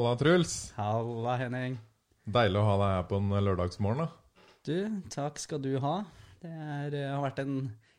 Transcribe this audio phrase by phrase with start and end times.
[0.00, 0.52] Halla, Truls.
[0.80, 1.74] Halla, Henning.
[2.24, 4.06] Deilig å ha deg her på en lørdagsmorgen.
[4.06, 4.44] da.
[4.64, 4.76] Du,
[5.12, 6.06] takk skal du ha.
[6.40, 7.58] Det er, eh, har vært en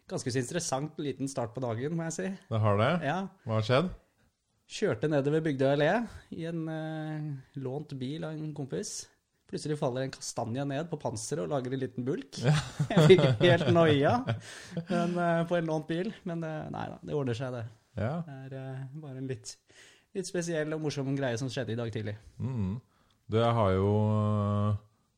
[0.10, 2.32] ganske interessant liten start på dagen, må jeg si.
[2.50, 2.90] Det har det?
[3.06, 3.92] Ja, Hva har skjedd?
[4.66, 5.92] Kjørte nedover Bygdøy allé
[6.34, 9.06] i en uh, lånt bil av en kompis.
[9.46, 12.42] Plutselig faller en kastanje ned på panseret og lager en liten bulk.
[12.42, 12.58] Ja.
[12.96, 14.24] Jeg fikk helt noia
[14.90, 16.10] men, uh, på en lånt bil.
[16.26, 17.66] Men uh, nei da, det ordner seg, det.
[18.02, 18.16] Ja.
[18.50, 19.54] Det er bare en litt,
[20.16, 22.18] litt spesiell og morsom greie som skjedde i dag tidlig.
[22.42, 22.80] Mm.
[23.32, 24.76] Du, jeg har jo øh,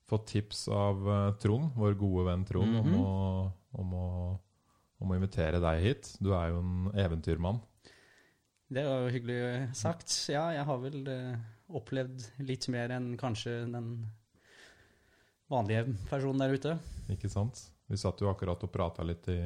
[0.10, 2.94] fått tips av øh, Trond, vår gode venn Trond, Mhm.
[2.94, 4.08] om, å, om, å,
[5.02, 6.12] om å invitere deg hit.
[6.22, 7.62] Du er jo en eventyrmann.
[8.74, 9.40] Det var jo hyggelig
[9.78, 10.10] sagt.
[10.34, 11.36] Ja, jeg har vel eh,
[11.74, 13.90] opplevd litt mer enn kanskje den
[15.52, 16.78] vanlige personen der ute.
[17.14, 17.60] Ikke sant?
[17.90, 19.38] Vi satt jo akkurat og prata litt i,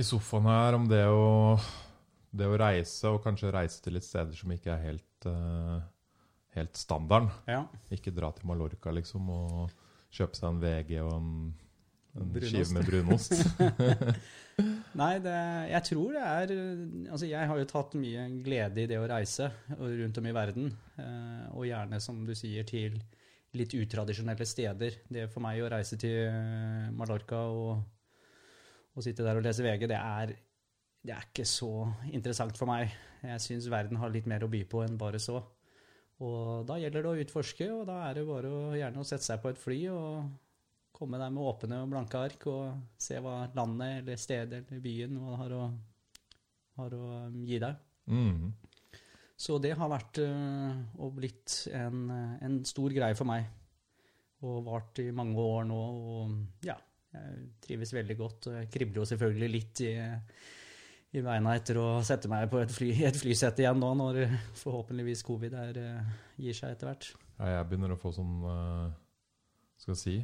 [0.00, 1.56] i sofaen her om det å,
[2.30, 5.80] det å reise, og kanskje reise til litt steder som ikke er helt, uh,
[6.56, 7.30] helt standarden.
[7.50, 7.64] Ja.
[7.94, 9.74] Ikke dra til Mallorca, liksom, og
[10.14, 11.32] kjøpe seg en VG og en,
[12.20, 13.34] en skive med brunost.
[15.00, 15.36] Nei, det,
[15.70, 19.48] jeg tror det er Altså, jeg har jo tatt mye glede i det å reise
[19.78, 20.74] rundt om i verden.
[20.98, 23.00] Uh, Og gjerne, som du sier, til
[23.58, 25.00] litt utradisjonelle steder.
[25.10, 27.80] Det for meg å reise til eh, Mallorca og,
[28.94, 30.34] og sitte der og lese VG, det er,
[31.00, 31.70] det er ikke så
[32.12, 32.92] interessant for meg.
[33.24, 35.40] Jeg syns verden har litt mer å by på enn bare så.
[36.20, 39.24] Og da gjelder det å utforske, og da er det bare å gjerne å sette
[39.24, 40.32] seg på et fly og
[41.00, 45.16] komme der med åpne og blanke ark og se hva landet eller stedet eller byen
[45.40, 45.62] har å,
[46.76, 47.80] har å gi deg.
[48.12, 48.50] Mm.
[49.40, 52.04] Så det har vært øh, og blitt en,
[52.44, 53.48] en stor greie for meg.
[54.44, 55.80] Og vart i mange år nå.
[56.12, 56.76] Og ja,
[57.16, 58.50] jeg trives veldig godt.
[58.58, 59.94] Jeg kribler jo selvfølgelig litt i,
[61.10, 64.20] i beina etter å sette meg på et, fly, et flysett igjen nå, når
[64.60, 66.10] forhåpentligvis covid er, øh,
[66.44, 67.08] gir seg etter hvert.
[67.40, 68.90] Ja, jeg begynner å få sånn uh,
[69.80, 70.16] Skal jeg si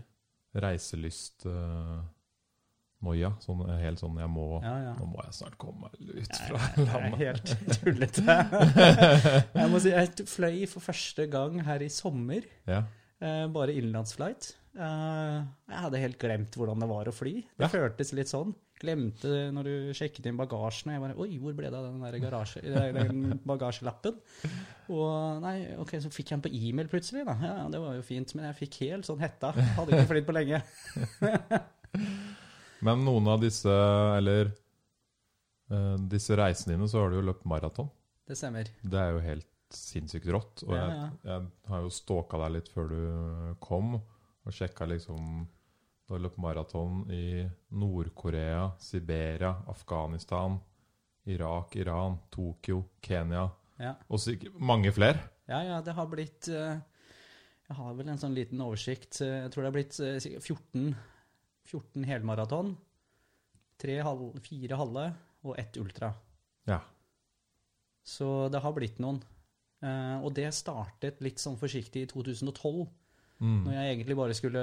[0.56, 2.02] reiselyst uh,
[3.04, 3.32] noia.
[3.44, 4.92] Sånn, helt sånn jeg må Ja, ja.
[4.98, 6.76] Nå må jeg snart komme meg ut Nei, landet.
[6.86, 8.36] det er helt tullete.
[9.60, 12.46] jeg må si, jeg fløy for første gang her i sommer.
[12.68, 12.84] Ja.
[13.20, 14.52] Eh, bare innenlandsflight.
[14.76, 15.36] Eh,
[15.72, 17.38] jeg hadde helt glemt hvordan det var å fly.
[17.56, 18.54] Det føltes litt sånn.
[18.76, 20.90] Glemte det når du sjekket inn bagasjen.
[20.90, 24.18] og Jeg bare Oi, hvor ble det av den der garasje, den bagasjelappen?
[24.92, 27.38] Og nei, ok, så fikk jeg den på e-mail plutselig, da.
[27.40, 28.34] Ja, det var jo fint.
[28.36, 29.54] Men jeg fikk helt sånn hetta.
[29.78, 30.60] Hadde ikke flydd på lenge.
[32.86, 33.72] Men noen av disse,
[34.18, 34.52] eller
[35.72, 37.88] eh, disse reisene dine, så har du jo løpt maraton.
[38.28, 38.68] Det stemmer.
[38.84, 40.66] Det er jo helt sinnssykt rått.
[40.68, 43.00] Og Ja, jeg, jeg har jo stalka deg litt før du
[43.64, 45.46] kom, og sjekka liksom
[46.06, 47.42] Du har løpt maraton i
[47.74, 50.58] Nord-Korea, Siberia, Afghanistan,
[51.26, 53.94] Irak, Iran, Tokyo, Kenya Ja.
[54.08, 54.20] og
[54.58, 55.18] mange flere.
[55.48, 56.78] Ja, ja, det har blitt eh,
[57.68, 59.18] Jeg har vel en sånn liten oversikt.
[59.20, 60.94] Jeg tror det har blitt eh, 14,
[61.66, 62.76] 14 helmaraton.
[63.76, 65.08] Tre halv, fire halve
[65.42, 66.12] og ett ultra.
[66.66, 66.80] Ja.
[68.06, 69.18] Så det har blitt noen.
[69.82, 72.86] Eh, og det startet litt sånn forsiktig i 2012,
[73.36, 73.66] Mm.
[73.66, 74.60] når jeg egentlig bare skulle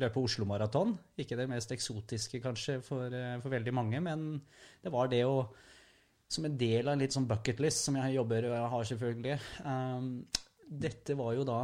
[0.00, 0.96] løpe Oslo Maraton.
[1.20, 4.42] Ikke det mest eksotiske kanskje for, eh, for veldig mange, men
[4.82, 5.48] det var det å
[6.26, 9.38] Som en del av en litt sånn bucketlist som jeg jobber og har, selvfølgelig.
[9.62, 10.24] Um,
[10.66, 11.58] dette var jo da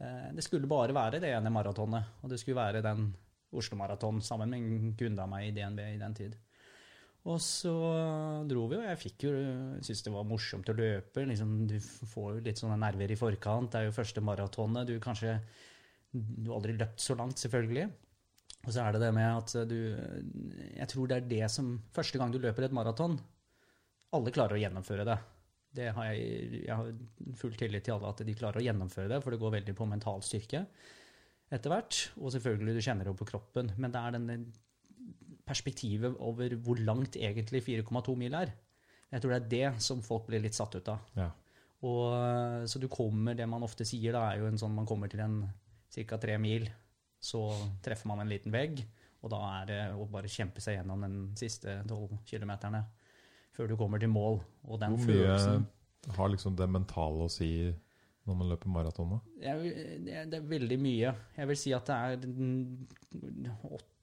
[0.00, 3.14] eh, Det skulle bare være det ene maratonet, og det skulle være den
[3.52, 6.34] Oslo Maraton sammen med en kunde av meg i DNB i den tid.
[7.26, 7.72] Og så
[8.48, 9.32] dro vi, og jeg fikk jo
[9.82, 11.24] syntes det var morsomt å løpe.
[11.28, 13.72] Liksom, du får jo litt sånne nerver i forkant.
[13.72, 14.88] Det er jo første maratonet.
[14.88, 15.38] Du kanskje
[16.12, 17.88] Du har aldri løpt så langt, selvfølgelig.
[18.64, 19.80] Og så er det det med at du
[20.78, 23.18] Jeg tror det er det som Første gang du løper et maraton
[24.16, 25.18] Alle klarer å gjennomføre det.
[25.78, 29.18] Det har jeg, jeg har full tillit til alle at de klarer å gjennomføre det,
[29.22, 30.64] for det går veldig på mental styrke
[31.52, 31.98] etter hvert.
[32.16, 33.70] Og selvfølgelig, du kjenner det jo på kroppen.
[33.76, 34.38] Men det er denne
[35.48, 38.52] perspektivet over hvor langt egentlig 4,2 mil er.
[39.08, 41.06] Jeg tror det er det som folk blir litt satt ut av.
[41.16, 41.30] Ja.
[41.88, 45.10] Og, så du kommer, det man ofte sier, da er jo en sånn man kommer
[45.10, 45.40] til en
[45.94, 46.18] ca.
[46.20, 46.68] tre mil,
[47.18, 47.46] så
[47.82, 48.82] treffer man en liten vegg,
[49.22, 52.84] og da er det å bare kjempe seg gjennom den siste tolv kilometerne
[53.56, 54.38] før du kommer til mål.
[54.68, 57.50] Og den Hvor følelsen mye har liksom det mentale å si
[58.28, 59.16] når man løper maraton?
[60.12, 61.14] er, det er veldig mye.
[61.36, 62.16] Jeg vil si at det er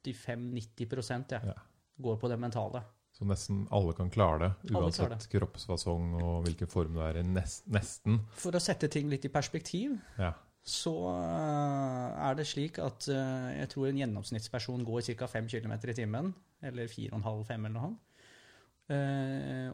[0.05, 1.61] 85-90 ja, Ja.
[1.97, 2.83] går på det mentale.
[3.15, 5.27] Så nesten alle kan klare det, uansett det.
[5.31, 7.23] kroppsfasong og hvilken form du er i.
[7.23, 8.19] Nesten.
[8.35, 10.33] For å sette ting litt i perspektiv, Ja.
[10.61, 15.27] så øh, er det slik at øh, jeg tror en gjennomsnittsperson går ca.
[15.27, 16.33] 5 km i timen.
[16.61, 17.95] Eller 4,5-5 eller noe.
[17.95, 17.99] sånt.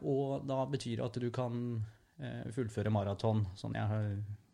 [0.04, 1.84] og da betyr det at du kan
[2.20, 4.06] eh, fullføre maraton, sånn jeg har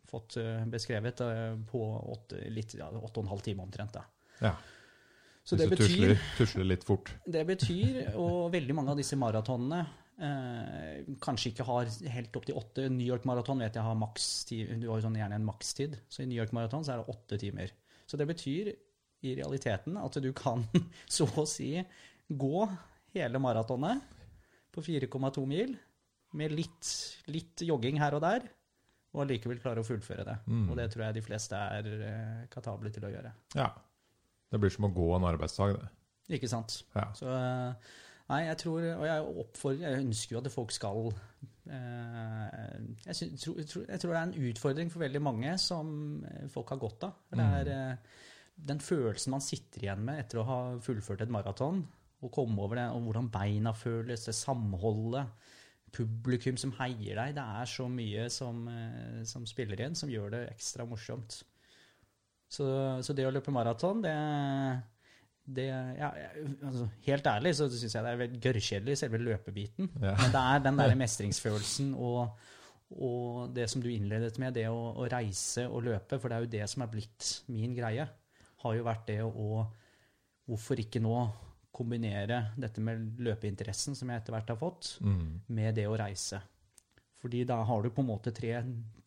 [0.09, 1.81] fått eh, beskrevet, eh, på
[2.13, 3.93] åtte, litt, ja, åtte og en halv time omtrent.
[3.93, 4.03] Da.
[4.41, 4.53] Ja.
[5.49, 7.09] Så det Hvis du betyr, tusler, tusler litt fort.
[7.25, 9.79] det betyr, og veldig mange av disse maratonene
[10.21, 12.85] eh, kanskje ikke har helt opp til åtte.
[12.93, 16.21] New York Maraton vet jeg har makstid, du har jo sånn gjerne en makstid, så
[16.21, 17.73] i New York Maraton så er det åtte timer.
[18.05, 18.71] Så det betyr
[19.25, 20.67] i realiteten at du kan
[21.17, 21.73] så å si
[22.29, 22.69] gå
[23.17, 24.05] hele maratonet
[24.69, 25.73] på 4,2 mil
[26.37, 26.93] med litt,
[27.33, 28.45] litt jogging her og der,
[29.15, 30.35] og allikevel klare å fullføre det.
[30.45, 30.65] Mm.
[30.69, 33.31] Og det tror jeg de fleste er eh, kapable til å gjøre.
[33.57, 33.71] Ja.
[34.49, 35.89] Det blir som å gå en arbeidsdag, det.
[36.37, 36.81] Ikke sant?
[36.95, 37.09] Ja.
[37.17, 37.91] Så eh,
[38.29, 42.75] Nei, jeg tror Og jeg oppfordrer Jeg ønsker jo at folk skal eh,
[43.07, 45.91] jeg, synes, tror, tro, jeg tror det er en utfordring for veldig mange som
[46.53, 47.17] folk har godt av.
[47.33, 48.09] Det er mm.
[48.69, 51.83] den følelsen man sitter igjen med etter å ha fullført et maraton,
[52.25, 55.29] og komme over det, og hvordan beina føles, det samholdet,
[55.93, 57.37] publikum som heier deg.
[57.37, 58.65] Det er så mye som,
[59.29, 61.39] som spiller inn, som gjør det ekstra morsomt.
[62.49, 62.65] Så,
[63.05, 64.13] så det å løpe maraton, det
[65.49, 65.65] det,
[65.97, 66.11] ja,
[66.61, 69.87] altså, helt ærlig så syns jeg det er gørrkjedelig, selve løpebiten.
[69.97, 70.11] Ja.
[70.19, 72.35] Men det er den der mestringsfølelsen og,
[72.93, 76.45] og det som du innledet med, det å, å reise og løpe, for det er
[76.45, 78.05] jo det som er blitt min greie,
[78.61, 79.65] har jo vært det å
[80.49, 81.13] Hvorfor ikke nå
[81.77, 85.35] kombinere dette med løpeinteressen, som jeg etter hvert har fått, Mm.
[85.53, 86.39] med det å reise?
[87.19, 88.53] Fordi da har du på en måte tre,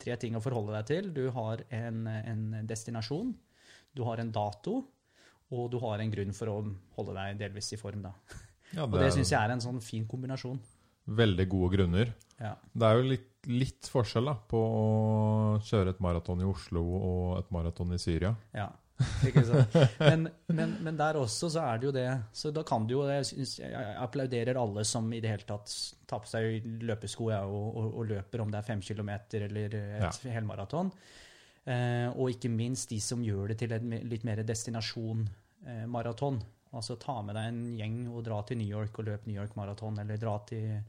[0.01, 1.11] tre ting å forholde deg til.
[1.17, 3.33] Du har en, en destinasjon,
[3.97, 4.83] du har en dato,
[5.53, 6.59] og du har en grunn for å
[6.97, 8.05] holde deg delvis i form.
[8.05, 8.13] Da.
[8.73, 10.61] Ja, Og det syns jeg er en sånn fin kombinasjon.
[11.13, 12.13] Veldig gode grunner.
[12.39, 12.55] Ja.
[12.73, 14.85] Det er jo litt, litt forskjell da, på å
[15.67, 18.35] kjøre et maraton i Oslo og et maraton i Syria.
[18.57, 18.71] ja.
[19.29, 19.77] Ikke sant?
[20.01, 22.07] Men, men, men der også så er det jo det.
[22.37, 25.73] Så da kan du jo Jeg, synes, jeg applauderer alle som i det hele tatt
[26.09, 29.77] tar på seg løpesko ja, og, og, og løper, om det er fem kilometer eller
[29.81, 30.33] et Ja.
[30.37, 30.93] helmaraton.
[31.65, 36.41] Eh, og ikke minst de som gjør det til en litt mer destinasjon-maraton.
[36.73, 39.57] altså ta med deg en gjeng og dra til New York og løp New York
[39.57, 40.81] Maraton, eller dra til,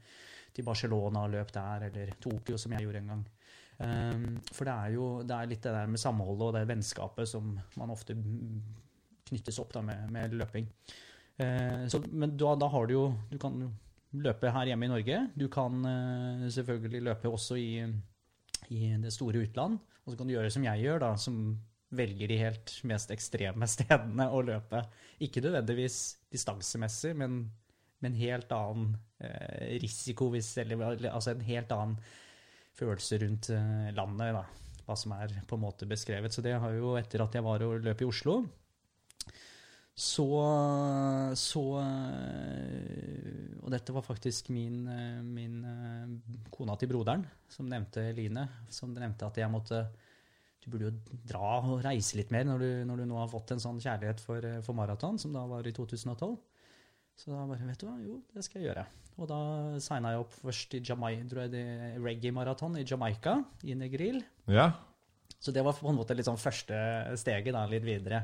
[0.56, 3.26] til Barcelona og løp der, eller Tokyo, som jeg gjorde en gang.
[3.84, 7.28] Um, for det er jo det er litt det der med samholdet og det vennskapet
[7.28, 8.16] som man ofte
[9.28, 10.68] knyttes opp da med, med løping.
[11.42, 13.56] Eh, så, men da, da har du jo Du kan
[14.14, 15.20] løpe her hjemme i Norge.
[15.34, 17.82] Du kan eh, selvfølgelig løpe også i,
[18.70, 19.80] i det store utland.
[20.04, 21.40] Og så kan du gjøre som jeg gjør, da, som
[21.94, 24.84] velger de helt mest ekstreme stedene å løpe.
[25.24, 26.00] Ikke nødvendigvis
[26.34, 27.46] distansemessig, men
[28.04, 28.94] med en helt annen
[29.24, 31.98] eh, risiko, hvis, eller, altså en helt annen
[32.78, 34.44] følelse rundt eh, landet, da.
[34.84, 36.34] Hva som er på en måte beskrevet.
[36.34, 38.42] Så det har jo, etter at jeg var og løp i Oslo,
[39.94, 40.26] så,
[41.38, 45.60] så eh, Og dette var faktisk min, eh, min
[46.50, 49.84] kona til broderen, som nevnte Line, som nevnte at jeg måtte
[50.64, 53.54] Du burde jo dra og reise litt mer når du, når du nå har fått
[53.54, 56.34] en sånn kjærlighet for, for maraton, som da var i 2012.
[57.20, 58.86] Så da bare Vet du hva, jo, det skal jeg gjøre.
[59.22, 59.40] Og da
[59.84, 61.66] signa jeg opp først i Jamaica, tror jeg det
[62.02, 64.24] reggae-maraton i Jamaica, i Negril.
[64.50, 64.72] Ja,
[65.40, 66.78] Så det var på en måte sånn første
[67.20, 68.24] steget da, litt videre.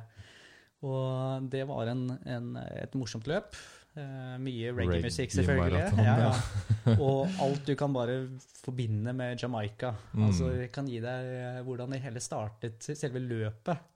[0.88, 3.58] Og det var en, en, et morsomt løp.
[4.00, 5.82] Eh, mye reggae-musikk, selvfølgelig.
[6.00, 6.96] Ja, ja.
[7.06, 8.22] Og alt du kan bare
[8.64, 9.92] forbinde med Jamaica.
[10.14, 10.26] Mm.
[10.30, 13.90] Altså, jeg kan gi deg eh, hvordan det hele startet, selve løpet.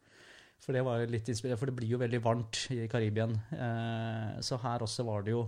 [0.64, 3.36] For det, var litt inspirert, for det blir jo veldig varmt i Karibien.
[3.52, 5.46] Eh, så her også var det jo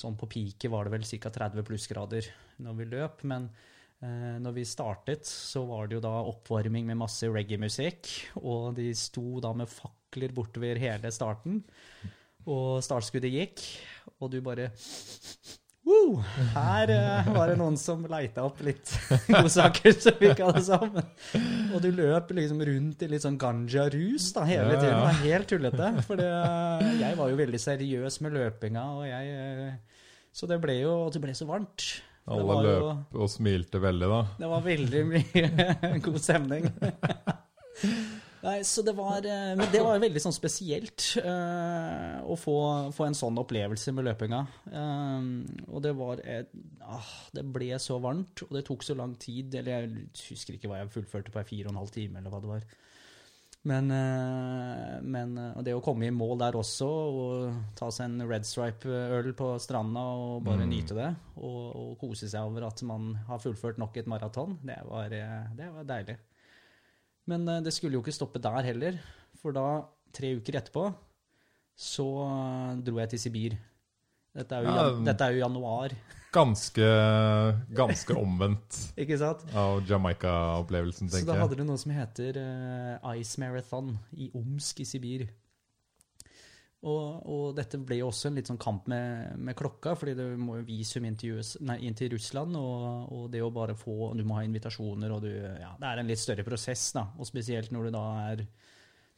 [0.00, 1.32] Sånn på peaket var det vel ca.
[1.34, 2.28] 30 plussgrader
[2.64, 3.24] når vi løp.
[3.28, 3.48] Men
[4.00, 8.08] eh, når vi startet, så var det jo da oppvarming med masse reggae-musikk.
[8.40, 11.58] Og de sto da med fakler bortover hele starten.
[12.48, 13.66] Og startskuddet gikk,
[14.22, 14.70] og du bare
[15.88, 16.20] Woo!
[16.54, 18.92] Her uh, var det noen som leita opp litt
[19.32, 21.06] godsaker, som vi kaller det sammen.
[21.72, 24.82] Og du løp liksom rundt i litt sånn ganja-rus da, hele Ja, ja.
[24.82, 24.98] tiden.
[24.98, 25.88] Det var helt tullete.
[26.06, 29.98] For uh, jeg var jo veldig seriøs med løpinga, og jeg uh,
[30.36, 31.88] Så det ble jo Det ble så varmt.
[32.30, 34.18] Alle løp og smilte veldig da.
[34.38, 35.46] det var veldig mye
[36.04, 36.68] god stemning.
[38.40, 42.54] Nei, så det var eh, Men det var veldig sånn spesielt uh, å få,
[42.96, 44.38] få en sånn opplevelse med løpinga.
[44.72, 45.26] Eh,
[45.68, 46.48] og det var et,
[46.80, 49.58] ah, Det ble så varmt, og det tok så lang tid.
[49.60, 52.40] Eller jeg husker ikke hva jeg fullførte på fire og en halv time, eller hva
[52.40, 52.64] det var.
[53.68, 58.24] Men, uh, men uh, det å komme i mål der også, og ta seg en
[58.24, 60.72] Red Stripe-øl på stranda og bare Mm.
[60.72, 64.80] nyte det, og, og kose seg over at man har fullført nok et maraton, det
[64.88, 66.16] var, det var deilig.
[67.30, 69.00] Men eh, det skulle jo ikke stoppe der heller,
[69.40, 69.66] for da,
[70.16, 70.88] tre uker etterpå,
[71.78, 73.58] så eh, dro jeg til Sibir.
[74.36, 75.94] Dette er jo, Ja, jan, dette er jo januar,
[76.30, 76.86] Ganske,
[77.74, 79.40] ganske omvendt ikke sant?
[79.50, 81.26] av Jamaica-opplevelsen, tenker jeg.
[81.26, 85.24] Så da hadde du noe som heter uh, Ice Marathon i Omsk i Sibir.
[86.80, 90.24] Og, og dette ble jo også en litt sånn kamp med, med klokka, fordi du
[90.40, 93.76] må jo visum inn til, US, nei, inn til Russland, og, og det å bare
[93.76, 97.04] få Du må ha invitasjoner, og du Ja, det er en litt større prosess, da.
[97.20, 98.46] Og spesielt når du da er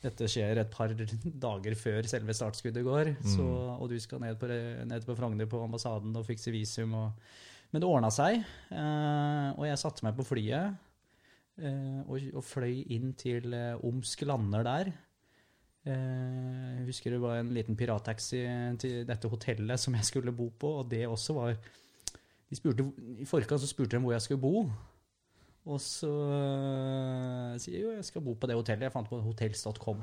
[0.03, 0.91] dette skjer et par
[1.47, 4.51] dager før selve startskuddet går, så, og du skal ned på,
[4.91, 6.97] ned på Frogner på ambassaden og fikse visum.
[6.99, 7.29] Og,
[7.71, 8.43] men det ordna seg,
[8.75, 10.75] eh, og jeg satte meg på flyet
[11.63, 14.93] eh, og, og fløy inn til eh, Omsk lander der.
[15.83, 18.43] Eh, jeg husker det var en liten pirattaxi
[18.83, 21.57] til dette hotellet som jeg skulle bo på, og det også var
[22.53, 22.85] de spurte,
[23.19, 24.67] I forkant så spurte de hvor jeg skulle bo.
[25.73, 28.89] Og så øh, sier jeg jo jeg skal bo på det hotellet.
[28.89, 30.03] Jeg fant på hotels.com.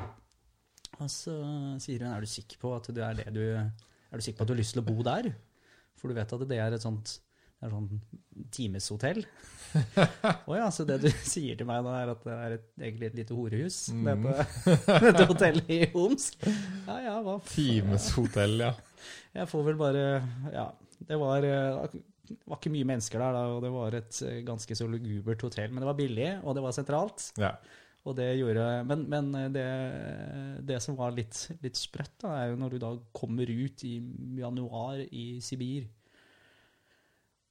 [0.98, 1.36] Og så
[1.84, 4.44] sier hun er du sikker på at du er det du Er du sikker på
[4.44, 5.30] at du har lyst til å bo der?
[6.00, 7.20] For du vet at det er et sånt
[7.60, 7.88] det er sånn
[8.56, 9.18] timeshotell.
[10.50, 13.10] Å ja, så det du sier til meg nå, er at det er et, egentlig
[13.10, 13.80] et lite horehus?
[13.92, 14.46] Dette,
[15.06, 16.46] dette hotellet i Omsk?
[16.88, 17.36] Ja ja, hva?
[17.52, 18.72] Timeshotell, ja.
[19.36, 20.06] Jeg får vel bare
[20.54, 20.70] Ja,
[21.10, 22.00] det var, eh,
[22.30, 25.44] det var ikke mye mennesker der, da, og det var et eh, ganske så lugubert
[25.46, 25.70] hotell.
[25.74, 27.30] Men det var billig, og det var sentralt.
[27.42, 27.54] ja.
[28.08, 29.66] Og det gjorde Men, men det,
[30.66, 33.98] det som var litt, litt sprøtt, da, er jo når du da kommer ut i
[34.40, 35.84] januar i Sibir.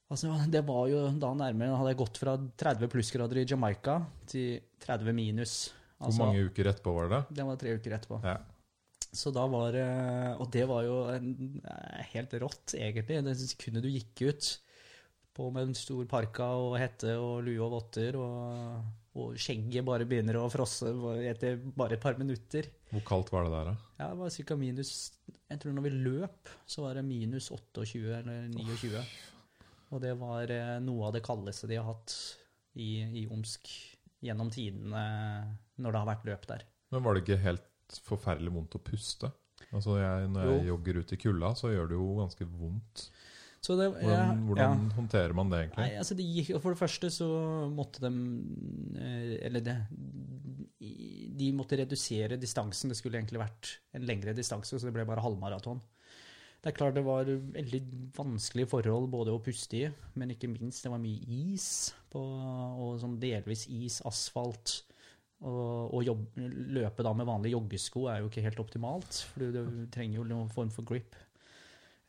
[0.09, 3.99] Altså, det var jo da nærmere Hadde jeg gått fra 30 plussgrader i Jamaica
[4.29, 5.57] til 30 minus.
[5.99, 7.21] Hvor Altså, mange uker etterpå var det?
[7.35, 8.21] Det var tre uker etterpå.
[8.23, 8.37] Ja.
[9.09, 9.85] Så da var det
[10.39, 13.23] Og det var jo en, eh, helt rått, egentlig.
[13.25, 14.49] Det sekundet du gikk ut
[15.35, 18.81] på med en stor parka og hette og lue og votter, og,
[19.15, 20.91] og skjegget bare begynner å frosse
[21.29, 22.67] etter bare et par minutter.
[22.91, 23.75] Hvor kaldt var det der, da?
[24.01, 24.57] Ja, det var ca.
[24.59, 24.93] minus
[25.49, 29.03] Jeg tror når vi løp, så var det minus 28 eller 29.
[29.89, 32.15] Og det var eh, noe av det kaldeste de har hatt
[32.79, 33.71] i, i Omsk
[34.23, 35.03] gjennom tidene
[35.79, 36.65] når det har vært løp der.
[36.93, 39.31] Men var det ikke helt forferdelig vondt å puste?
[39.69, 43.09] Altså jeg, Når jeg jogger ut i kulda, så gjør det jo ganske vondt.
[43.59, 44.95] Så det, Hvordan, ja, hvordan ja.
[44.95, 45.83] håndterer man det egentlig?
[45.83, 47.27] Nei, altså det gikk, For det første så
[47.67, 48.11] måtte de
[48.95, 49.75] eh, Eller det
[50.79, 52.91] De måtte redusere distansen.
[52.91, 55.81] Det skulle egentlig vært en lengre distanse, så det ble bare halvmaraton.
[56.59, 57.79] Det er klart det var veldig
[58.17, 59.85] vanskelige forhold både å puste i,
[60.19, 64.81] men ikke minst det var mye is, på, og sånn delvis is, asfalt.
[65.39, 66.25] Og, og jobb,
[66.75, 70.27] løpe da med vanlige joggesko er jo ikke helt optimalt, for du, du trenger jo
[70.27, 71.15] noen form for grip.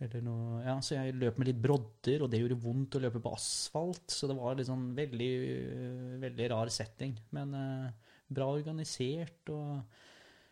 [0.00, 3.20] Eller noe, ja, så jeg løp med litt brodder, og det gjorde vondt å løpe
[3.22, 4.06] på asfalt.
[4.10, 5.32] Så det var sånn veldig,
[6.22, 7.18] veldig rar setting.
[7.36, 9.82] Men eh, bra organisert og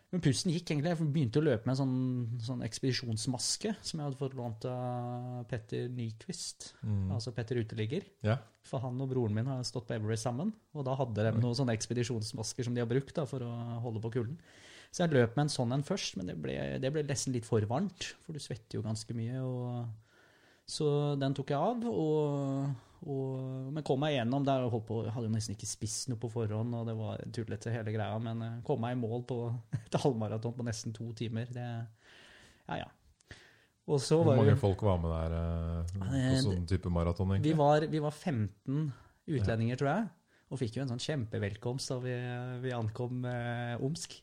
[0.09, 0.89] Men pusten gikk egentlig.
[0.95, 5.43] Jeg begynte å løpe med en sånn, sånn ekspedisjonsmaske som jeg hadde fått lånt av
[5.51, 7.11] Petter Nyquist, Mm.
[7.13, 8.07] altså Petter Uteligger.
[8.25, 8.39] Ja.
[8.65, 11.53] For han og broren min har stått på Everest sammen, og da hadde de noen
[11.55, 13.51] sånne ekspedisjonsmasker som de har brukt da, for å
[13.85, 14.39] holde på kulden.
[14.91, 17.45] Så jeg løp med en sånn en først, men det ble, det ble nesten litt
[17.45, 19.37] for varmt, for du svetter jo ganske mye.
[19.45, 19.85] Og,
[20.65, 20.89] så
[21.21, 22.73] den tok jeg av, og,
[23.05, 24.45] og, men kom meg gjennom.
[24.47, 26.95] Der jeg holdt på, jeg hadde jo nesten ikke spist noe på forhånd, og det
[26.99, 29.41] var tullete hele greia, men jeg kom meg i mål på
[29.85, 31.51] et halvmaraton på nesten to timer.
[31.55, 31.67] Det,
[32.67, 32.89] ja, ja.
[33.89, 37.31] Hvor mange jo folk var med der eh, på Eh, sånn type maraton?
[37.41, 38.83] vi var, vi var 15
[39.33, 40.09] utlendinger, tror jeg,
[40.49, 42.17] og fikk jo en sånn kjempevelkomst da vi,
[42.61, 44.19] vi ankom eh, Omsk.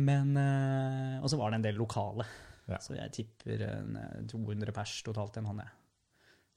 [0.00, 2.24] Men eh, Og så var det en del lokale.
[2.70, 2.78] Ja.
[2.80, 5.76] Så jeg tipper en, eh, 200 pers totalt en han jeg.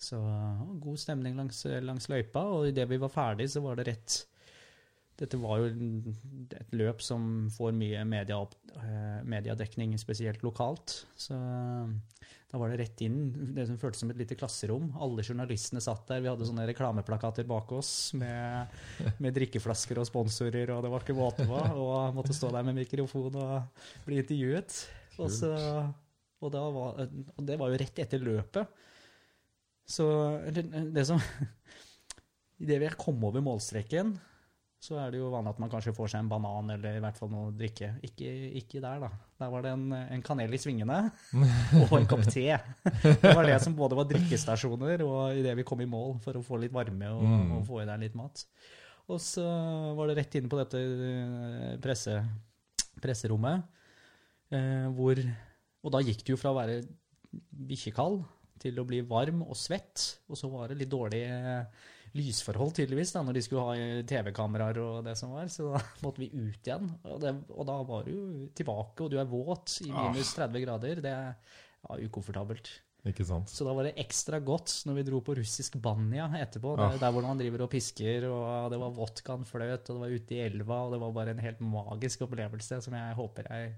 [0.03, 0.19] Så
[0.83, 4.19] god stemning langs, langs løypa, og idet vi var ferdig, så var det rett
[5.13, 5.67] Dette var jo
[6.57, 8.39] et løp som får mye media,
[8.81, 11.03] eh, mediedekning, spesielt lokalt.
[11.13, 11.37] Så
[12.53, 14.91] da var det rett inn det som føltes som et lite klasserom.
[15.01, 16.23] Alle journalistene satt der.
[16.25, 18.73] Vi hadde sånne reklameplakater bak oss med,
[19.21, 21.61] med drikkeflasker og sponsorer, og det var ikke måte på.
[21.85, 24.79] Og måtte stå der med mikrofon og bli intervjuet.
[25.17, 25.53] Og, så,
[26.41, 27.05] og, var,
[27.37, 28.81] og det var jo rett etter løpet.
[29.89, 30.05] Så
[30.47, 31.19] eller, det som
[32.63, 34.13] Idet vi kom over målstreken,
[34.83, 37.17] så er det jo vanlig at man kanskje får seg en banan eller i hvert
[37.19, 37.89] fall noe å drikke.
[38.03, 39.09] Ikke, ikke der, da.
[39.39, 40.97] Der var det en, en kanel i svingene
[41.85, 42.45] og en kopp te.
[43.01, 46.43] Det var det som både var drikkestasjoner og idet vi kom i mål for å
[46.45, 47.51] få litt varme og, Mm.
[47.57, 48.43] og få i deg litt mat.
[49.11, 49.43] Og så
[49.97, 52.19] var det rett inn på dette eh, presse,
[53.03, 53.63] presserommet,
[54.55, 55.19] eh, hvor
[55.83, 56.77] Og da gikk det jo fra å være
[57.67, 58.21] bikkjekald
[58.61, 61.65] til å bli varm og svett, og så var det litt dårlig eh,
[62.13, 65.49] lysforhold, tydeligvis, da, når de skulle ha eh, TV-kameraer og det som var.
[65.51, 66.87] Så da måtte vi ut igjen.
[67.09, 71.01] Og, det, og da var du tilbake, og du er våt i minus 30 grader.
[71.03, 71.17] Det
[71.89, 72.69] var ukomfortabelt.
[73.03, 73.49] Ikke sant?
[73.51, 76.77] Så da var det ekstra godt når vi dro på russisk banja etterpå.
[76.79, 76.85] Ja.
[76.93, 80.13] Der, der hvor man driver og pisker, og det var vodkaen fløt, og det var
[80.13, 83.73] ute i elva, og det var bare en helt magisk opplevelse som jeg håper jeg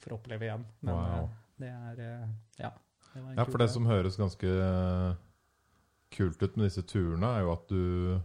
[0.00, 0.64] får oppleve igjen.
[0.80, 1.26] Men Wow.
[1.26, 2.24] eh, det er
[2.62, 2.70] Ja.
[3.36, 5.14] Ja, for det som høres ganske eh,
[6.14, 8.20] kult ut med disse turene, er jo at du,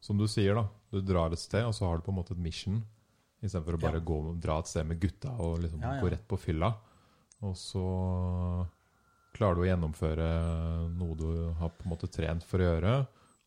[0.00, 2.34] som du sier, da, du drar et sted, og så har du på en måte
[2.34, 2.80] et mission,
[3.42, 4.06] istedenfor å bare Ja.
[4.08, 6.00] gå, dra et sted med gutta og liksom Ja, ja.
[6.02, 6.72] gå rett på fylla.
[7.42, 7.82] Og så
[9.36, 10.28] klarer du å gjennomføre
[10.96, 11.28] noe du
[11.60, 12.94] har på en måte trent for å gjøre,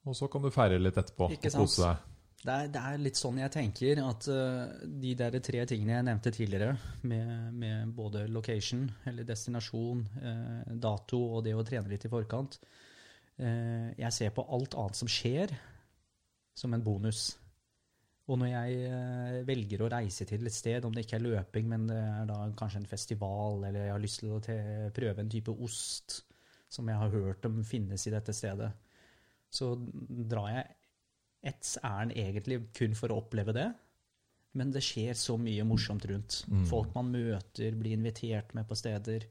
[0.05, 1.97] og så kan du feire litt etterpå og kose deg.
[2.39, 6.05] Det er, det er litt sånn jeg tenker, at uh, de der tre tingene jeg
[6.07, 12.07] nevnte tidligere, med, med både location, eller destinasjon, uh, dato og det å trene litt
[12.07, 15.51] i forkant uh, Jeg ser på alt annet som skjer,
[16.55, 17.33] som en bonus.
[18.29, 21.87] Og når jeg velger å reise til et sted, om det ikke er løping, men
[21.89, 24.41] det er da kanskje en festival, eller jeg har lyst til å
[24.93, 26.19] prøve en type ost
[26.69, 28.69] som jeg har hørt om finnes i dette stedet,
[29.49, 29.71] så
[30.29, 30.78] drar jeg
[31.41, 33.69] ett ærend egentlig kun for å oppleve det.
[34.57, 36.41] Men det skjer så mye morsomt rundt.
[36.49, 36.65] Mm.
[36.69, 39.27] Folk man møter, blir invitert med på steder.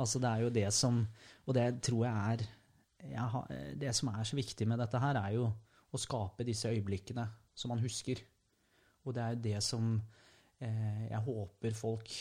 [0.00, 0.96] Altså Det er jo det som
[1.46, 2.46] Og det tror jeg er
[3.04, 5.50] jeg Det som er så viktig med dette her, er jo
[5.94, 8.18] å skape disse øyeblikkene som man husker.
[9.04, 9.90] Og det er jo det som
[10.58, 12.14] eh, jeg håper folk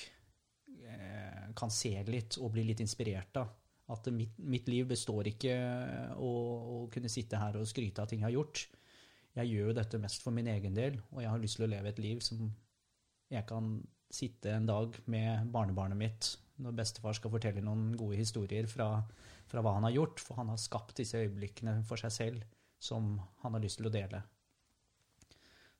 [0.84, 3.50] eh, kan se litt og bli litt inspirert av.
[3.94, 5.56] At mitt, mitt liv består ikke
[6.20, 8.66] å, å kunne sitte her og skryte av ting jeg har gjort.
[9.34, 11.72] Jeg gjør jo dette mest for min egen del, og jeg har lyst til å
[11.72, 12.52] leve et liv som
[13.34, 13.76] jeg kan
[14.14, 19.00] sitte en dag med barnebarnet mitt når bestefar skal fortelle noen gode historier fra,
[19.50, 22.46] fra hva han har gjort, for han har skapt disse øyeblikkene for seg selv
[22.84, 24.22] som han har lyst til å dele.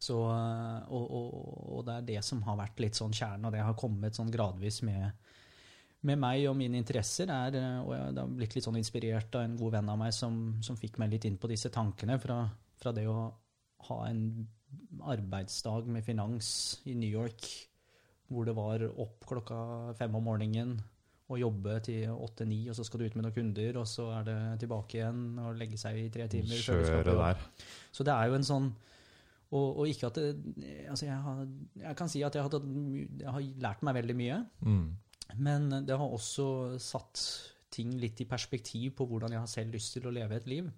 [0.04, 1.30] Så, og, og,
[1.78, 4.34] og det er det som har vært litt sånn kjernen, og det har kommet sånn
[4.34, 5.14] gradvis med,
[6.10, 7.30] med meg og mine interesser.
[7.32, 10.42] Er, og jeg har blitt litt sånn inspirert av en god venn av meg som,
[10.66, 12.18] som fikk meg litt inn på disse tankene.
[12.20, 12.42] Fra,
[12.82, 13.30] fra det å
[13.90, 14.48] ha en
[15.04, 16.50] arbeidsdag med finans
[16.90, 17.46] i New York,
[18.32, 20.78] hvor det var opp klokka fem om morgenen
[21.32, 24.26] og jobbe til åtte-ni, og så skal du ut med noen kunder, og så er
[24.28, 26.60] det tilbake igjen og legge seg i tre timer.
[26.62, 27.46] Kjøre der.
[27.96, 28.68] Så det er jo en sånn
[29.54, 30.30] Og, og ikke at det
[30.90, 31.42] Altså, jeg, har,
[31.84, 32.64] jeg kan si at jeg har, tatt,
[33.22, 34.86] jeg har lært meg veldig mye, Mm.
[35.38, 37.22] men det har også satt
[37.74, 40.72] ting litt i perspektiv på hvordan jeg har selv lyst til å leve et liv.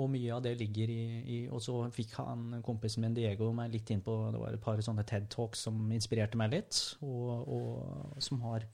[0.00, 1.00] Og mye av det ligger i,
[1.34, 4.62] i Og så fikk han kompisen min Diego meg litt inn på Det var et
[4.64, 8.64] par sånne TED Talks som inspirerte meg litt, og, og som har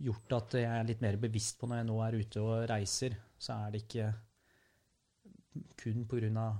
[0.00, 3.18] gjort at jeg er litt mer bevisst på når jeg nå er ute og reiser,
[3.36, 4.06] så er det ikke
[5.82, 6.56] kun av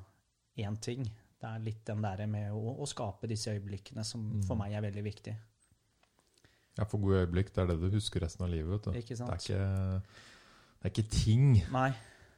[0.61, 1.07] én ting.
[1.40, 4.85] Det er litt den der med å, å skape disse øyeblikkene som for meg er
[4.85, 5.35] veldig viktig.
[6.76, 8.70] Ja, for gode øyeblikk, det er det du husker resten av livet.
[8.76, 8.98] Vet du.
[9.00, 9.33] Ikke Det sant?
[9.33, 10.03] er ikke,
[10.81, 11.88] det er ikke ting Nei.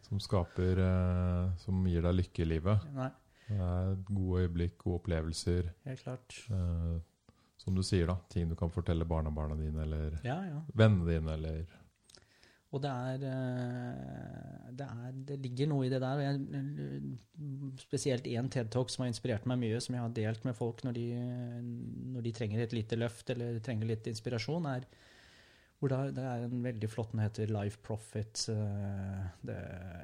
[0.02, 2.88] Som skaper eh, Som gir deg lykke i livet.
[2.94, 3.10] nei,
[3.48, 5.70] Det er gode øyeblikk, gode opplevelser.
[5.84, 6.38] helt klart.
[6.50, 6.98] eh,
[7.62, 8.16] som du sier, da.
[8.28, 10.62] Ting du kan fortelle barnebarna dine, eller Ja, ja.
[10.74, 11.66] vennene dine, eller
[12.72, 16.16] Og det er, eh, det er Det ligger noe i det der.
[16.16, 17.18] og Jeg,
[17.78, 20.82] spesielt én TED Talk som har inspirert meg mye, som jeg har delt med folk
[20.84, 21.06] når de,
[22.14, 24.86] når de trenger et lite løft eller trenger litt inspirasjon, er
[25.82, 28.44] hvor det, det er en veldig flott Den heter Life Profit.
[28.54, 29.56] eh, Det,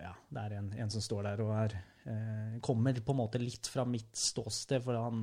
[0.02, 1.76] ja, det er en, en som står der og er
[2.10, 5.22] eh, Kommer på en måte litt fra mitt ståsted, for han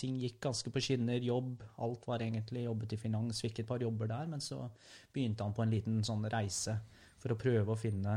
[0.00, 1.18] ting gikk ganske på skinner.
[1.20, 4.62] Jobb, alt var egentlig jobbet i finans, fikk et par jobber der, men så
[5.12, 6.78] begynte han på en liten sånn reise
[7.20, 8.14] for å prøve å finne,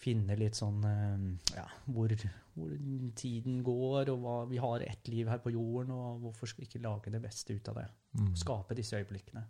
[0.00, 1.26] finne litt sånn eh,
[1.58, 2.14] Ja, hvor,
[2.54, 2.72] hvor
[3.18, 6.70] tiden går, og hva Vi har ett liv her på jorden, og hvorfor skal vi
[6.70, 7.86] ikke lage det beste ut av det?
[8.16, 8.32] mm.
[8.40, 9.42] Skape disse øyeblikkene.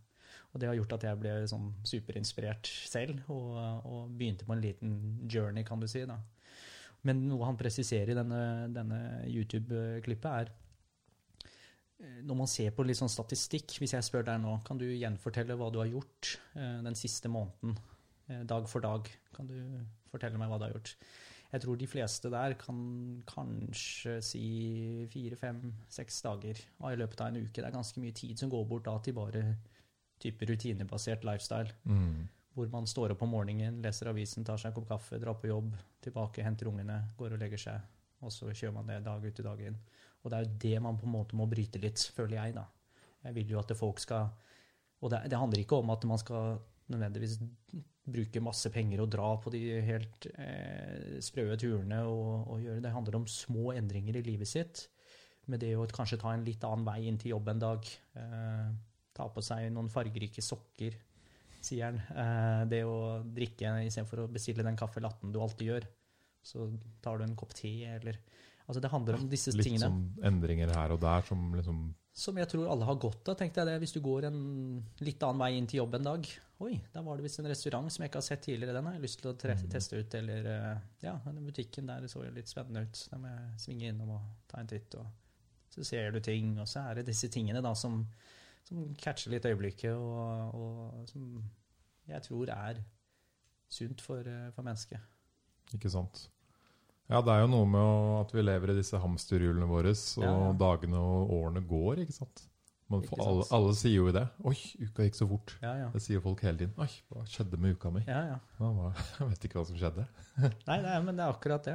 [0.56, 4.62] Og det har gjort at jeg ble sånn superinspirert selv, og, og begynte på en
[4.64, 4.94] liten
[5.28, 6.00] journey, kan du si.
[6.08, 6.16] da.
[7.04, 8.38] Men noe han presiserer i denne,
[8.72, 10.48] denne YouTube-klippet, er
[12.00, 14.86] eh, når man ser på litt sånn statistikk, hvis jeg spør deg nå, kan du
[14.88, 17.76] gjenfortelle hva du har gjort eh, den siste måneden,
[18.30, 19.12] eh, dag for dag?
[19.36, 19.60] Kan du
[20.08, 20.96] fortelle meg hva du har gjort?
[21.52, 22.78] Jeg tror de fleste der kan
[23.28, 24.46] kanskje si
[25.12, 25.60] fire, fem,
[25.92, 27.60] seks dager i løpet av en uke.
[27.60, 29.44] Det er ganske mye tid som går bort da til bare
[30.22, 31.74] type rutinebasert lifestyle.
[31.84, 32.26] Mm.
[32.56, 35.50] Hvor man står opp om morgenen, leser avisen, tar seg en kopp kaffe, drar på
[35.50, 35.74] jobb,
[36.04, 37.92] tilbake, henter ungene, går og legger seg.
[38.24, 39.76] Og så kjører man det dag ut i dag inn.
[40.22, 42.64] Og det er jo det man på en måte må bryte litt, føler jeg, da.
[43.26, 44.28] Jeg vil jo at folk skal
[45.02, 46.56] Og det, det handler ikke om at man skal
[46.88, 47.36] nødvendigvis
[48.06, 52.92] bruke masse penger og dra på de helt eh, sprøe turene og, og gjøre det.
[52.94, 54.86] handler om små endringer i livet sitt.
[55.50, 57.90] Med det å kanskje ta en litt annen vei inn til jobb en dag.
[58.18, 58.70] Eh,
[59.16, 60.94] ta på seg noen fargerike sokker.
[61.66, 61.96] sier han.
[62.14, 65.86] Eh, det å drikke istedenfor å bestille den kaffe latten du alltid gjør,
[66.46, 66.68] så
[67.02, 68.20] tar du en kopp te, eller
[68.66, 69.86] Altså, det handler om disse Litt tingene.
[69.86, 73.60] sånn endringer her og der som liksom Som jeg tror alle har godt av, tenkte
[73.62, 73.76] jeg det.
[73.78, 74.40] Hvis du går en
[75.06, 76.26] litt annen vei inn til jobb en dag.
[76.64, 78.74] Oi, der var det visst en restaurant som jeg ikke har sett tidligere.
[78.74, 79.70] Den har jeg lyst til å Mm.
[79.70, 80.14] teste ut.
[80.18, 83.06] Eller eh, ja, den butikken der så jo litt spennende ut.
[83.12, 84.94] Da må jeg svinge innom og ta en titt.
[84.98, 85.06] Og
[85.70, 88.00] så ser du ting, og så er det disse tingene da som,
[88.66, 91.28] som catcher litt øyeblikket, og, og som
[92.10, 92.80] jeg tror er
[93.72, 95.02] sunt for, eh, for mennesket.
[95.74, 96.28] Ikke sant.
[97.10, 100.22] Ja, det er jo noe med å, at vi lever i disse hamsterhjulene våre, og
[100.24, 100.52] Ja, ja.
[100.58, 102.44] dagene og årene går, ikke sant?
[102.90, 103.26] Man, Ikke sant?
[103.26, 104.22] alle, alle sier jo det.
[104.46, 104.54] Oi,
[104.86, 105.56] uka gikk så fort.
[105.58, 105.86] Ja, ja.
[105.90, 106.74] Det sier folk hele tiden.
[106.78, 108.02] Oi, hva skjedde med uka mi?
[108.06, 108.36] ja, ja.
[108.60, 110.04] Man, jeg vet ikke hva som skjedde.
[110.68, 111.74] Nei, nei, men det er akkurat det.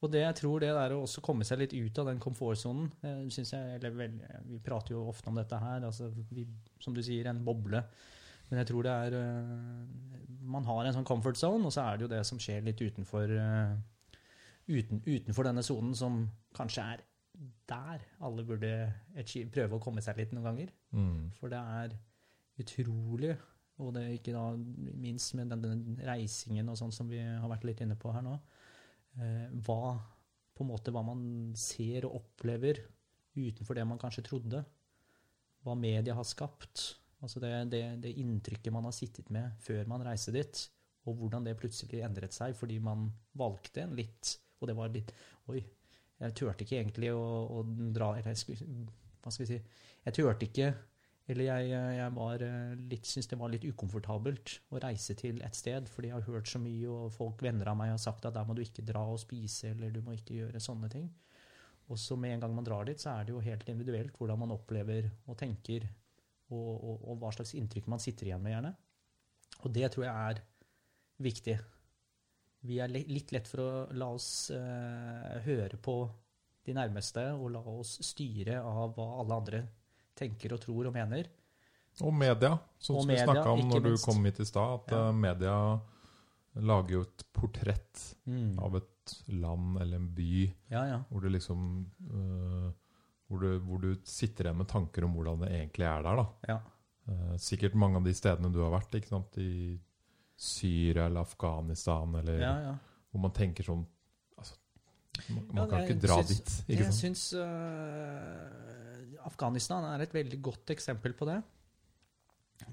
[0.00, 2.88] Og det jeg tror det er å også komme seg litt ut av den komfortsonen
[3.04, 3.20] eh,
[4.48, 6.46] Vi prater jo ofte om dette her, altså vi,
[6.80, 7.82] som du sier, en boble.
[8.48, 11.98] Men jeg tror det er eh, Man har en sånn comfort zone, og så er
[11.98, 13.76] det jo det som skjer litt utenfor eh,
[14.70, 16.24] uten, utenfor denne sonen, som
[16.56, 17.04] kanskje er
[17.70, 18.72] der alle burde
[19.52, 20.72] prøve å komme seg litt noen ganger.
[20.96, 21.30] Mm.
[21.38, 21.94] For det er
[22.60, 23.36] utrolig,
[23.80, 24.48] og det er ikke da
[25.00, 28.24] minst med den, den reisingen og sånn som vi har vært litt inne på her
[28.26, 28.36] nå,
[29.14, 29.94] hva
[30.54, 31.22] på en måte hva man
[31.56, 32.82] ser og opplever
[33.34, 34.60] utenfor det man kanskje trodde.
[35.64, 36.82] Hva media har skapt.
[37.20, 40.62] Altså det, det, det inntrykket man har sittet med før man reiste dit,
[41.08, 43.08] og hvordan det plutselig endret seg fordi man
[43.40, 45.12] valgte en litt Og det var litt
[45.48, 45.62] Oi,
[46.20, 47.22] jeg turte ikke egentlig å,
[47.56, 48.58] å dra Eller jeg
[49.22, 49.58] hva skal vi si
[50.04, 50.68] Jeg turte ikke
[51.30, 55.56] eller jeg, jeg var eh, litt, syntes det var litt ukomfortabelt å reise til et
[55.56, 58.34] sted, fordi jeg har hørt så mye, og folk, venner av meg, har sagt at
[58.34, 61.08] der må du ikke dra og spise, eller du må ikke gjøre sånne ting.
[61.90, 64.42] Og så med en gang man drar dit, så er det jo helt individuelt hvordan
[64.42, 65.86] man opplever og tenker,
[66.50, 68.72] og, og, og hva slags inntrykk man sitter igjen med, gjerne.
[69.60, 70.42] Og det tror jeg er
[71.20, 71.58] viktig.
[72.66, 76.00] Vi er litt lett for å la oss eh, høre på
[76.66, 79.62] de nærmeste, og la oss styre av hva alle andre
[80.20, 81.28] tenker og tror og mener.
[82.06, 85.00] Og media, som Og vi snakka om når du kom hit i stad, at Ja.
[85.08, 85.56] eh, media
[86.60, 88.04] lager jo et portrett
[88.58, 90.98] av et land eller en by Ja, ja.
[91.10, 91.60] hvor du liksom
[92.10, 92.70] uh,
[93.28, 96.16] hvor, du, hvor du sitter igjen med tanker om hvordan det egentlig er der.
[96.16, 96.26] da.
[96.48, 96.58] ja.
[97.10, 99.36] Eh, sikkert mange av de stedene du har vært, ikke sant?
[99.38, 99.78] i
[100.36, 102.74] Syria eller Afghanistan, eller ja, ja.
[103.10, 103.82] hvor man tenker sånn
[104.38, 104.54] altså,
[105.30, 106.52] Man, man kan ikke dra syns- dit.
[106.68, 107.00] ikke Jeg sant?
[107.00, 108.89] syns øh,
[109.28, 111.40] Afghanistan er et veldig godt eksempel på det.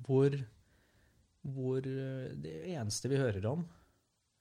[0.06, 0.34] Hvor,
[1.48, 3.62] hvor øh, det eneste vi hører om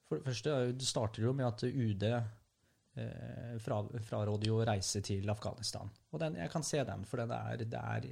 [0.08, 5.02] For det første det starter jo med at UD eh, fra, fraråder jo å reise
[5.06, 5.90] til Afghanistan.
[6.10, 8.10] Og den, jeg kan se den, for den er, det er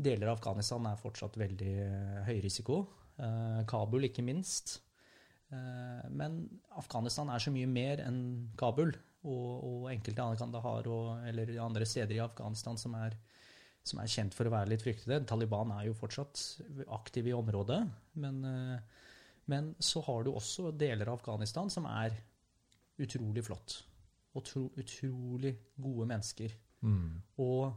[0.00, 2.84] Deler av Afghanistan er fortsatt veldig eh, høy risiko.
[3.20, 4.78] Eh, Kabul ikke minst.
[5.52, 6.42] Eh, Men
[6.80, 8.22] Afghanistan er så mye mer enn
[8.58, 8.94] Kabul
[9.28, 13.16] og, og enkelte andre Kandahar og, eller andre steder i Afghanistan som er,
[13.84, 15.20] som er kjent for å være litt fryktede.
[15.28, 16.40] Taliban er jo fortsatt
[16.96, 17.82] aktiv i området,
[18.22, 19.04] men, eh,
[19.52, 22.16] men så har du også deler av Afghanistan som er
[23.00, 23.80] utrolig flott.
[24.36, 26.52] Og tro, utrolig gode mennesker.
[26.86, 27.20] Mm.
[27.42, 27.72] Og,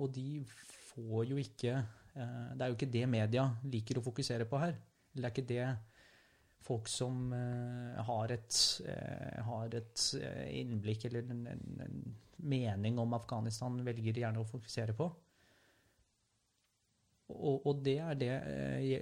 [0.00, 0.42] og de
[0.90, 4.74] får jo ikke eh, Det er jo ikke det media liker å fokusere på her.
[5.14, 5.93] Eller det er ikke det
[6.64, 11.98] folk som eh, har et, eh, har et eh, innblikk eller en, en, en
[12.44, 15.10] mening om Afghanistan, velger gjerne å fokusere på.
[17.34, 18.32] Og, og det er det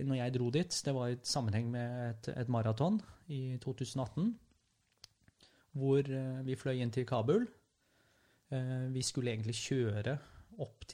[0.07, 3.01] Når jeg dro dit, det var i sammenheng med et, et maraton
[3.35, 4.29] i 2018,
[5.75, 6.07] hvor
[6.47, 7.49] vi fløy inn til Kabul.
[8.95, 10.15] Vi skulle egentlig kjøre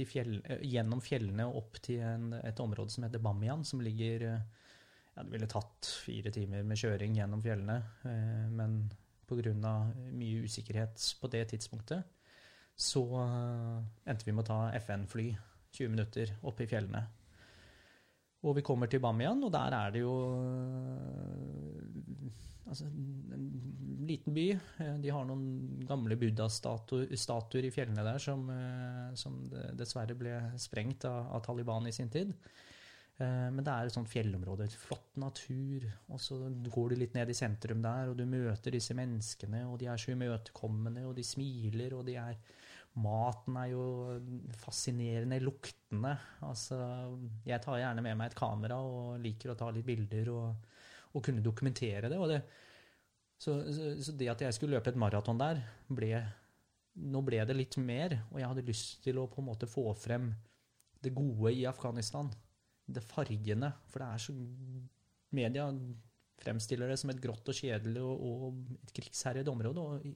[0.09, 4.25] fjell, gjennom fjellene og opp til en, et område som heter Bamiyan, som ligger
[5.19, 8.81] ja, Det ville tatt fire timer med kjøring gjennom fjellene, eh, men
[9.29, 9.53] pga.
[10.15, 12.05] mye usikkerhet på det tidspunktet,
[12.77, 15.29] så eh, endte vi med å ta FN-fly
[15.73, 17.03] 20 minutter opp i fjellene.
[18.47, 22.31] Og vi kommer til Bamiyan, og der er det jo eh,
[22.71, 24.47] altså, en liten by.
[25.03, 28.47] De har noen gamle buddha-statuer i fjellene der som,
[29.19, 29.43] som
[29.77, 32.33] dessverre ble sprengt av, av Taliban i sin tid.
[33.19, 36.39] Eh, Men det er et sånt fjellområde, flott natur, og så
[36.71, 39.99] går du litt ned i sentrum der, og du møter disse menneskene, og de er
[39.99, 42.41] så imøtekommende, og de smiler, og de er
[42.99, 43.83] Maten er jo
[44.59, 46.17] fascinerende luktende.
[46.43, 46.79] Altså,
[47.47, 50.73] jeg tar gjerne med meg et kamera og liker å ta litt bilder og,
[51.13, 52.19] og kunne dokumentere det.
[52.33, 52.41] Det
[53.39, 56.25] så, så, så det at jeg skulle løpe et maraton der, ble
[56.99, 59.85] Nå ble det litt mer, og jeg hadde lyst til å på en måte få
[59.95, 60.33] frem
[61.05, 62.27] det gode i Afghanistan.
[62.89, 63.73] Det fargene.
[63.91, 64.37] For det er så
[65.37, 65.67] Media
[66.41, 69.83] fremstiller det som et grått og kjedelig og, og et krigsherjet område.
[69.83, 70.07] Og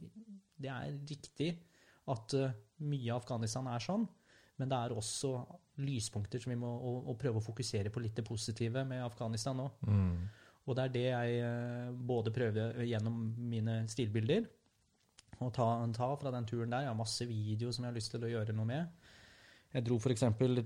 [0.63, 1.51] det er riktig
[2.13, 2.55] at uh,
[2.89, 4.07] mye av Afghanistan er sånn,
[4.59, 5.35] men det er også
[5.83, 9.59] lyspunkter som vi må å, å prøve å fokusere på litt det positive med Afghanistan
[9.59, 9.69] nå.
[9.89, 10.17] Mm.
[10.63, 14.49] Og det er det jeg uh, både prøver gjennom mine stilbilder
[15.43, 16.87] å ta, ta fra den turen der.
[16.87, 19.02] Jeg har masse video som jeg har lyst til å gjøre noe med.
[19.73, 20.25] Jeg dro f.eks.
[20.37, 20.59] Til,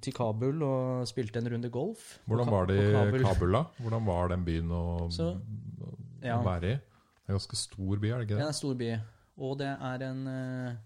[0.00, 2.06] til Kabul og spilte en runde golf.
[2.24, 3.62] Hvordan var det i Kabul, da?
[3.84, 5.90] Hvordan var den byen å, Så, å
[6.24, 6.38] ja.
[6.44, 6.76] være i?
[6.78, 8.46] Det er en ganske stor by, er det ikke Det det?
[8.46, 8.90] er en stor by.
[9.46, 10.76] Og det er en eh,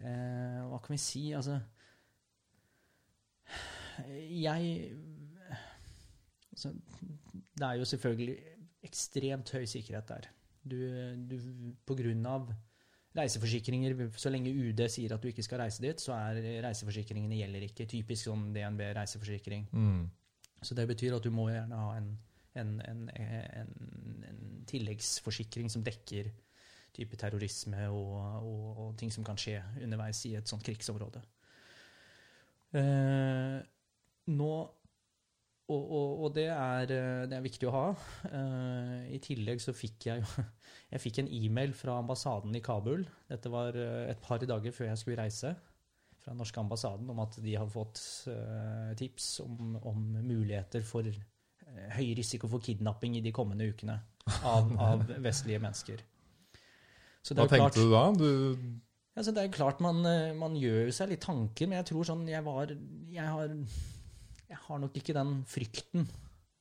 [0.00, 1.22] eh, Hva kan vi si?
[1.38, 1.60] Altså
[4.32, 4.90] Jeg
[6.50, 6.72] altså,
[7.54, 8.36] Det er jo selvfølgelig
[8.82, 10.26] ekstremt høy sikkerhet der.
[10.66, 10.76] Du,
[11.30, 11.36] du,
[11.86, 12.50] på grunn av
[13.16, 17.66] reiseforsikringer, så lenge UD sier at du ikke skal reise dit, så er reiseforsikringene gjelder
[17.68, 17.88] ikke.
[17.90, 19.66] Typisk sånn DNB reiseforsikring.
[19.72, 20.06] Mm.
[20.62, 22.08] Så det betyr at du må gjerne ha en,
[22.60, 23.74] en, en, en,
[24.30, 26.30] en tilleggsforsikring som dekker
[26.92, 31.22] type terrorisme og, og, og ting som kan skje underveis i et sånt krigsområde.
[32.76, 33.58] Eh,
[34.32, 34.52] nå
[35.70, 37.84] og, og, og det, er, eh, det er viktig å ha.
[38.26, 40.46] Uh, I tillegg så fikk jeg jo
[40.92, 43.06] Jeg fikk en e-mail fra ambassaden i Kabul.
[43.30, 45.54] Dette var eh, et par dager før jeg skulle reise.
[46.20, 51.08] Fra den norske ambassaden om at de har fått uh, tips om, om muligheter for
[51.08, 53.96] uh, høy risiko for kidnapping i de kommende ukene
[54.44, 56.04] av, av vestlige mennesker.
[57.22, 58.04] Så Hva det er klart, tenkte du da?
[58.18, 58.76] Du,
[59.16, 60.04] ja, så det er klart man,
[60.36, 62.70] man gjør seg litt tanker, men jeg tror sånn Jeg var
[63.12, 63.52] Jeg har,
[64.52, 66.06] jeg har nok ikke den frykten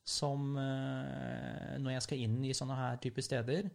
[0.08, 3.67] som eh, når jeg skal inn i sånne her type steder.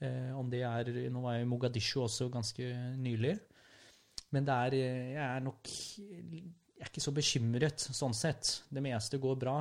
[0.00, 3.34] Eh, om det er Nå var jeg i Mogadishu også ganske nylig.
[4.34, 6.44] Men er eh, Jeg er nok Jeg
[6.80, 8.62] er ikke så bekymret sånn sett.
[8.68, 9.58] Det meste går bra.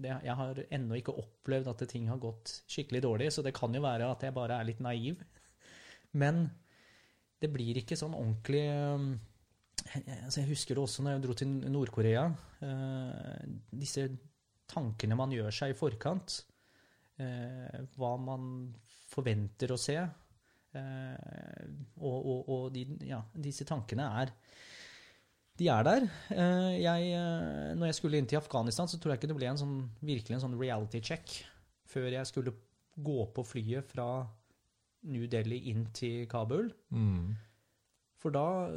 [0.00, 3.74] Det, jeg har ennå ikke opplevd at ting har gått skikkelig dårlig, så det kan
[3.74, 5.20] jo være at jeg bare er litt naiv.
[6.16, 6.46] Men
[7.40, 8.64] det blir ikke sånn ordentlig
[9.96, 12.24] altså Jeg husker det også når jeg dro til Nord-Korea.
[12.62, 14.06] eh, disse
[14.70, 16.44] tankene man gjør seg i forkant.
[17.18, 18.74] eh, hva man
[19.10, 19.96] forventer å se.
[20.74, 21.64] eh,
[21.98, 24.30] og og, og de, ja, disse tankene er
[25.58, 26.06] De er der.
[26.80, 27.10] Jeg,
[27.76, 30.38] når jeg skulle inn til Afghanistan, så tror jeg ikke det ble en sånn, virkelig
[30.38, 31.34] en sånn reality check
[31.84, 32.54] før jeg skulle
[32.96, 34.06] gå på flyet fra
[35.10, 36.70] New Delhi inn til Kabul.
[36.88, 37.36] mm.
[38.20, 38.70] For da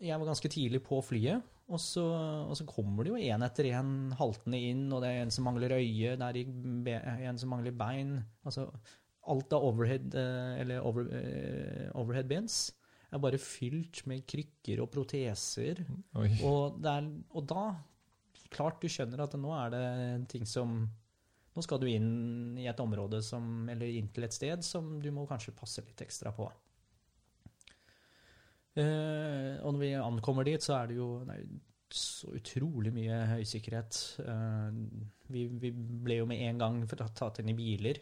[0.00, 2.04] Jeg var ganske tidlig på flyet, og så,
[2.46, 5.48] og så kommer det jo en etter en haltende inn, og det er en som
[5.48, 6.28] mangler øye, det
[6.94, 8.16] er en som mangler bein.
[8.46, 8.68] Altså
[9.28, 12.70] alt av overhead, eh, eller over, eh, overhead bins
[13.12, 15.82] er bare fylt med krykker og proteser.
[16.44, 17.68] Og, er, og da
[18.48, 20.86] Klart du skjønner at nå er det ting som
[21.56, 25.08] Nå skal du inn i et område som, eller inn til et sted som du
[25.10, 26.46] må kanskje passe litt ekstra på.
[28.78, 31.40] Eh, og når vi ankommer dit, så er det jo nei,
[31.88, 33.98] så utrolig mye høysikkerhet.
[34.22, 34.78] Eh,
[35.34, 38.00] vi, vi ble jo med en gang tatt inn i biler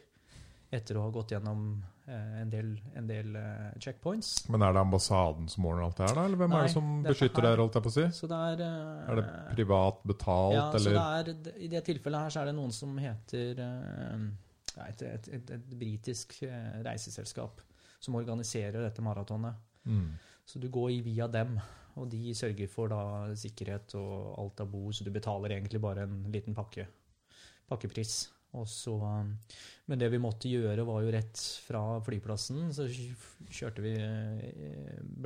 [0.76, 1.60] etter å ha gått gjennom
[2.10, 3.36] eh, en del, en del
[3.80, 4.48] checkpoints.
[4.52, 6.24] Men er det ambassaden som ordner alt det her, da?
[6.26, 8.06] Eller hvem Nei, er det som beskytter dere, holdt jeg på å si?
[8.18, 12.34] Så det er Er det privat betalt, Ja, så det er, I det tilfellet her
[12.34, 16.40] så er det noen som heter et, et, et, et britisk
[16.84, 17.62] reiseselskap
[18.02, 19.54] som organiserer dette maratonet.
[19.86, 20.08] mm.
[20.46, 21.56] Så du går i via dem,
[21.98, 26.06] og de sørger for da sikkerhet og alt av bo, så du betaler egentlig bare
[26.06, 26.86] en liten pakke,
[27.66, 28.20] pakkepris.
[28.56, 28.94] Og så,
[29.90, 32.70] men det vi måtte gjøre, var jo rett fra flyplassen.
[32.72, 32.86] Så
[33.52, 33.96] kjørte vi,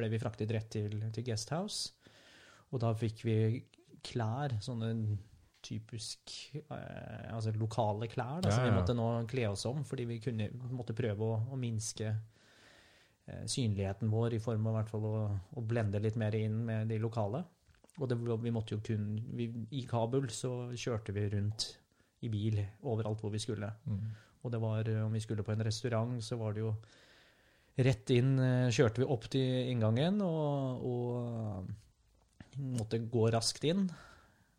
[0.00, 1.92] ble vi fraktet rett til, til Guesthouse.
[2.70, 3.36] Og da fikk vi
[4.06, 4.94] klær, sånne
[5.60, 10.20] typisk eh, altså lokale klær, da, som vi måtte nå kle oss om, fordi vi
[10.24, 12.14] kunne, måtte prøve å, å minske
[13.50, 15.16] synligheten vår i form av i hvert fall å,
[15.56, 17.42] å blende litt mer inn med de lokale.
[18.00, 21.66] Og det, vi måtte jo kun vi, I Kabul så kjørte vi rundt
[22.24, 23.70] i bil overalt hvor vi skulle.
[23.84, 24.04] Mm.
[24.40, 26.74] Og det var, eh, om vi skulle på en restaurant, så var det jo
[27.80, 33.86] rett inn eh, Kjørte vi opp til inngangen og, og måtte gå raskt inn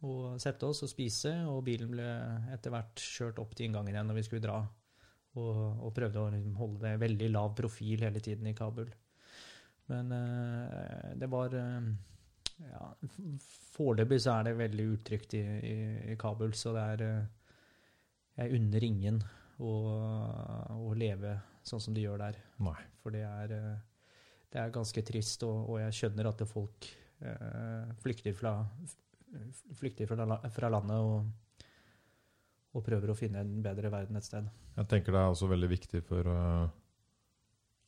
[0.02, 1.34] og sette oss og spise.
[1.50, 2.08] Og bilen ble
[2.54, 4.62] etter hvert kjørt opp til inngangen igjen når vi skulle dra.
[5.40, 8.90] Og, og prøvde å liksom holde det veldig lav profil hele tiden i Kabul.
[9.92, 11.92] Men uh, det var uh,
[12.68, 12.88] ja,
[13.72, 15.78] Foreløpig så er det veldig utrygt i, i,
[16.12, 17.62] i Kabul, så det er uh,
[18.42, 19.22] Jeg unner ingen
[19.62, 19.72] å,
[20.76, 22.40] å leve sånn som de gjør der.
[22.66, 22.80] Nei.
[23.02, 23.52] For det er,
[24.52, 26.88] det er ganske trist, og, og jeg skjønner at det folk
[28.02, 28.56] flykter fra,
[29.78, 31.28] flykter fra, fra landet og,
[32.72, 34.46] og prøver å finne en bedre verden et sted.
[34.78, 36.68] Jeg tenker det er også veldig viktig for eh,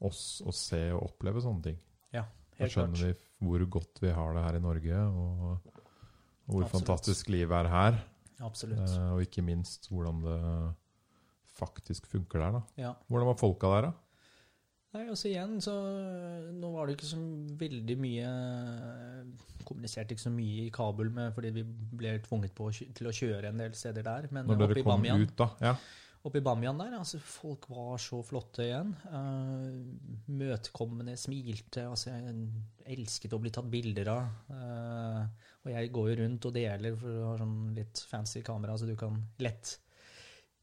[0.03, 1.77] oss å se og oppleve sånne ting.
[2.13, 2.25] Ja,
[2.57, 2.73] Helt klart.
[2.75, 6.73] skjønner vi hvor godt vi har det her i Norge, og, og hvor Absolutt.
[6.77, 7.99] fantastisk livet er her.
[8.43, 8.83] Absolutt.
[8.83, 10.39] Eh, og ikke minst hvordan det
[11.53, 12.55] faktisk funker der.
[12.57, 12.61] da.
[12.81, 12.93] Ja.
[13.07, 13.93] Hvordan var folka der, da?
[14.93, 15.73] Nei, altså igjen, så
[16.53, 17.19] Nå var det ikke så
[17.59, 18.29] veldig mye
[19.65, 23.49] Kommuniserte ikke så mye i Kabul med, fordi vi ble tvunget på til å kjøre
[23.49, 24.25] en del steder der.
[24.35, 25.47] Men Når dere kom Bamian, ut, da?
[25.63, 25.71] Ja.
[26.27, 28.91] oppe i Bamian der, altså folk var så flotte igjen.
[29.07, 31.85] Uh, møtekommende, smilte.
[31.87, 34.27] altså Jeg elsket å bli tatt bilder av.
[34.51, 38.75] Uh, og jeg går jo rundt og deler, for du har sånn litt fancy kamera,
[38.75, 39.15] så du kan
[39.47, 39.77] lett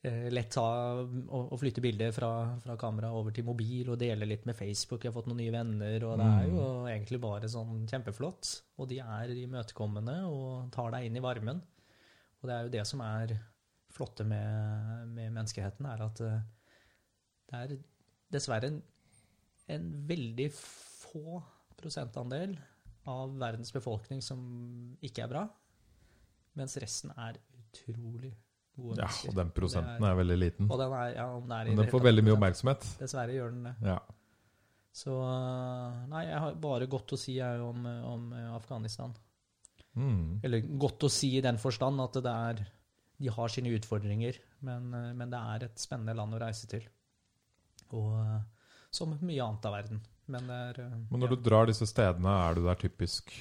[0.02, 0.64] lett ta
[1.02, 2.30] og, flytte bilder fra,
[2.64, 5.04] fra kamera over til mobil og dele litt med Facebook.
[5.04, 8.52] Jeg har fått noen nye venner, og det er jo egentlig bare sånn kjempeflott.
[8.80, 11.60] Og de er imøtekommende og tar deg inn i varmen.
[12.40, 13.36] Og det er jo det som er
[13.92, 16.42] flotte med, med menneskeheten, er at eh,
[17.50, 17.78] det er
[18.32, 18.82] dessverre en,
[19.74, 21.42] en veldig få
[21.80, 22.54] prosentandel
[23.10, 24.40] av verdens befolkning som
[25.04, 25.48] ikke er bra,
[26.56, 28.32] mens resten er utrolig
[28.80, 29.30] gode ja, mennesker.
[29.30, 30.70] og den prosenten er, er veldig liten.
[30.70, 32.86] og den er, ja, den er Men den får veldig mye oppmerksomhet.
[33.00, 33.74] Dessverre gjør den det.
[33.86, 33.98] Ja.
[35.00, 39.14] Så øh, Nei, jeg har bare godt å si jeg om, om Afghanistan.
[39.94, 40.40] Mm.
[40.46, 42.60] Eller godt å si i den forstand at det er
[43.20, 44.88] De har sine utfordringer, men,
[45.18, 46.86] men det er et spennende land å reise til.
[47.96, 48.14] Og
[48.94, 50.00] som mye annet av verden.
[50.30, 50.78] Men er
[51.10, 51.36] Men når ja.
[51.36, 53.32] du drar disse stedene, er du der typisk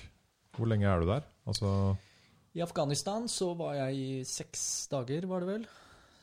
[0.57, 1.27] Hvor lenge er du der?
[1.49, 1.69] Altså
[2.57, 5.67] I Afghanistan så var jeg i seks dager, var det vel.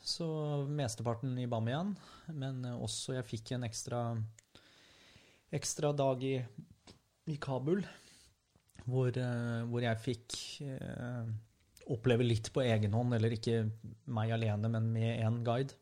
[0.07, 0.27] Så
[0.67, 1.93] mesteparten i Bamiyan.
[2.35, 4.01] Men også jeg fikk en ekstra,
[5.55, 6.35] ekstra dag i,
[7.31, 7.85] i Kabul.
[8.87, 11.31] Hvor, øh, hvor jeg fikk eh,
[11.91, 13.65] oppleve litt på egen hånd, eller ikke
[14.15, 15.75] meg alene, men med en guide.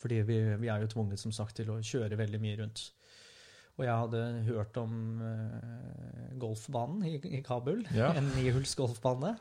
[0.00, 2.90] Fordi vi, vi er jo tvunget, som sagt, til å kjøre veldig mye rundt.
[3.74, 7.82] Og jeg hadde hørt om øh, golfbanen i, i Kabul.
[7.94, 8.12] Ja.
[8.18, 9.34] En nihuls golfbane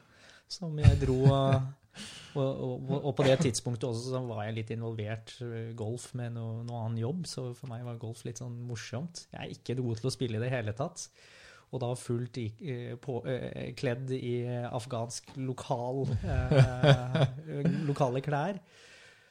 [0.49, 1.61] som jeg dro og,
[2.41, 6.63] og, og, på det tidspunktet også så var jeg litt involvert øh, golf med noe,
[6.65, 9.27] noe annen jobb, så for meg var golf litt sånn morsomt.
[9.33, 11.07] Jeg er ikke god til å spille i det hele tatt.
[11.73, 17.23] Og da fullt i, eh, på, eh, kledd i afghansk lokal eh,
[17.89, 18.59] lokale klær.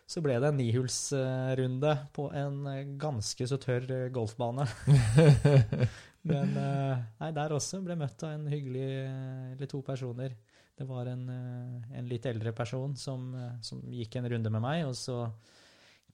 [0.08, 4.66] Så ble det en nihulsrunde på en eh, ganske så tørr eh, golfbane.
[6.30, 8.86] Men eh, nei, der også ble møtt av en hyggelig
[9.54, 10.36] Eller to personer.
[10.78, 14.96] Det var en, en litt eldre person som, som gikk en runde med meg, og
[14.96, 15.18] så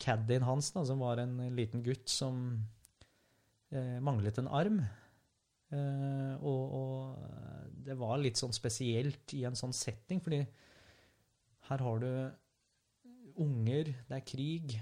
[0.03, 2.41] caddien hans, da, som var en liten gutt som
[3.71, 4.81] eh, manglet en arm.
[5.69, 10.43] Eh, og, og det var litt sånn spesielt i en sånn setting, fordi
[11.69, 12.11] her har du
[13.39, 14.77] unger, det er krig,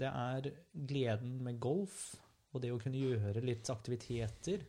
[0.00, 2.10] det er gleden med golf,
[2.54, 4.62] og det å kunne gjøre litt aktiviteter.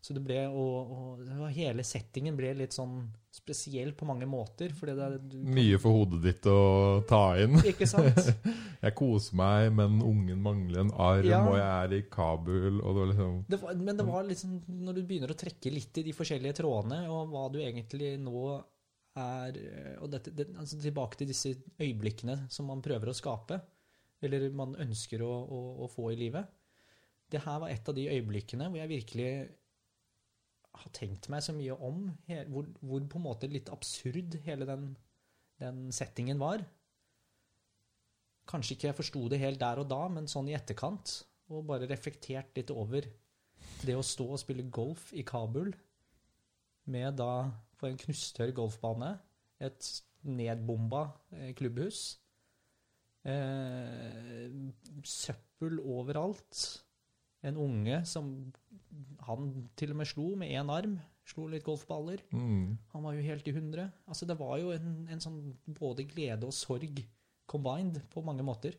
[0.00, 3.02] Så det ble, og, og hele settingen ble litt sånn
[3.34, 4.72] spesiell på mange måter.
[4.72, 7.58] Fordi det, er- du, Mye for hodet ditt å ta inn.
[7.68, 8.20] Ikke sant?
[8.84, 11.42] Jeg koser meg, men ungen mangler en arm, Ja.
[11.48, 14.56] og jeg er i Kabul, og det var liksom Det var, men det var liksom
[14.84, 18.42] når du begynner å trekke litt i de forskjellige trådene, og hva du egentlig nå
[19.14, 19.58] er
[20.02, 23.60] Og dette, det, altså tilbake til disse øyeblikkene som man prøver å skape,
[24.24, 26.48] eller man ønsker å, å, å få i livet.
[27.30, 29.28] Det her var et av de øyeblikkene hvor jeg virkelig
[30.74, 32.08] har tenkt meg så mye om,
[32.50, 34.88] hvor, hvor på en måte litt absurd hele den,
[35.62, 36.64] den settingen var.
[38.50, 41.20] Kanskje ikke jeg forsto det helt der og da, men sånn i etterkant,
[41.52, 43.06] og bare reflektert litt over
[43.84, 45.70] det å stå og spille golf i Kabul
[46.90, 47.46] med da
[47.84, 49.12] på en knusktørr golfbane,
[49.60, 49.88] et
[50.24, 51.04] nedbomba
[51.36, 52.00] eh, klubbhus,
[53.28, 54.48] eh,
[55.04, 56.64] søppel overalt,
[57.44, 58.30] en unge som
[59.26, 60.96] han til og med slo med én arm,
[61.28, 62.24] slo litt golfballer.
[62.32, 62.78] mm.
[62.94, 63.90] Han var jo helt i hundre.
[64.08, 65.40] Altså, det var jo en, en sånn
[65.76, 67.02] både glede og sorg
[67.48, 68.76] combined på mange måter,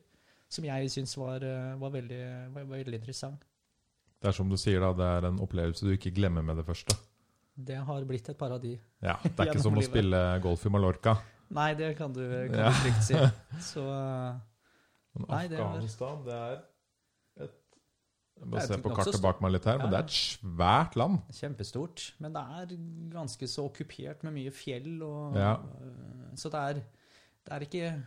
[0.49, 2.23] som jeg syns var, eh, var, veldig,
[2.55, 3.45] var, var veldig interessant.
[4.21, 6.65] Det er som du sier, da, det er en opplevelse du ikke glemmer med det
[6.65, 6.95] første.
[7.55, 8.79] Det har blitt et paradis.
[9.01, 11.15] Ja, Det er ikke som som å spille golf i Mallorca.
[11.55, 12.71] Nei, det kan du, kan Ja.
[12.81, 13.13] trygt si.
[13.71, 14.39] Så eh,
[15.15, 16.55] Men Nei, det er- Afghanistan, det er
[17.45, 17.53] et
[18.35, 20.15] Jeg Det må er se på kartet bak meg litt her, men det er et
[20.17, 21.21] svært land.
[21.31, 22.01] kjempestort.
[22.19, 22.75] Men det er
[23.13, 25.53] ganske så okkupert med mye fjell og Ja.
[25.61, 26.73] eh, Så det er,
[27.45, 28.03] det er ikke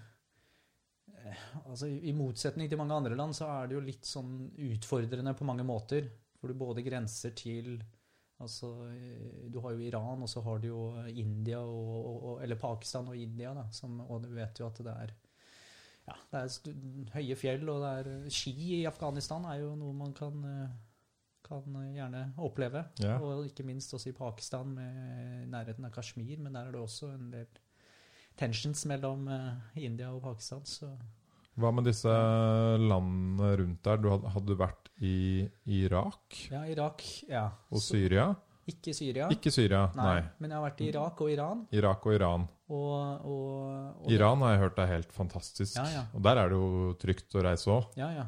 [1.25, 5.35] eh, Altså, I motsetning til mange andre land så er det jo litt sånn utfordrende
[5.39, 6.11] på mange måter.
[6.39, 7.79] Hvor du både grenser til
[8.39, 12.61] Altså, eh, du har jo Iran, og så har du jo India og, og, Eller
[12.61, 13.67] Pakistan og India, da.
[13.75, 15.15] Som, og du vet jo at det er
[16.09, 20.15] ja, det er høye fjell, og det er ski i Afghanistan er jo noe man
[20.17, 20.77] kan, eh,
[21.45, 22.85] kan gjerne oppleve.
[23.03, 23.19] Ja.
[23.21, 26.39] Og ikke minst også i Pakistan, med nærheten av Kashmir.
[26.41, 27.61] Men der er det også en del
[28.39, 30.65] tensions mellom eh, India og Pakistan.
[30.65, 30.93] Så
[31.59, 32.13] Hva med disse
[32.79, 34.03] landene rundt der?
[34.03, 35.17] Du hadde, hadde du vært i
[35.79, 37.05] Irak ja, Irak.
[37.31, 37.49] Ja.
[37.71, 38.31] og Syria?
[38.69, 39.31] Ikke Syria.
[39.33, 40.25] Ikke Syria, Nei, nei.
[40.43, 41.63] Men jeg har vært i Irak og Iran.
[41.73, 42.49] Irak og Iran.
[42.69, 45.79] Og, og, og Iran har jeg hørt er helt fantastisk.
[45.79, 46.03] Ja, ja.
[46.13, 47.89] Og der er det jo trygt å reise òg.
[47.97, 48.27] Ja, ja.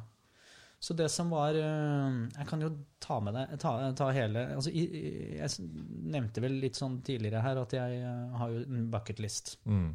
[0.80, 2.70] Så det som var eh, Jeg kan jo
[3.04, 5.66] ta med deg ta, ta hele altså, Jeg
[6.08, 9.58] nevnte vel litt sånn tidligere her at jeg eh, har jo en bucketlist.
[9.68, 9.90] Mm.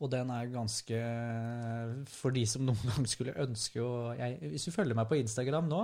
[0.00, 0.98] Og den er ganske
[2.08, 5.82] For de som noen gang skulle ønske å Hvis du følger meg på Instagram nå,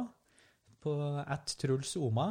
[0.80, 2.30] på at Truls Oma,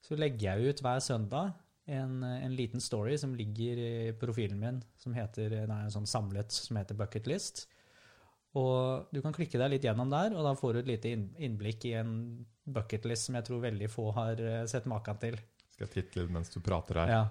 [0.00, 1.52] så legger jeg ut hver søndag
[1.90, 6.78] en, en liten story som ligger i profilen min, som heter, nei, sånn samlet, som
[6.78, 7.64] heter Bucketlist.
[8.58, 11.86] Og du kan klikke deg litt gjennom der, og da får du et lite innblikk
[11.90, 12.14] i en
[12.70, 15.36] bucketlist som jeg tror veldig få har eh, sett maken til.
[15.74, 17.12] Skal jeg titte litt mens du prater her?
[17.14, 17.22] Ja.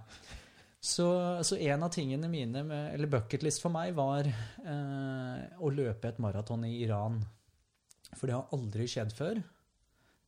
[0.80, 1.08] Så,
[1.44, 6.22] så en av tingene mine, med, eller bucketlist for meg, var eh, å løpe et
[6.24, 7.20] maraton i Iran.
[8.16, 9.42] For det har aldri skjedd før.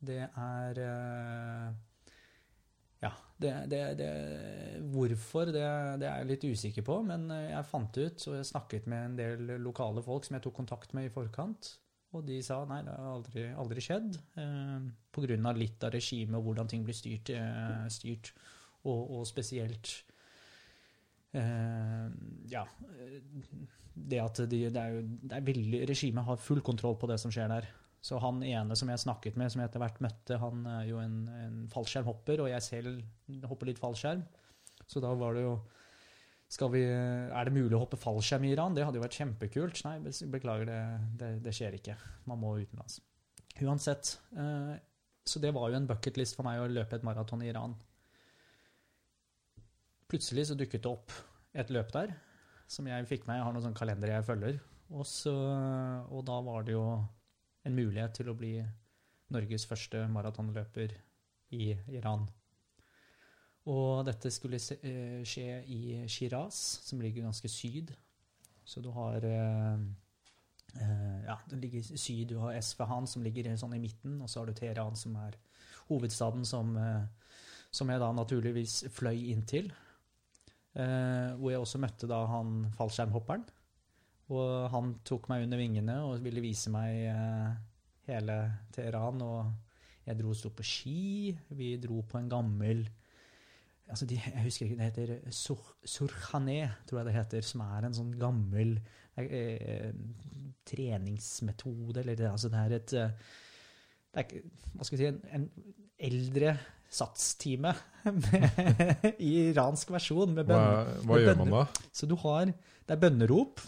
[0.01, 1.69] Det er eh,
[3.01, 4.09] Ja, det, det, det
[4.91, 5.63] Hvorfor, det,
[6.01, 9.05] det er jeg litt usikker på, men eh, jeg fant ut, og jeg snakket med
[9.05, 11.77] en del lokale folk som jeg tok kontakt med i forkant.
[12.11, 14.19] Og de sa nei, det har aldri, aldri skjedd.
[14.35, 14.79] Eh,
[15.15, 15.55] Pga.
[15.55, 17.31] litt av regimet og hvordan ting blir styrt.
[17.31, 18.33] Eh, styrt
[18.83, 20.01] og, og spesielt
[21.33, 22.65] Ja.
[22.95, 23.19] eh,
[23.93, 27.19] Det at de, det er jo det er veldig, Regimet har full kontroll på det
[27.21, 27.67] som skjer der.
[28.01, 30.97] Så han ene som jeg snakket med, som jeg etter hvert møtte, han er jo
[31.03, 34.23] en, en fallskjermhopper, og jeg selv hopper litt fallskjerm.
[34.89, 35.53] Så da var det jo
[36.73, 38.73] vi, Er det mulig å hoppe fallskjerm i Iran?
[38.75, 39.83] Det hadde jo vært kjempekult.
[39.85, 39.93] Nei,
[40.33, 40.79] beklager, det,
[41.19, 41.95] det, det skjer ikke.
[42.27, 42.97] Man må utenlands.
[43.61, 44.17] Uansett.
[44.33, 44.73] Eh,
[45.27, 47.77] så det var jo en bucketlist for meg å løpe et maraton i Iran.
[50.11, 51.13] Plutselig så dukket det opp
[51.55, 52.11] et løp der
[52.71, 53.39] som jeg fikk med.
[53.39, 54.59] Jeg har noen sånne kalendere jeg følger.
[54.91, 55.33] Og, så,
[56.11, 56.85] og da var det jo
[57.67, 58.57] en mulighet til å bli
[59.31, 60.93] Norges første maratonløper
[61.55, 62.25] i Iran.
[63.71, 66.57] Og dette skulle eh, skje i Shiraz,
[66.87, 67.93] som ligger ganske syd.
[68.65, 69.83] Så du har eh,
[70.81, 72.27] eh, Ja, det ligger syd.
[72.33, 75.37] Du har Esfahan, som ligger sånn i midten, og så har du Teheran, som er
[75.91, 76.75] hovedstaden som,
[77.71, 79.71] som jeg da naturligvis fløy inn til.
[80.71, 83.43] Eh, hvor jeg også møtte da han fallskjermhopperen.
[84.31, 87.51] Og han tok meg under vingene og ville vise meg eh,
[88.07, 88.37] hele
[88.71, 89.21] Teheran.
[89.25, 91.35] Og jeg dro og sto på ski.
[91.57, 92.85] Vi dro på en gammel
[93.91, 97.43] altså de, Jeg husker ikke, det heter Sur, Surkhané, tror jeg det heter.
[97.43, 98.77] Som er en sånn gammel
[99.19, 99.91] eh,
[100.71, 101.99] treningsmetode.
[101.99, 103.31] Eller det, altså det er et eh,
[104.11, 106.55] det er hva skal vi si, en, en eldre
[106.91, 107.71] satstime
[108.05, 110.33] med- i iransk versjon.
[110.35, 110.97] Med Hva, bønner.
[111.07, 111.63] hva med gjør man da?
[111.95, 113.61] Så du har Det er bønnerop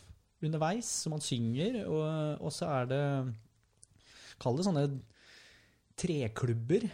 [0.43, 3.03] underveis som man synger, og, og så er det
[4.43, 4.87] Kall det sånne
[5.99, 6.87] treklubber.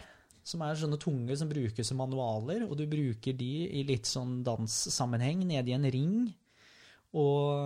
[0.46, 3.50] Som er sånne tunge som brukes som manualer, og du bruker de
[3.80, 6.14] i litt sånn danssammenheng nede i en ring.
[7.14, 7.58] Og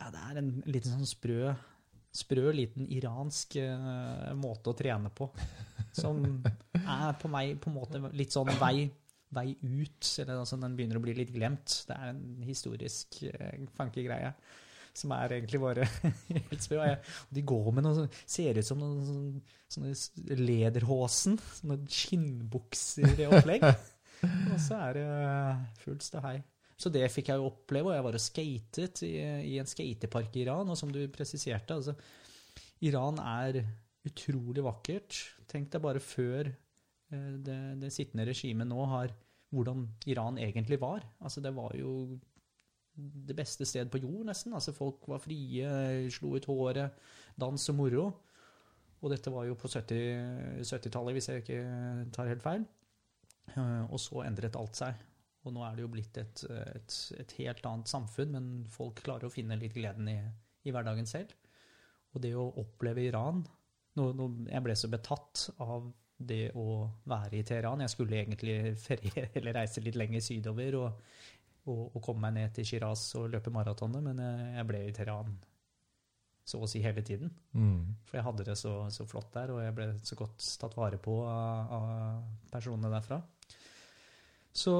[0.00, 1.52] ja, det er en liten sånn sprø,
[2.12, 5.30] sprø liten iransk uh, måte å trene på.
[5.96, 6.22] Som
[6.78, 8.86] er på meg på en måte litt sånn vei,
[9.32, 10.10] vei ut.
[10.22, 11.78] Eller altså den begynner å bli litt glemt.
[11.88, 14.34] Det er en historisk uh, funky greie.
[14.92, 15.86] Som er egentlig bare
[16.28, 16.84] helt sprø.
[17.32, 19.42] De går med noe sånn Ser ut som noen sånne,
[19.72, 21.38] sånne s- lederhosen.
[21.62, 23.64] Sånne skinnbukser-opplegg.
[24.52, 25.06] og så er det
[25.82, 26.36] fullt ståhei.
[26.82, 29.12] Så det fikk jeg jo oppleve, og jeg var og skatet i,
[29.52, 30.70] i en skatepark i Iran.
[30.72, 31.94] Og som du presiserte, altså
[32.82, 33.60] Iran er
[34.08, 35.20] utrolig vakkert.
[35.50, 39.14] Tenk deg bare før eh, det, det sittende regimet nå har
[39.52, 41.04] hvordan Iran egentlig var.
[41.22, 42.18] Altså det var jo
[42.96, 44.52] det beste sted på jord, nesten.
[44.56, 45.68] Altså Folk var frie,
[46.12, 46.98] slo ut håret,
[47.40, 48.04] dans og moro.
[49.02, 51.62] Og dette var jo på 70 70-tallet, hvis jeg ikke
[52.14, 52.66] tar helt feil.
[53.54, 54.98] Eh, Og så endret alt seg.
[55.42, 59.26] Og nå er det jo blitt et, et, et helt annet samfunn, men folk klarer
[59.26, 60.18] å finne litt gleden i,
[60.62, 61.34] i hverdagen selv.
[62.12, 63.42] Og det å oppleve Iran
[63.98, 65.90] nå, nå, Jeg ble så betatt av
[66.22, 67.82] det å være i Teheran.
[67.82, 71.00] Jeg skulle egentlig ferie eller reise litt lenger sydover og,
[71.66, 75.34] og, og komme meg ned til Shiraz og løpe maratonet, men jeg, ble i Teheran
[76.46, 77.30] så å si hele tiden.
[77.54, 77.92] Mm.
[78.06, 80.98] For jeg hadde det så, så flott der, og jeg ble så godt tatt vare
[81.02, 83.20] på av, av personene derfra.
[84.52, 84.72] Så,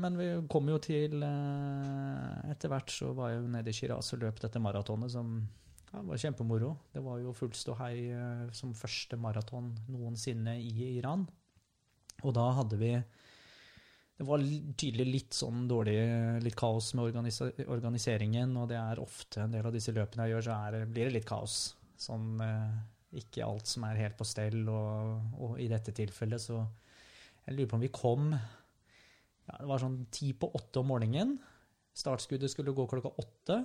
[0.00, 4.14] men vi kom jo til eh, Etter hvert så var jeg jo nede i Shiraz
[4.16, 5.34] og løp dette maratonet som
[5.92, 6.70] ja, var kjempemoro.
[6.94, 11.26] Det var jo full ståhei eh, som første maraton noensinne i Iran.
[12.24, 12.94] Og da hadde vi
[14.18, 14.42] Det var
[14.74, 15.98] tydelig litt sånn dårlig
[16.42, 20.34] Litt kaos med organisa organiseringen, og det er ofte en del av disse løpene jeg
[20.34, 21.76] gjør, så er, blir det litt kaos.
[22.00, 22.78] Sånn eh,
[23.20, 26.64] ikke alt som er helt på stell, og, og i dette tilfellet så
[27.44, 28.32] Jeg lurer på om vi kom
[29.48, 31.36] ja, Det var sånn ti på åtte om morgenen.
[31.96, 33.62] Startskuddet skulle gå klokka åtte.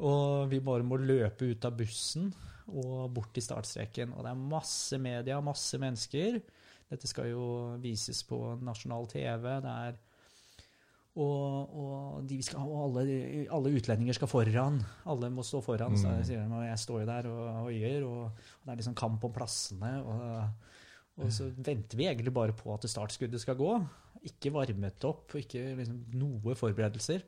[0.00, 2.30] Og vi bare må løpe ut av bussen
[2.70, 4.14] og bort til startstreken.
[4.16, 6.40] Og det er masse media, masse mennesker.
[6.90, 7.44] Dette skal jo
[7.82, 9.46] vises på nasjonal TV.
[9.62, 9.98] Det er
[11.20, 14.78] og, og, de skal, og alle, alle utlendinger skal foran.
[15.10, 15.96] Alle må stå foran.
[15.98, 18.80] Så jeg, sier de, og jeg står jo der og hoier, og, og det er
[18.80, 19.90] liksom kamp om plassene.
[20.04, 20.70] Og,
[21.20, 23.74] og så venter vi egentlig bare på at startskuddet skal gå.
[24.28, 27.24] Ikke varmet opp, ikke liksom noe forberedelser.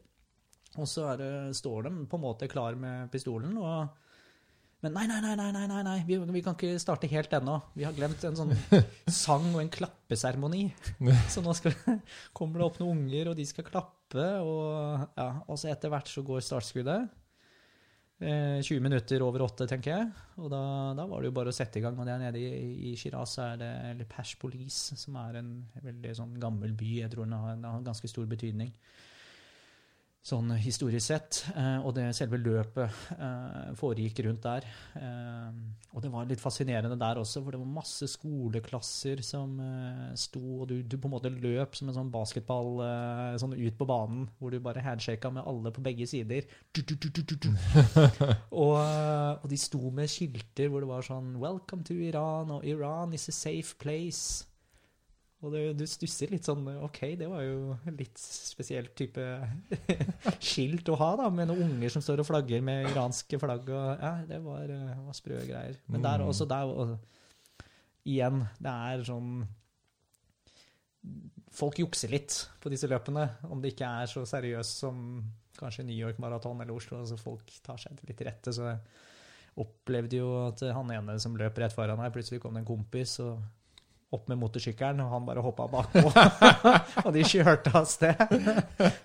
[0.80, 3.99] Og så er det, står de på en måte klar med pistolen, og
[4.82, 5.99] men nei, nei, nei, nei, nei, nei, nei.
[6.09, 7.55] Vi, vi kan ikke starte helt ennå.
[7.78, 8.51] Vi har glemt en sånn
[9.22, 10.64] sang og en klappeseremoni.
[11.30, 11.76] Så nå skal,
[12.34, 14.24] kommer det opp noen unger, og de skal klappe.
[14.43, 17.14] Og, ja, og så etter hvert så går startskuddet.
[18.23, 20.11] Eh, 20 minutter over åtte, tenker jeg.
[20.39, 20.62] Og da,
[20.95, 21.97] da var det jo bare å sette i gang.
[21.99, 26.12] Og der nede i, i Shiraz er det eller Pash Police, som er en veldig
[26.20, 26.93] sånn gammel by.
[27.01, 28.70] Jeg tror den har, den har ganske stor betydning
[30.23, 31.41] sånn historisk sett.
[31.57, 34.66] Eh, og det selve løpet eh, foregikk rundt der.
[34.99, 35.49] Eh,
[35.93, 39.59] og det var litt fascinerende der også, for det var masse skoleklasser som
[40.16, 42.81] sto, og du, du på en måte løp som en sånn basketball
[43.41, 46.47] sånn ut på banen, hvor du bare handshaka med alle på begge sider.
[46.73, 47.11] Du, du,
[48.62, 53.12] og, og de sto med skilter hvor det var sånn 'Welcome to Iran', og 'Iran
[53.12, 54.51] is a safe place'.
[55.43, 59.24] Og det, du stusser litt sånn OK, det var jo litt spesiell type
[60.38, 63.66] skilt å ha, da, med noen unger som står og flagger med iranske flagg.
[63.74, 65.80] Og, ja, det var, eh, var sprø greier.
[65.90, 66.28] Men der Mm.
[66.30, 66.99] også der, og,
[68.07, 69.43] Igjen, det er sånn
[71.53, 75.01] Folk jukser litt på disse løpene, om det ikke er så seriøst som
[75.59, 77.01] kanskje New York Marathon eller Oslo.
[77.03, 78.55] altså Folk tar seg litt til rette.
[78.57, 78.78] Så jeg
[79.61, 83.18] opplevde jo at han ene som løp rett foran meg, plutselig kom det en kompis
[83.20, 83.43] og
[84.13, 86.03] opp med motorsykkelen, og han bare hoppa bakpå.
[87.07, 88.19] og de kjørte av sted.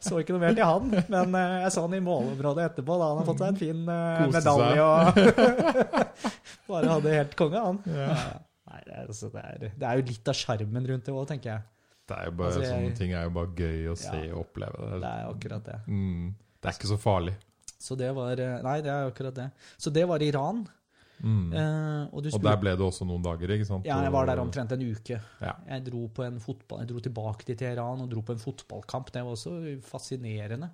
[0.03, 2.97] Så ikke noe mer til han, men eh, jeg så han i målområdet etterpå.
[2.99, 5.63] da Han har fått seg en fin eh, medalje og
[6.71, 7.79] bare hadde helt konge, han.
[7.87, 8.09] Ja.
[8.11, 8.27] Ja.
[8.67, 11.25] Nei, det er, altså, det, er, det er jo litt av sjarmen rundt det òg,
[11.29, 11.65] tenker jeg.
[12.07, 14.41] Det er jo bare, Altså, jeg- Sånne ting er jo bare gøy å se og
[14.45, 14.89] oppleve.
[15.01, 15.77] Det er akkurat det.
[15.87, 16.33] Mm.
[16.61, 17.35] det er ikke så farlig.
[17.79, 19.47] Så det var eh, Nei, det er akkurat det.
[19.79, 20.65] Så det var Iran.
[21.23, 21.53] Mm.
[21.53, 23.87] Uh, og Og der ble det også noen dager, ikke sant?
[23.89, 25.17] Ja, jeg var der omtrent en uke.
[25.41, 25.55] Ja.
[25.67, 29.09] Jeg dro på en fotball, jeg dro tilbake til Teheran og dro på en fotballkamp.
[29.15, 29.55] Det var også
[29.87, 30.69] fascinerende.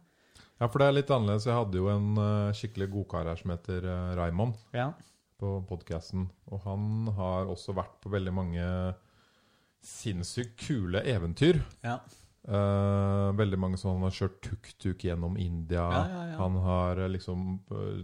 [0.59, 1.47] Ja, for det er litt annerledes.
[1.49, 4.91] Jeg hadde jo en eh, skikkelig godkar her som heter uh, Raymond Ja.
[5.41, 6.27] på podkasten.
[6.51, 8.67] Og han har også vært på veldig mange
[9.83, 11.59] sinnssykt kule eventyr.
[11.83, 11.97] Ja.
[12.43, 15.83] Uh, veldig mange som han har kjørt tuk-tuk gjennom India.
[15.87, 16.23] Ja.
[16.41, 18.01] Han har eh, liksom eh,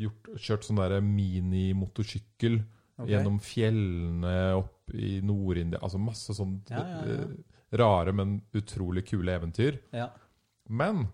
[0.00, 3.12] gjort, kjørt sånn derre minimotorsykkel okay.
[3.12, 5.80] gjennom fjellene opp i Nord-India.
[5.82, 7.22] Altså masse sånn Ja, ja, ja.
[7.22, 9.78] eh, rare, men utrolig kule eventyr.
[9.94, 10.10] Ja.
[10.68, 11.06] Men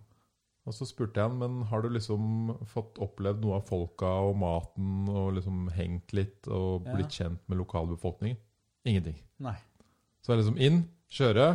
[0.66, 4.32] Og så spurte jeg han men har du liksom fått opplevd noe av folka og
[4.40, 8.40] maten og liksom hengt litt og blitt kjent med lokalbefolkningen?
[8.82, 9.20] Ingenting.
[9.46, 9.54] Nei.
[10.24, 11.46] Så er det liksom inn, kjøre,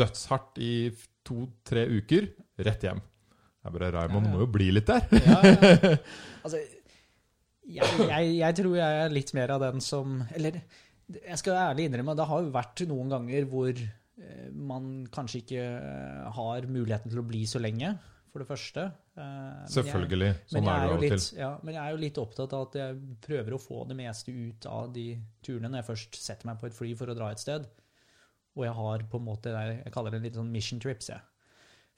[0.00, 0.72] dødshardt i
[1.22, 2.26] to-tre uker,
[2.66, 3.04] rett hjem.
[3.64, 5.04] Jeg bare, Raymond, må jo bli litt der.
[6.44, 6.58] Altså,
[7.64, 10.58] jeg, jeg, jeg tror jeg er litt mer av den som Eller
[11.08, 15.62] jeg skal ærlig innrømme, det har jo vært noen ganger hvor eh, man kanskje ikke
[15.64, 17.90] eh, har muligheten til å bli så lenge,
[18.32, 18.86] for det første.
[19.12, 20.30] Eh, men Selvfølgelig.
[20.50, 21.26] Sånn er det er jo av og til.
[21.42, 24.32] ja, men jeg er jo litt opptatt av at jeg prøver å få det meste
[24.32, 25.06] ut av de
[25.44, 27.68] turene når jeg først setter meg på et fly for å dra et sted.
[28.54, 31.12] Og jeg har på en måte jeg kaller det litt sånn mission trips.
[31.12, 31.20] Jeg.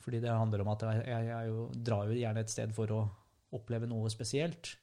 [0.07, 2.93] Fordi det handler om at jeg, jeg, jeg jo, drar jo gjerne et sted for
[2.95, 3.05] å
[3.59, 4.77] oppleve noe spesielt.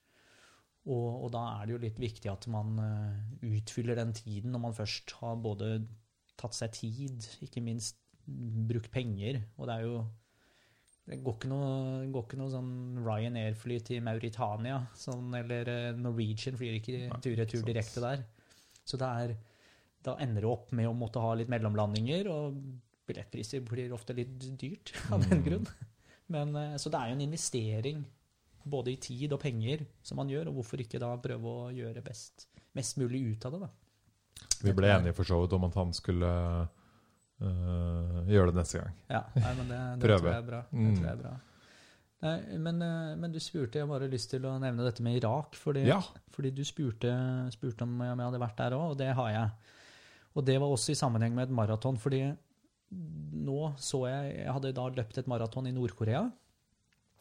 [0.83, 3.21] Og, og da er det jo litt viktig at man eh,
[3.55, 5.77] utfyller den tiden når man først har både
[6.39, 8.01] tatt seg tid, ikke minst
[8.67, 9.39] brukt penger.
[9.55, 10.03] Og det er jo
[11.03, 11.71] det går ikke noe,
[12.11, 18.03] går ikke noe sånn Ryanair-fly til Mauritania, sånn, eller eh, Norwegian flyr ikke tur-retur direkte
[18.03, 18.23] der.
[18.87, 19.33] Så det er,
[20.03, 22.59] da ender det opp med å måtte ha litt mellomlandinger, og
[23.07, 25.45] billettpriser blir ofte litt dyrt av den Mm.
[25.47, 25.67] grunn.
[26.29, 28.05] Men, eh, så det er jo en investering
[28.65, 32.01] både i tid og penger som man gjør, og hvorfor ikke da prøve å gjøre
[32.03, 33.69] best, mest mulig ut av det, da.
[34.63, 36.29] Vi ble enige for så vidt om at han skulle
[37.43, 38.93] øh, gjøre det neste gang.
[39.11, 40.21] Ja, nei, men det, det Prøve.
[40.21, 40.61] tror jeg er bra.
[40.71, 41.33] Det tror jeg er bra.
[42.23, 45.17] Nei, men, eh, men du spurte, jeg har bare lyst til å nevne dette med
[45.19, 45.99] Irak, fordi, Ja.
[46.31, 47.11] fordi du spurte,
[47.51, 49.51] spurte om jeg hadde vært der òg, og det har jeg.
[50.35, 52.23] Og det var også i sammenheng med et maraton, fordi
[53.43, 56.23] nå så jeg Jeg hadde da løpt et maraton i Nord-Korea.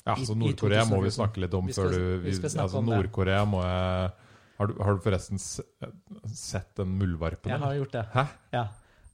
[0.03, 2.69] Ja, så Nord-Korea må vi snakke litt om Vi skal- før du vi skal snakke
[2.69, 2.99] altså om det.
[2.99, 4.13] Nord-Korea må jeg
[4.59, 7.51] har du, har du forresten sett den muldvarpen?
[7.51, 8.05] Jeg har gjort det.
[8.13, 8.25] Hæ?
[8.53, 8.67] Ja.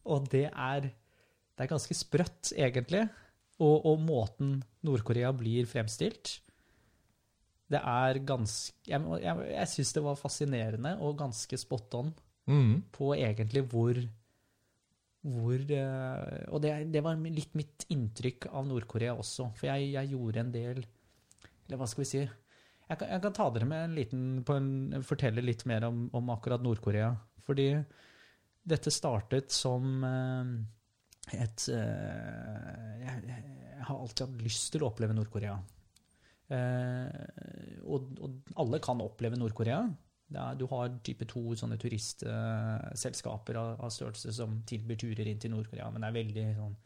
[0.05, 3.07] Og det er, det er ganske sprøtt, egentlig.
[3.59, 6.37] Og, og måten Nord-Korea blir fremstilt
[7.67, 12.13] Det er ganske Jeg, jeg, jeg syns det var fascinerende og ganske spot on
[12.47, 12.85] mm.
[12.95, 13.99] på egentlig hvor
[15.27, 19.51] hvor eh, Og det, det var litt mitt inntrykk av Nord-Korea også.
[19.59, 20.83] For jeg, jeg gjorde en del
[21.67, 24.23] Eller hva skal vi si Jeg kan, jeg kan ta dere med en liten
[24.55, 27.13] en, Fortelle litt mer om, om akkurat Nord-Korea.
[27.49, 27.73] Fordi
[28.69, 30.55] dette startet som eh,
[31.39, 35.59] et eh, jeg, jeg har alltid hatt lyst til å oppleve Nord-Korea.
[36.49, 39.83] Og, og alle kan oppleve Nord-Korea.
[40.35, 45.51] Er- Du har type to sånne turistselskaper av, av størrelse som tilbyr turer inn til
[45.51, 46.77] Nord-Korea, men det er veldig sånn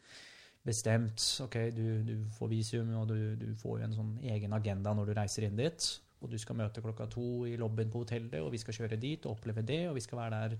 [0.63, 1.25] bestemt.
[1.43, 5.09] Ok, du, du får visum, og du, du får jo en sånn egen agenda når
[5.11, 5.89] du reiser inn dit.
[6.23, 9.25] Og du skal møte klokka to i lobbyen på hotellet, og vi skal kjøre dit
[9.25, 10.55] og oppleve det, og vi skal være der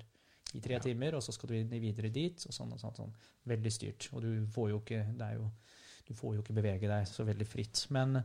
[0.53, 2.97] i tre timer, og så skal du videre dit, og sånn og sånn.
[2.99, 3.13] sånn.
[3.47, 4.09] Veldig styrt.
[4.11, 5.47] Og du får jo ikke det er jo,
[6.03, 7.85] Du får jo ikke bevege deg så veldig fritt.
[7.95, 8.19] Men,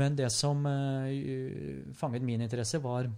[0.00, 3.10] men det som uh, fanget min interesse, var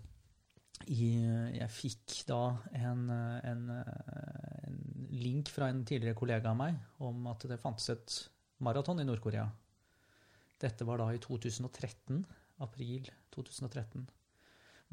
[0.93, 1.11] i,
[1.57, 2.41] jeg fikk da
[2.77, 4.81] en, en, en
[5.17, 8.19] link fra en tidligere kollega av meg om at det fantes et
[8.65, 9.47] maraton i Nord-Korea.
[10.61, 12.23] Dette var da i 2013,
[12.65, 14.07] april 2013,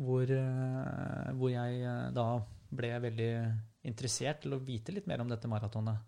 [0.04, 2.28] hvor, eh, hvor jeg eh, da
[2.74, 3.30] ble veldig
[3.88, 6.02] interessert til å vite litt mer om dette maratonet.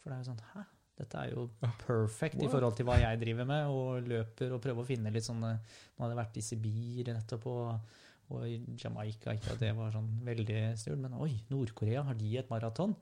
[0.00, 0.64] For det er jo sånn Hæ?
[0.94, 1.48] Dette er jo
[1.80, 5.26] perfect i forhold til hva jeg driver med, og løper og prøver å finne litt
[5.26, 7.96] sånne Nå hadde jeg vært i Sibir nettopp, og,
[8.32, 9.34] og i Jamaica.
[9.34, 12.94] Ikke at det var sånn veldig stort, men oi, Nord-Korea, har de et maraton?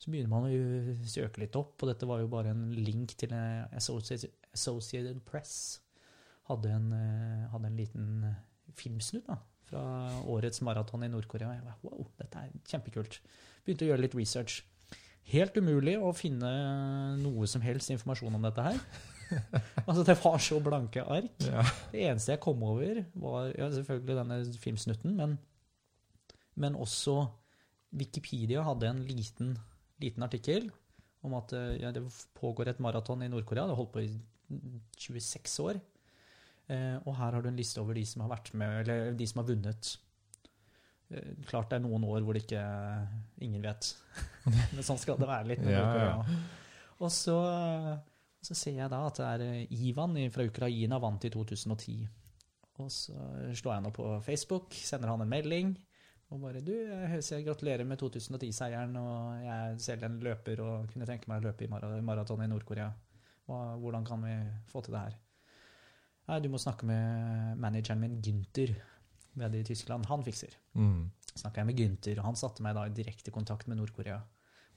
[0.00, 3.34] Så begynner man å søke litt opp, og dette var jo bare en link til
[3.76, 5.54] Associated, Press.
[6.48, 8.06] Hadde en, eh, hadde en liten
[8.74, 9.36] filmsnutt da,
[9.68, 9.82] fra
[10.24, 11.52] årets maraton i Nord-Korea.
[11.58, 13.20] Jeg bare, wow, dette er kjempekult.
[13.66, 14.62] Begynte å gjøre litt research.
[15.30, 16.50] Helt umulig å finne
[17.20, 18.80] noe som helst informasjon om dette her.
[19.86, 21.46] altså, det var så blanke ark.
[21.46, 21.64] Ja.
[21.92, 25.36] Det eneste jeg kom over, var ja, selvfølgelig denne filmsnutten, men,
[26.60, 27.22] men også
[27.90, 29.54] Wikipedia hadde en liten,
[30.02, 30.68] liten artikkel
[31.26, 32.04] om at eh, ja, det
[32.38, 33.66] pågår et maraton i Nord-Korea.
[33.66, 34.10] Det har holdt på i
[34.98, 35.80] 26 år.
[36.70, 39.26] Eh, og her har du en liste over de som har vært med, eller de
[39.28, 39.90] som har vunnet.
[41.10, 42.64] Eh, klart det er noen år hvor det ikke
[43.44, 43.92] ingen vet.
[44.74, 46.40] Men sånn skal det være litt Ja, Nord-Korea.
[47.00, 47.36] Og så,
[48.40, 52.00] så ser jeg da at det er eh, Ivan fra Ukraina vant i 2010.
[52.80, 53.14] Og så
[53.58, 55.74] slår jeg nå på Facebook, sender han en melding.
[56.30, 60.86] Og bare du, jeg ser gratulerer med 2010-seieren, og jeg er selv en løper og
[60.92, 61.70] kunne tenke meg å løpe i
[62.06, 62.90] maraton i Nord-Korea.
[63.50, 64.34] Hvordan kan vi
[64.70, 65.14] få til det her?
[66.30, 67.02] Nei, du må snakke med
[67.58, 68.70] manageren min, Gynter,
[69.40, 70.06] ved i Tyskland.
[70.06, 70.54] Han fikser.
[70.78, 71.10] Mm.
[71.34, 74.20] Snakka jeg med Gynter, og han satte meg da i direkte kontakt med Nord-Korea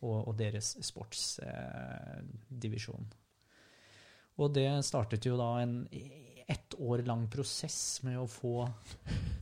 [0.01, 3.13] og, og deres sportsdivisjon.
[4.37, 5.87] Og det startet jo da en
[6.47, 8.65] ett år lang prosess med å få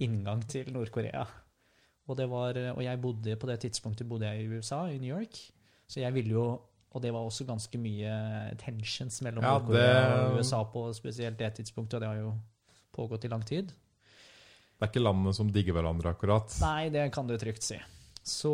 [0.03, 1.23] inngang til Nord-Korea.
[2.11, 5.37] Og, og jeg bodde på det tidspunktet bodde jeg i USA, i New York.
[5.87, 6.45] Så jeg ville jo
[6.91, 8.11] Og det var også ganske mye
[8.59, 12.33] tensions mellom Ja, Nord-Korea det- og USA på spesielt det tidspunktet, og det har jo
[12.91, 13.67] pågått i lang tid.
[13.71, 16.51] Det er ikke landene som digger hverandre, akkurat.
[16.59, 17.77] Nei, det kan du trygt si.
[18.23, 18.51] Så,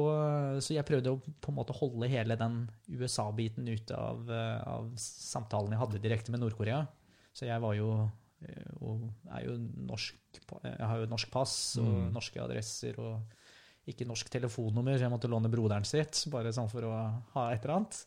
[0.64, 4.94] så jeg prøvde å på en måte holde hele den USA-biten ute av, eh, av
[5.02, 6.86] samtalen jeg hadde direkte med Nord-Korea.
[7.36, 7.90] Så jeg var jo
[8.42, 9.58] eh, er jo
[9.90, 10.16] norsk
[10.64, 12.14] Jeg har jo norsk pass og Mm.
[12.14, 13.22] norske adresser og
[13.88, 16.94] ikke norsk telefonnummer, så jeg måtte låne broderen sitt, bare sånn for å
[17.34, 18.06] ha et eller annet.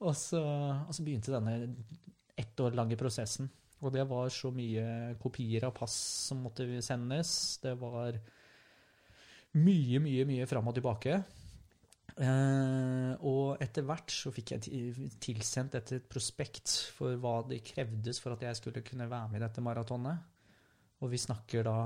[0.00, 0.40] Og så,
[0.88, 1.74] og så begynte denne
[2.40, 3.50] ett år lange prosessen.
[3.82, 5.92] Og det var så mye kopier av pass
[6.28, 7.58] som måtte sendes.
[7.62, 8.16] Det var
[9.58, 11.20] mye, mye, mye fram og tilbake.
[12.20, 14.92] Uh, og etter hvert så fikk jeg
[15.22, 19.44] tilsendt et prospekt for hva det krevdes for at jeg skulle kunne være med i
[19.46, 20.20] dette maratonet.
[21.00, 21.76] Og vi snakker da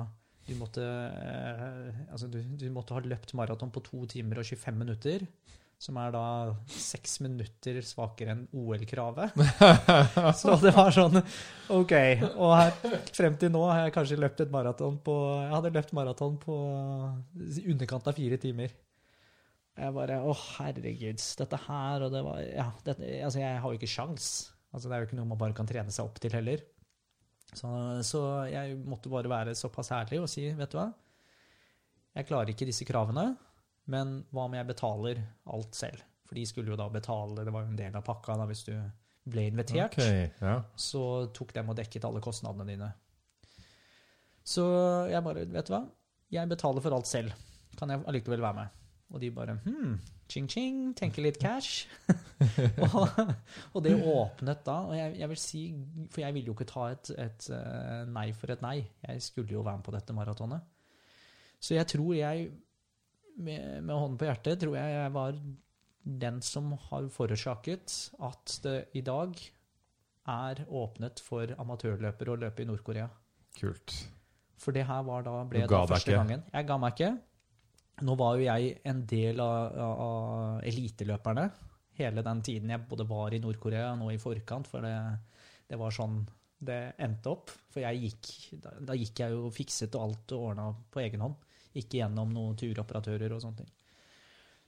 [0.45, 4.81] du måtte, uh, altså du, du måtte ha løpt maraton på to timer og 25
[4.81, 5.25] minutter.
[5.83, 6.25] Som er da
[6.71, 9.35] seks minutter svakere enn OL-kravet.
[10.41, 11.19] Så det var sånn
[11.75, 11.93] OK.
[12.33, 12.73] Og her,
[13.13, 16.57] frem til nå har jeg kanskje løpt et maraton på Jeg hadde løpt maraton på
[17.59, 18.73] i underkant av fire timer.
[19.75, 21.23] Jeg bare Å, herregud.
[21.41, 24.29] Dette her og det var Ja, dette, altså, jeg har jo ikke sjans.
[24.71, 26.63] Altså, det er jo ikke noe man bare kan trene seg opp til heller.
[27.55, 27.69] Så,
[28.07, 28.21] så
[28.51, 30.89] jeg måtte bare være såpass ærlig og si, vet du hva
[32.17, 33.35] Jeg klarer ikke disse kravene,
[33.91, 35.23] men hva om jeg betaler
[35.53, 36.05] alt selv?
[36.25, 38.65] For de skulle jo da betale, det var jo en del av pakka da hvis
[38.69, 38.75] du
[39.31, 39.97] ble invitert.
[39.97, 40.59] Ok, ja.
[40.77, 41.03] Så
[41.37, 42.91] tok dem og dekket alle kostnadene dine.
[44.45, 44.65] Så
[45.09, 45.85] jeg bare, vet du hva?
[46.33, 47.37] Jeg betaler for alt selv.
[47.79, 48.83] Kan jeg allikevel være med?
[49.15, 49.97] Og de bare hm,
[50.33, 51.87] ching-ching, tenker litt cash.
[52.85, 53.21] og,
[53.73, 55.63] og det åpnet da, og jeg, jeg vil si,
[56.11, 58.79] for jeg ville jo ikke ta et, et eh, nei for et nei.
[59.05, 60.65] Jeg skulle jo være med på dette maratonet.
[61.65, 62.49] Så jeg tror jeg,
[63.37, 65.39] med, med hånden på hjertet, tror jeg jeg var
[66.05, 69.39] den som har forårsaket at det i dag
[70.31, 73.09] er åpnet for amatørløpere å løpe i Nord-Korea.
[73.59, 73.95] Kult.
[74.61, 76.21] For det her var da, ble da første ikke?
[76.21, 76.45] gangen.
[76.53, 77.11] Jeg ga meg ikke.
[78.05, 81.49] Nå var jo jeg en del av, av, eliteløperne
[81.99, 84.95] hele den tiden jeg både var i Nord-Korea og nå i forkant, for det,
[85.71, 86.25] det var sånn
[86.65, 87.53] det endte opp.
[87.71, 88.31] For jeg gikk,
[88.65, 91.37] da, da gikk jeg jo fikset og alt og ordna på egen hånd.
[91.75, 93.73] Ikke gjennom noen turoperatører og sånne ting.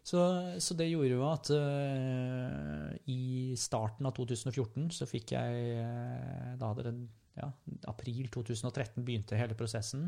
[0.06, 0.20] Så,
[0.62, 6.68] så det gjorde jo at uh, i starten av 2014 så fikk jeg uh, Da
[6.70, 6.92] hadde det
[7.36, 7.48] ja,
[7.90, 10.06] april 2013 begynte hele prosessen.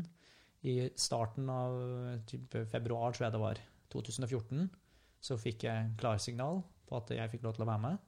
[0.65, 1.75] I starten av
[2.71, 3.59] februar, tror jeg det var,
[3.93, 4.65] 2014,
[5.23, 8.01] så fikk jeg klarsignal på at jeg fikk lov til å være med.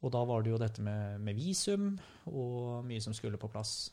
[0.00, 1.92] Og da var det jo dette med, med visum
[2.26, 3.90] og mye som skulle på plass.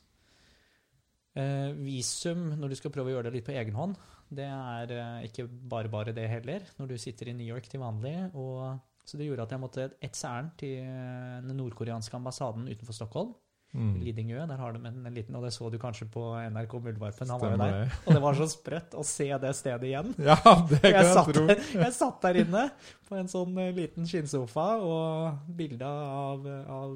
[1.37, 3.97] Eh, visum, når du skal prøve å gjøre det litt på egen hånd,
[4.33, 7.83] det er eh, ikke bare bare det heller, når du sitter i New York til
[7.83, 8.15] vanlig.
[8.33, 12.97] Og, så det gjorde at jeg måtte et ærend til eh, den nordkoreanske ambassaden utenfor
[12.97, 13.35] Stockholm.
[13.77, 13.97] Mm.
[13.99, 14.37] Lidingø.
[14.47, 17.29] Der har de en, en liten Og det så du kanskje på NRK Muldvarpen.
[17.29, 17.97] Han var jo der.
[18.07, 20.13] Og det var så sprøtt å se det stedet igjen.
[20.29, 20.37] Ja,
[20.71, 21.43] det kan Jeg jeg satt, tro.
[21.83, 22.63] jeg satt der inne
[23.09, 26.95] på en sånn liten skinnsofa, og bilde av, av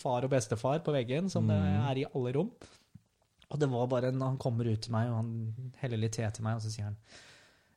[0.00, 1.82] far og bestefar på veggen, som det Mm.
[1.90, 2.54] er i alle rom.
[3.54, 6.26] Og det var bare når han kommer ut til meg, og han heller litt te
[6.26, 6.96] til meg, og så sier han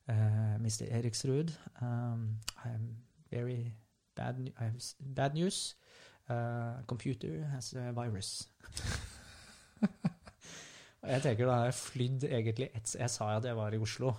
[0.09, 0.87] uh, Mr.
[0.97, 1.53] Eriksrud,
[1.85, 2.87] um, I'm
[3.29, 3.73] very
[4.15, 5.75] bad, I have bad news.
[6.29, 8.49] Uh, computer has a virus.
[11.01, 13.77] og jeg tenker da har jeg flydd egentlig et, Jeg sa jo at jeg var
[13.77, 14.11] i Oslo,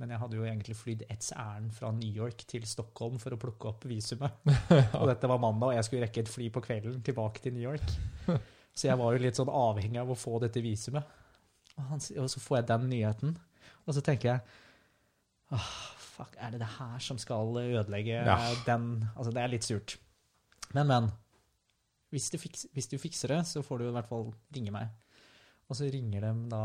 [0.00, 3.38] men jeg hadde jo egentlig flydd ett ærend fra New York til Stockholm for å
[3.38, 4.40] plukke opp visumet.
[4.98, 7.68] Og dette var mandag, og jeg skulle rekke et fly på kvelden tilbake til New
[7.68, 7.94] York.
[8.72, 11.04] Så jeg var jo litt sånn avhengig av å få dette visumet.
[11.76, 13.34] Og, han, og så får jeg den nyheten,
[13.86, 14.58] og så tenker jeg
[15.52, 15.68] Åh,
[16.00, 18.38] fuck, er det det her som skal ødelegge Ja.
[18.64, 19.98] den Altså, det er litt surt.
[20.72, 21.10] Men, men.
[22.12, 24.88] Hvis du, fikser, hvis du fikser det, så får du i hvert fall ringe meg.
[25.68, 26.62] Og så ringer de da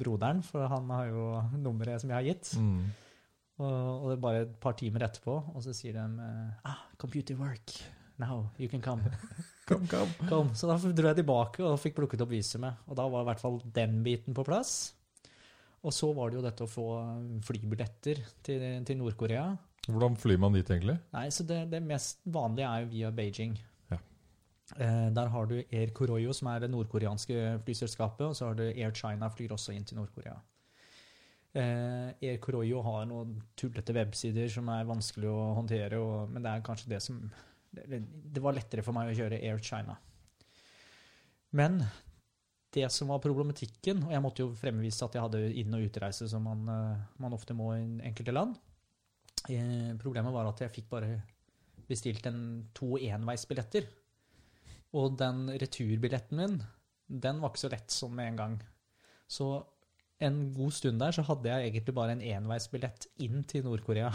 [0.00, 1.26] broderen, for han har jo
[1.58, 2.52] nummeret som jeg har gitt.
[2.58, 2.88] Mm.
[3.58, 6.26] Og, og det er bare et par timer etterpå, og så sier de
[6.66, 7.74] ah, 'Computer work.
[8.18, 9.02] Now you can come'.
[9.68, 10.12] Kom, kom.
[10.28, 10.52] Kom.
[10.56, 12.80] Så da dro jeg tilbake og fikk plukket opp visumet.
[12.88, 14.94] Og da var i hvert fall den biten på plass.
[15.84, 16.86] Og så var det jo dette å få
[17.46, 19.50] flybilletter til, til Nord-Korea.
[19.88, 20.98] Hvordan flyr man dit, egentlig?
[21.14, 23.54] Nei, så det, det mest vanlige er jo via Beijing.
[23.92, 23.98] Ja.
[24.76, 28.66] Eh, der har du Air Koroyo, som er det nordkoreanske flyselskapet, og så har du
[28.68, 30.36] Air China flyr også inn til Nord-Korea.
[31.56, 36.52] Eh, Air Koroyo har noen tullete websider som er vanskelig å håndtere, og, men det
[36.52, 37.22] er kanskje det som
[37.70, 39.96] det, var lettere for meg å kjøre Air China.
[41.56, 41.80] Men
[42.74, 46.28] det som var problematikken, og jeg måtte jo fremvise at jeg hadde inn- og utreise
[46.28, 48.58] som man, eh, man ofte må i enkelte land,
[49.46, 51.12] Eh, problemet var at jeg fikk bare
[51.88, 52.40] bestilt en
[52.76, 53.86] to enveisbilletter.
[54.98, 56.58] Og den returbilletten min,
[57.08, 58.56] den var ikke så lett sånn med en gang.
[59.28, 59.50] Så
[60.20, 64.10] en god stund der så hadde jeg egentlig bare en enveisbillett inn til Nord-Korea.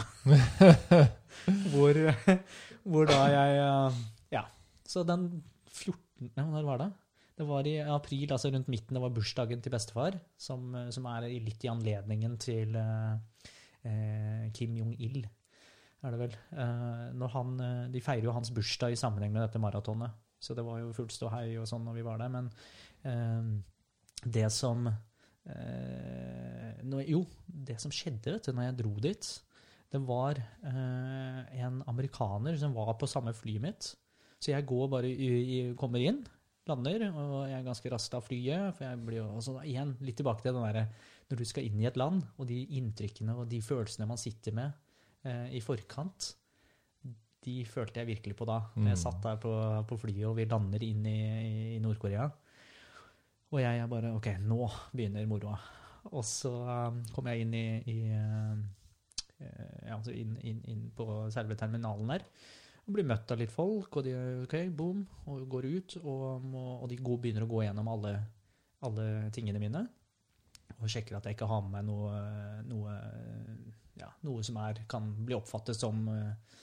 [1.72, 2.00] hvor,
[2.84, 3.62] hvor da jeg
[4.34, 4.44] Ja.
[4.84, 5.42] Så den
[5.72, 6.30] 14.
[6.36, 6.90] Ja, Når var det?
[7.34, 8.94] Det var i april, altså rundt midten.
[8.94, 13.40] Det var bursdagen til bestefar, som, som er litt i anledningen til eh,
[13.82, 15.24] eh, Kim Jong-il,
[16.04, 16.36] er det vel.
[16.54, 20.54] Eh, når han, eh, de feirer jo hans bursdag i sammenheng med dette maratonet, så
[20.54, 22.30] det var jo fullt ståhei og sånn når vi var der.
[22.36, 22.52] Men
[23.02, 23.50] eh,
[24.38, 24.86] det som
[25.46, 29.28] nå, Jo, det som skjedde vet du, når jeg dro dit,
[29.94, 33.90] det var eh, en amerikaner som var på samme flyet mitt.
[34.42, 35.10] Så jeg går bare
[35.78, 36.22] kommer inn,
[36.68, 38.74] lander, og jeg er ganske raskt av flyet.
[38.76, 40.86] For jeg blir jo også igjen litt tilbake til den derre
[41.30, 44.52] når du skal inn i et land, og de inntrykkene og de følelsene man sitter
[44.56, 44.72] med
[45.24, 46.34] eh, i forkant,
[47.44, 48.58] de følte jeg virkelig på da.
[48.74, 49.02] når Jeg Mm.
[49.04, 49.52] satt der på,
[49.88, 52.30] på flyet, og vi lander inn i, i Nord-Korea.
[53.52, 55.58] Og jeg er bare OK, nå begynner moroa.
[56.12, 58.56] Og så um, kom jeg inn i, i uh,
[59.40, 62.26] eh, ja, altså inn, inn, inn på selve terminalen der.
[62.84, 64.14] Og blir møtt av litt folk, og de
[64.44, 65.98] OK, boom, og går ut.
[66.02, 66.48] Og,
[66.82, 68.16] og de går, begynner å gå gjennom alle,
[68.84, 69.86] alle tingene mine.
[70.80, 72.18] Og sjekker at jeg ikke har med meg noe,
[72.68, 72.94] noe,
[74.00, 76.60] ja, noe som er, kan bli oppfattet som eh,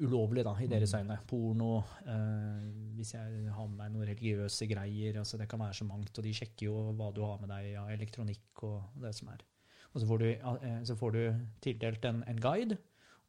[0.00, 1.18] ulovlig da, i deres øyne.
[1.28, 5.18] Porno, eh, hvis jeg har med meg noen religiøse greier.
[5.18, 6.18] altså Det kan være så mangt.
[6.18, 9.44] Og de sjekker jo hva du har med deg av elektronikk og det som er.
[9.92, 11.22] Og så får du, eh, så får du
[11.60, 12.78] tildelt en, en guide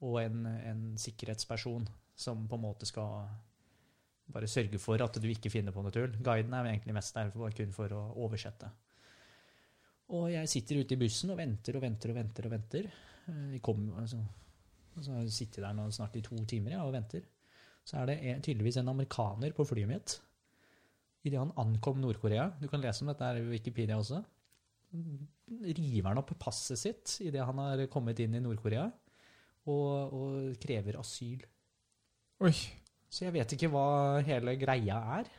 [0.02, 3.28] og en, en sikkerhetsperson som på en måte skal
[4.34, 6.12] bare sørge for at du ikke finner på noe tull.
[6.24, 8.70] Guiden er egentlig mest der for, kun for å oversette.
[10.16, 12.48] Og jeg sitter ute i bussen og venter og venter og venter.
[12.48, 12.92] og venter.
[13.28, 14.22] Eh, Vi kom, altså,
[15.04, 17.26] så har jeg sittet der nå snart i to timer ja, og venter.
[17.88, 20.18] Så er det tydeligvis en amerikaner på flyet mitt.
[21.28, 24.22] Idet han ankom Nord-Korea Du kan lese om dette her i Wikipedia også.
[25.78, 28.86] River han opp passet sitt idet han har kommet inn i Nord-Korea,
[29.68, 31.43] og, og krever asyl.
[32.43, 32.54] Oi.
[33.08, 35.30] Så jeg vet ikke hva hele greia er.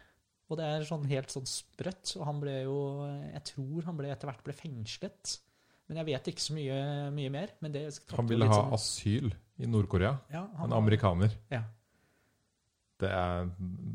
[0.48, 2.14] Og det er sånn helt sånn sprøtt.
[2.16, 2.78] Og han ble jo
[3.34, 5.34] Jeg tror han ble etter hvert ble fengslet.
[5.88, 6.78] Men jeg vet ikke så mye,
[7.16, 7.52] mye mer.
[7.64, 7.82] Men det
[8.12, 10.18] Han ville ha sånn- asyl i Nord-Korea.
[10.30, 11.32] ja, En han amerikaner.
[11.50, 11.62] Ja.
[12.98, 13.48] Det er,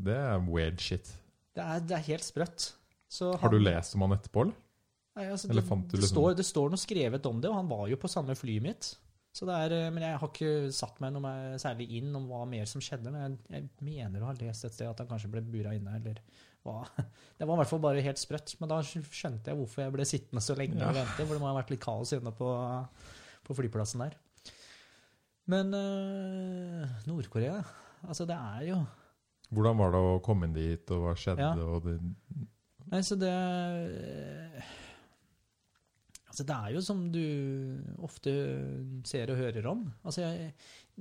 [0.07, 1.11] det er weird shit.
[1.53, 2.69] Det er, det er helt sprøtt.
[3.13, 4.55] Så Har du lest om han etterpå, eller?
[5.15, 7.67] Nei, altså, Eller det, det, liksom- står, det står noe skrevet om det, og han
[7.69, 8.95] var jo på samme flyet mitt.
[9.33, 12.47] Så det er, eh, men jeg har ikke satt meg noe særlig inn om hva
[12.47, 13.11] mer som skjedde.
[13.11, 15.95] Men jeg, jeg mener å ha lest et sted at han kanskje ble bura inne,
[15.99, 16.17] eller
[17.37, 18.53] Det var i hvert fall bare helt sprøtt.
[18.61, 20.89] Men da skjønte jeg hvorfor jeg ble sittende så lenge Ja.
[20.91, 21.19] og vente.
[21.25, 22.49] For det må ha vært litt kaos inne på,
[23.43, 24.15] på flyplassen der.
[25.51, 27.57] Men øh, Nord-Korea,
[28.07, 28.77] altså det er jo
[29.53, 31.43] Hvordan var det å komme inn dit, og hva skjedde?
[31.43, 31.65] Ja.
[31.67, 31.97] Og det,
[32.93, 33.33] Nei, så det
[36.29, 37.19] Altså, det er jo som du
[38.07, 38.31] ofte
[39.05, 39.83] ser og hører om.
[40.01, 40.47] Altså, jeg,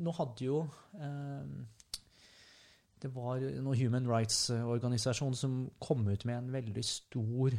[0.04, 0.58] nå hadde jo
[0.98, 1.46] eh,
[3.02, 7.56] Det var noen human rights-organisasjon som kom ut med en veldig stor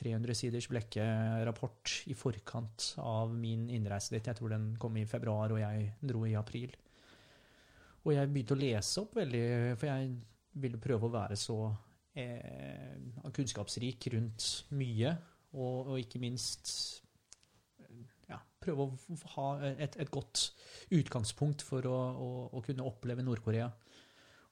[0.00, 4.26] 300 siders blekke-rapport i forkant av min innreise dit.
[4.26, 6.72] Jeg tror den kom i februar, og jeg dro i april.
[8.00, 9.44] Og jeg begynte å lese opp veldig,
[9.76, 10.10] for jeg
[10.64, 11.58] ville prøve å være så
[12.16, 12.96] eh,
[13.36, 15.12] kunnskapsrik rundt mye,
[15.52, 16.72] og, og ikke minst
[18.30, 20.48] ja, prøve å ha et, et godt
[20.96, 23.68] utgangspunkt for å, å, å kunne oppleve Nord-Korea.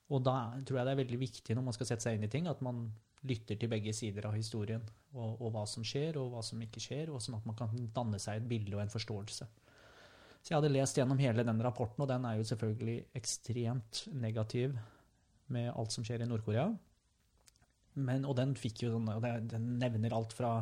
[0.09, 2.33] Og da tror jeg det er veldig viktig når man skal sette seg inn i
[2.33, 2.87] ting, at man
[3.29, 6.81] lytter til begge sider av historien, og, og hva som skjer, og hva som ikke
[6.81, 9.49] skjer, og sånn at man kan danne seg et bilde og en forståelse.
[10.39, 14.77] Så jeg hadde lest gjennom hele den rapporten, og den er jo selvfølgelig ekstremt negativ
[15.53, 16.69] med alt som skjer i Nord-Korea.
[17.99, 19.11] Og den fikk jo sånn,
[19.51, 20.53] den nevner alt fra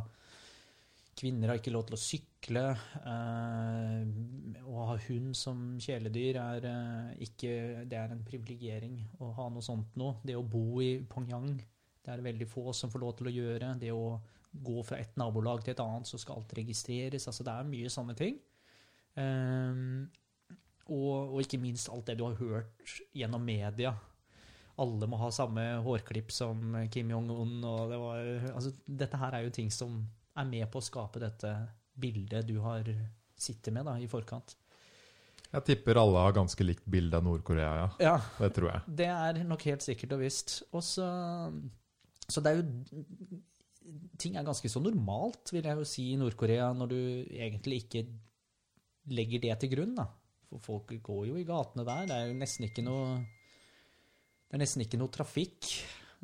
[1.16, 2.64] kvinner har ikke lov til å sykle,
[3.08, 7.52] eh, å ha hund som kjæledyr er eh, ikke
[7.88, 10.18] Det er en privilegering å ha noe sånt noe.
[10.26, 11.54] Det å bo i Pyongyang,
[12.04, 13.72] det er veldig få som får lov til å gjøre.
[13.80, 14.18] Det å
[14.52, 17.28] gå fra et nabolag til et annet, så skal alt registreres.
[17.28, 18.36] Altså, det er mye sånne ting.
[19.20, 20.06] Ehm,
[20.86, 23.94] og, og ikke minst alt det du har hørt gjennom media.
[24.80, 27.56] Alle må ha samme hårklipp som Kim Jong-un.
[27.64, 30.02] og det var, altså, Dette her er jo ting som
[30.37, 31.51] er med på å skape dette
[31.97, 32.84] bildet du har
[33.37, 34.55] sittet med da, i forkant.
[35.53, 37.89] jeg tipper alle har ganske likt bilde av Nord-Korea, ja.
[38.01, 38.82] Ja, Det tror jeg.
[39.03, 40.62] det er nok helt sikkert og visst.
[40.72, 41.07] Og så,
[42.28, 42.66] så det er jo
[44.18, 46.97] Ting er ganske så normalt, vil jeg jo si, i Nord-Korea, når du
[47.30, 48.01] egentlig ikke
[49.14, 49.93] legger det til grunn.
[49.95, 50.09] da.
[50.51, 52.09] For folk går jo i gatene der.
[52.09, 53.20] Det er jo nesten ikke noe
[54.47, 55.68] Det er nesten ikke noe trafikk.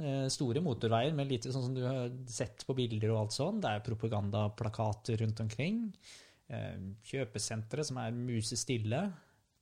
[0.02, 3.60] Eh, Store motorveier med lite sånn som du har sett på bilder og alt sånn.
[3.62, 5.84] Det er propagandaplakater rundt omkring.
[6.50, 9.04] Eh, Kjøpesentre som er musestille.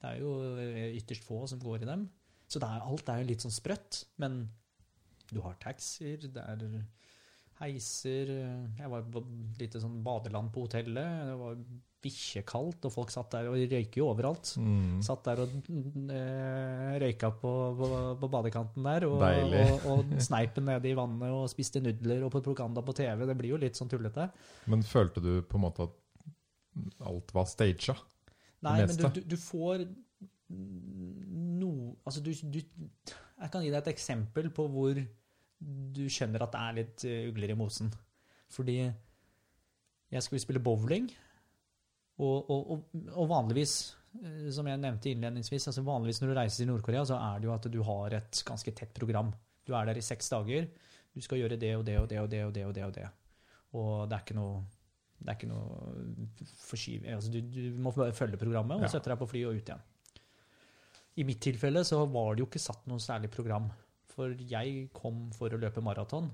[0.01, 2.09] Det er jo eh, ytterst få som går i dem.
[2.51, 4.05] Så er, alt er jo litt sånn sprøtt.
[4.23, 4.43] Men
[5.31, 6.65] du har taxier, det er
[7.61, 11.27] heiser Jeg var på et lite sånn badeland på hotellet.
[11.29, 11.61] Det var
[12.01, 14.55] bikkjekaldt, og folk satt der og røyker jo overalt.
[14.61, 15.01] Mm.
[15.05, 15.55] Satt der og
[16.17, 17.89] eh, røyka på, på,
[18.23, 22.41] på badekanten der, og, og, og sneipen nede i vannet og spiste nudler og på
[22.41, 23.27] propaganda på TV.
[23.29, 24.31] Det blir jo litt sånn tullete.
[24.73, 25.99] Men følte du på en måte at
[27.11, 28.01] alt var staged?
[28.65, 29.85] Nei, men du, du, du får
[30.51, 34.99] noe Altså, du, du Jeg kan gi deg et eksempel på hvor
[35.61, 37.91] du skjønner at det er litt eh, ugler i mosen.
[38.51, 41.11] Fordi jeg skulle spille bowling,
[42.21, 43.75] og, og, og, vanligvis
[44.21, 47.49] eh, som jeg nevnte innledningsvis, altså vanligvis når du reiser til Nord-Korea, så er det
[47.49, 49.33] jo at du har et ganske tett program.
[49.67, 50.69] Du er der i seks dager.
[51.15, 52.67] Du skal gjøre det og det og det og det og det.
[52.67, 53.09] Og det og det.
[53.79, 54.61] Og det er ikke noe
[55.21, 57.03] det er ikke noe forskyv...
[57.13, 58.89] Altså, du, du må følge programmet og Ja.
[58.95, 59.83] sette deg på fly og ut igjen.
[61.21, 63.67] I mitt tilfelle så var det jo ikke satt noe særlig program.
[64.15, 66.31] For jeg kom for å løpe maraton.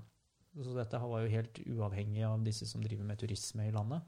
[0.54, 4.06] Så dette var jo helt uavhengig av disse som driver med turisme i landet.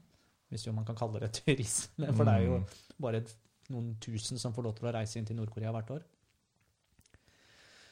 [0.49, 2.65] Hvis jo man kan kalle det turisme, for det er jo Mm.
[2.99, 3.23] bare
[3.69, 6.01] noen tusen som får lov til å reise inn til Nord-Korea hvert år.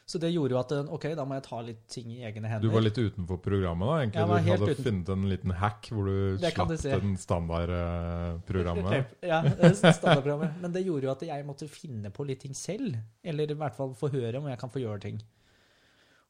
[0.07, 2.47] Så det gjorde jo at eh, ok, da må jeg ta litt ting i egne
[2.47, 2.63] hender.
[2.63, 3.95] Du var litt utenfor programmet, da?
[3.99, 4.21] egentlig?
[4.21, 6.69] Jeg var Du helt hadde uten- funnet en liten hack hvor du Det slapp
[7.03, 9.11] den standardprogrammet?
[9.31, 10.61] Ja, er standardprogrammet.
[10.63, 12.95] Men det gjorde jo at jeg måtte finne på litt ting selv.
[13.21, 15.19] Eller i hvert fall få høre om jeg kan få gjøre ting.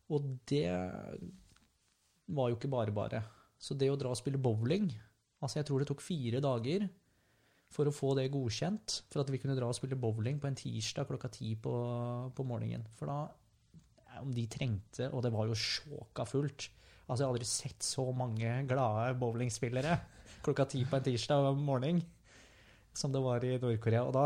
[0.09, 0.65] Og det
[2.27, 3.21] var jo ikke bare bare.
[3.61, 4.89] Så det å dra og spille bowling
[5.41, 6.87] Altså, jeg tror det tok fire dager
[7.73, 10.57] for å få det godkjent, for at vi kunne dra og spille bowling på en
[10.57, 11.73] tirsdag klokka ti på,
[12.33, 12.87] på morgenen.
[12.97, 13.25] For da
[14.17, 16.69] Om de trengte Og det var jo sjåka fullt.
[17.07, 19.97] Altså, jeg har aldri sett så mange glade bowlingspillere
[20.45, 22.01] klokka ti på en tirsdag morgen
[22.97, 24.03] som det var i Nord-Korea.
[24.07, 24.25] Og da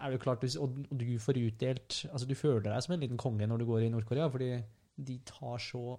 [0.00, 3.20] er det jo klart, og du får utdelt Altså, du føler deg som en liten
[3.20, 4.54] konge når du går i Nord-Korea, fordi
[4.96, 5.98] de tar så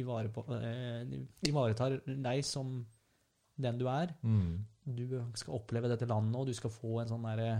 [0.00, 2.80] ivare på, eh, de ivaretar deg som
[3.62, 4.14] den du er.
[4.22, 4.58] Mm.
[4.90, 5.04] Du
[5.38, 7.50] skal oppleve dette landet, og du skal få en sånn derre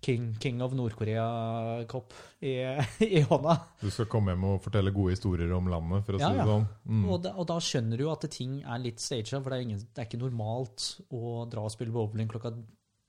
[0.00, 2.12] King, King of Nord-Korea-kopp
[2.46, 2.52] i,
[3.18, 3.56] i hånda.
[3.82, 6.44] Du skal komme hjem og fortelle gode historier om landet, for å Ja, si det
[6.44, 6.48] ja.
[6.52, 6.66] sånn.
[6.86, 7.04] Mm.
[7.10, 9.66] Og, da, og da skjønner du jo at ting er litt staged, for det er,
[9.66, 12.54] ingen, det er ikke normalt å dra og spille bowling klokka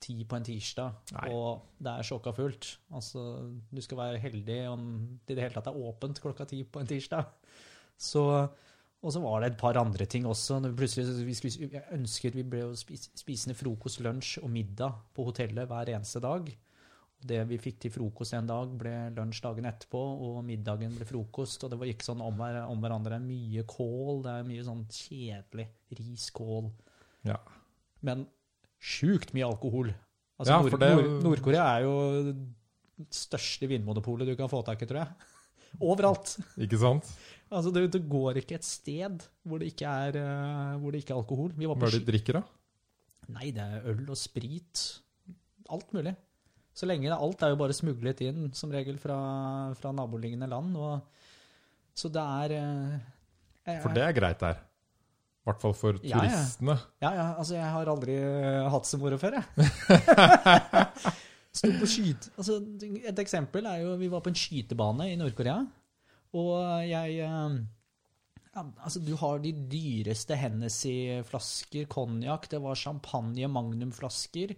[0.00, 1.26] ti på en tirsdag, Nei.
[1.36, 2.70] og det er sjokka fullt.
[2.96, 3.24] Altså,
[3.70, 4.86] du skal være heldig om
[5.28, 7.28] det i det hele tatt er åpent klokka ti på en tirsdag.
[8.00, 8.22] Så,
[9.02, 10.58] og så var det et par andre ting også.
[10.76, 15.88] Vi skulle, jeg ønsket vi ble spis, spisende frokost, lunsj og middag på hotellet hver
[15.94, 16.50] eneste dag.
[17.20, 21.64] Det vi fikk til frokost en dag, ble lunsj dagen etterpå, og middagen ble frokost.
[21.64, 23.18] Og det var ikke sånn om, hver- om hverandre.
[23.24, 25.66] Mye kål, det er mye sånn kjedelig
[25.98, 26.70] riskål.
[27.28, 27.36] Ja.
[28.04, 28.26] Men
[28.80, 29.92] sjukt mye alkohol.
[30.40, 34.80] Altså, Ja, Nord- det- Nord- Nord-Korea er jo det største vinmonopolet du kan få tak
[34.82, 35.08] i, tror jeg.
[35.80, 36.38] Overalt.
[36.58, 37.04] Ikke sant?
[37.50, 41.14] Altså, det, det går ikke et sted hvor det ikke er, eh, hvor det ikke
[41.16, 41.50] er alkohol.
[41.58, 42.42] Vi var på Hva er det de drikker, da?
[43.34, 44.84] Nei, det er øl og sprit.
[45.70, 46.14] Alt mulig.
[46.74, 49.16] Så lenge det, alt er jo bare smuglet inn, som regel fra,
[49.78, 50.76] fra naboliggende land.
[50.78, 51.00] Og,
[51.98, 52.98] så det er eh,
[53.66, 54.56] jeg- For det er greit der.
[55.40, 56.28] I hvert fall for Ja, ja.
[56.30, 56.76] turistene.
[57.02, 59.44] Ja, ja, altså jeg har aldri eh, hatt så moro før, jeg.
[61.60, 62.28] Sto på skyt...
[62.38, 62.60] Altså,
[63.10, 65.56] et eksempel er jo Vi var på en skytebane i Nord-Korea,
[66.36, 66.54] og
[66.86, 67.60] jeg eh,
[68.50, 74.56] ja, altså, du har de dyreste Hennessy-flasker, konjakk, det var champagne, magnumflasker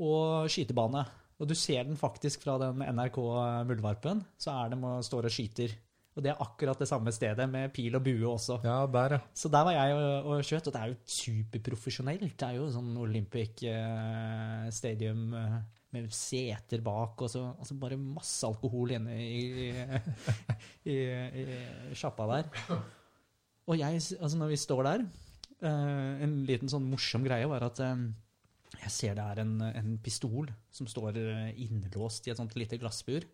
[0.00, 1.04] og skytebane.
[1.40, 3.20] Og du ser den faktisk fra den NRK
[3.68, 5.76] Muldvarpen, så er de og står og skyter.
[6.18, 8.58] Og det er akkurat det samme stedet, med pil og bue også.
[8.66, 9.20] Ja, der, ja.
[9.32, 12.34] Så der var jeg og, og skjøt, og det er jo superprofesjonelt.
[12.34, 15.60] Det er jo sånn Olympic eh, Stadium eh,
[15.94, 20.96] med seter bak, og så altså bare masse alkohol inne i, i, i,
[21.42, 21.46] i
[21.98, 22.48] sjappa der.
[23.70, 25.02] Og jeg, altså når vi står der
[25.62, 28.06] eh, En liten sånn morsom greie var at eh,
[28.80, 32.78] jeg ser det er en, en pistol som står innelåst innlåst i et sånt lite
[32.80, 33.26] glassbur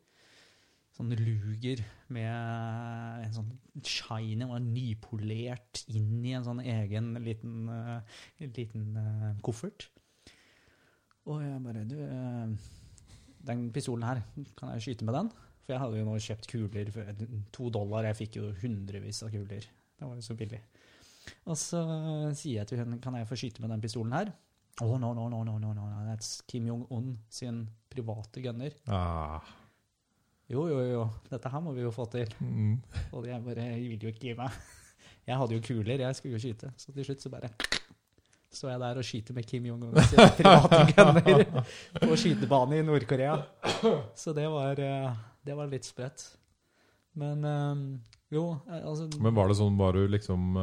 [0.96, 1.82] sånn luger
[2.12, 3.50] med en sånn
[3.84, 9.90] shiny og nypolert inn i en sånn egen liten, uh, liten uh, koffert.
[11.26, 12.54] Og jeg bare Du, eh,
[13.46, 14.22] den pistolen her,
[14.58, 15.30] kan jeg skyte med den?
[15.66, 18.06] For jeg hadde jo nå kjøpt kuler for to dollar.
[18.06, 19.64] Jeg fikk jo hundrevis av kuler.
[19.98, 20.60] Det var jo så billig.
[21.50, 21.80] Og så
[22.38, 24.30] sier jeg til henne kan jeg få skyte med den pistolen her.
[24.84, 25.86] Oh, no, no, no, no, no, no.
[26.06, 28.74] That's Kim Jong-un sin private gunner.
[28.86, 29.40] Ah,
[30.46, 32.30] Jo, jo, jo, dette her må vi jo få til.
[32.38, 32.74] mm.
[33.18, 34.52] Og jeg bare jeg ville jo ikke gi meg.
[35.26, 36.70] Jeg hadde jo kuler, jeg skulle jo skyte.
[36.78, 37.50] Så til slutt så bare
[38.54, 41.64] står jeg der og skyter med Kim Jong-un sine private gunner
[42.06, 43.36] på skytebane i Nord-Korea.
[44.14, 45.16] Så det var, eh,
[45.46, 46.26] det var litt sprøtt.
[47.16, 47.82] Men eh,
[48.36, 50.58] jo, eh, altså Men var det sånn var du liksom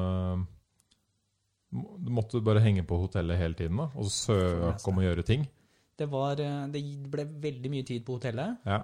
[1.73, 5.25] du Måtte Du bare henge på hotellet hele tiden da, og søke om å gjøre
[5.25, 5.47] ting?
[5.97, 8.61] det, var, det ble veldig mye tid på hotellet.
[8.65, 8.79] Ja.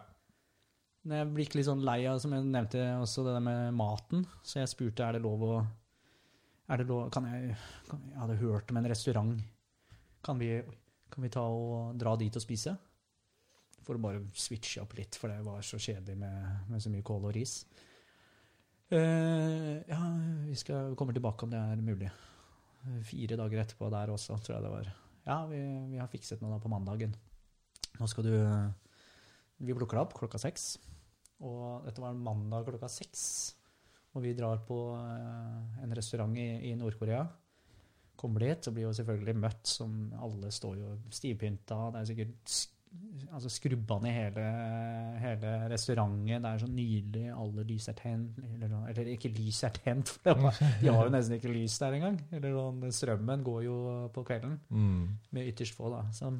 [1.07, 3.77] Men Jeg ble ikke litt sånn lei av, som jeg nevnte, også det der med
[3.77, 4.25] maten.
[4.45, 5.53] Så jeg spurte er det lov å
[6.69, 7.55] er det lov, kan jeg,
[7.89, 9.41] kan, jeg hadde hørt om en restaurant.
[10.25, 10.51] Kan vi,
[11.09, 12.75] kan vi ta og dra dit og spise?
[13.85, 17.05] For å bare switche opp litt, for det var så kjedelig med, med så mye
[17.05, 17.61] kål og ris.
[18.89, 19.99] Uh, ja,
[20.49, 22.09] vi skal komme tilbake om det er mulig.
[23.05, 24.91] Fire dager etterpå der også, tror jeg det var.
[25.25, 25.59] Ja, vi,
[25.91, 27.13] vi har fikset noe da på mandagen.
[27.99, 28.33] Nå skal du
[29.59, 30.77] Vi plukker deg opp klokka seks.
[31.43, 33.23] Og dette var mandag klokka seks.
[34.19, 37.23] Og vi drar på eh, en restaurant i, i Nord-Korea.
[38.19, 41.77] Kommer dit og blir jo selvfølgelig møtt som Alle står jo stivpynta.
[41.93, 42.57] Det er sikkert
[43.29, 44.45] altså skrubba ned hele,
[45.23, 46.27] hele restauranten.
[46.27, 47.23] Det er så nydelig.
[47.31, 48.43] Alle lys er tent.
[48.49, 51.95] Eller, eller ikke lys er tent, for var, de har jo nesten ikke lys der
[51.95, 52.19] engang.
[52.35, 53.79] Eller sånn, strømmen går jo
[54.15, 54.59] på kvelden.
[54.67, 55.03] Mm.
[55.37, 56.03] Med ytterst få, da.
[56.15, 56.33] Så,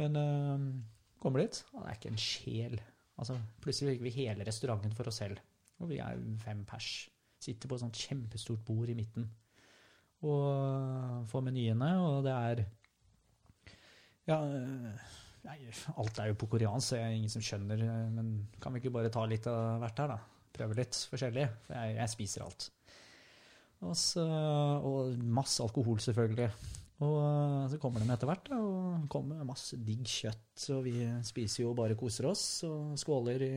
[0.00, 0.68] men øh,
[1.20, 2.78] kommer dit, og det er ikke en sjel.
[3.20, 5.42] Altså, plutselig fikk vi hele restauranten for oss selv.
[5.84, 6.90] Og vi er fem pers.
[7.44, 9.28] Sitter på et sånt kjempestort bord i midten.
[10.24, 12.64] Og får menyene, og det er
[14.24, 14.38] Ja,
[16.00, 17.82] alt er jo på koreansk, så jeg er ingen som skjønner.
[18.14, 18.30] Men
[18.62, 20.46] kan vi ikke bare ta litt av hvert her, da?
[20.54, 21.44] Prøve litt forskjellig.
[21.66, 22.70] For jeg, jeg spiser alt.
[23.84, 26.48] Og, så, og masse alkohol, selvfølgelig.
[27.04, 30.68] Og så kommer de etter hvert, da, og kommer masse digg kjøtt.
[30.76, 33.54] Og vi spiser jo og bare koser oss og skåler i,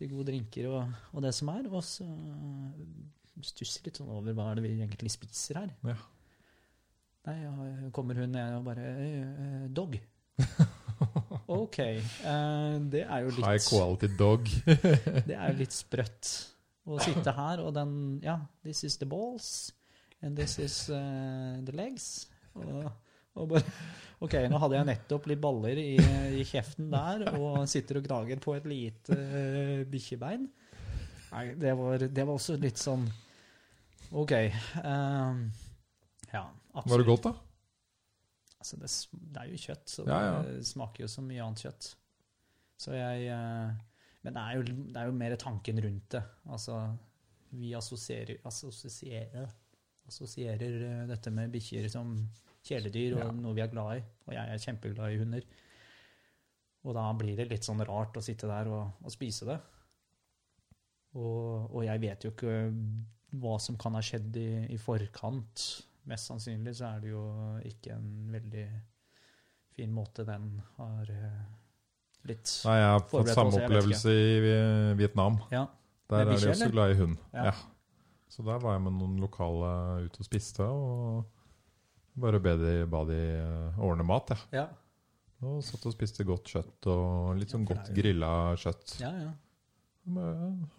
[0.00, 1.68] til gode drinker og, og det som er.
[1.68, 5.74] Og så øh, stusser litt sånn over hva er det vi egentlig spiser her.
[5.86, 5.98] Ja.
[7.28, 7.36] Nei,
[7.92, 9.98] kommer hun ned og bare «Eh, eh, Dog.
[11.60, 11.78] OK.
[11.80, 14.48] eh, det er jo litt High quality dog.
[15.28, 16.30] det er jo litt sprøtt
[16.88, 17.92] å sitte her, og den
[18.24, 19.70] Ja, this is the balls,
[20.22, 22.30] and this is uh, the legs.
[22.56, 22.88] Og,
[23.38, 23.64] og bare
[24.20, 25.94] OK, nå hadde jeg nettopp litt baller i,
[26.36, 30.44] i kjeften der, og sitter og gnager på et lite uh, bikkjebein.
[31.30, 33.06] Nei, det var, det var også litt sånn
[34.18, 34.32] OK.
[34.34, 34.50] eh,
[36.32, 36.90] ja, absolutt.
[36.90, 37.34] Var det godt, da?
[38.60, 38.90] Altså, det,
[39.30, 40.40] det er jo kjøtt, så Ja, ja.
[40.48, 41.92] det smaker jo som mye annet kjøtt.
[42.80, 43.70] Så jeg eh,
[44.24, 46.22] Men det er, jo, det er jo mer tanken rundt det.
[46.50, 46.80] Altså,
[47.56, 49.48] vi assosierer, assosierer,
[50.10, 52.12] assosierer eh, dette med bikkjer som
[52.66, 53.32] kjæledyr og Ja.
[53.32, 54.02] noe vi er glad i.
[54.28, 55.46] Og jeg er kjempeglad i hunder.
[56.84, 59.58] Og da blir det litt sånn rart å sitte der og, og spise det.
[61.18, 62.56] Og, og jeg vet jo ikke
[63.40, 65.64] hva som kan ha skjedd i, i forkant.
[66.10, 67.24] Mest sannsynlig så er det jo
[67.68, 68.66] ikke en veldig
[69.76, 71.42] fin måte den har eh,
[72.24, 74.40] blitt Nei, jeg har fått samme også, opplevelse i
[74.98, 75.38] Vietnam.
[75.52, 75.66] Ja.
[76.10, 77.20] Der er de også glad i hund.
[77.34, 77.50] Ja.
[77.50, 77.52] Ja.
[78.30, 79.70] Så der var jeg med noen lokale
[80.06, 81.24] ute og spiste, og
[82.22, 84.60] bare ba de, ba de eh, ordne mat, jeg.
[84.60, 84.66] Ja.
[85.46, 88.98] Og satt og spiste godt kjøtt, og litt sånn godt det er grilla kjøtt.
[89.00, 89.30] Ja, ja.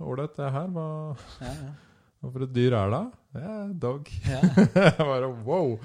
[0.01, 0.69] Ålreit, det her.
[0.75, 0.85] Hva,
[1.41, 1.73] ja, ja.
[2.21, 3.03] hva for et dyr er det?
[3.41, 4.11] Ja, dog.
[4.29, 4.41] ja.
[5.11, 5.75] bare wow!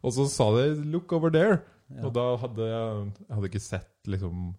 [0.00, 1.60] Og så sa de 'look over there'.
[1.90, 2.04] ja.
[2.06, 4.52] Og da hadde jeg, jeg hadde ikke sett liksom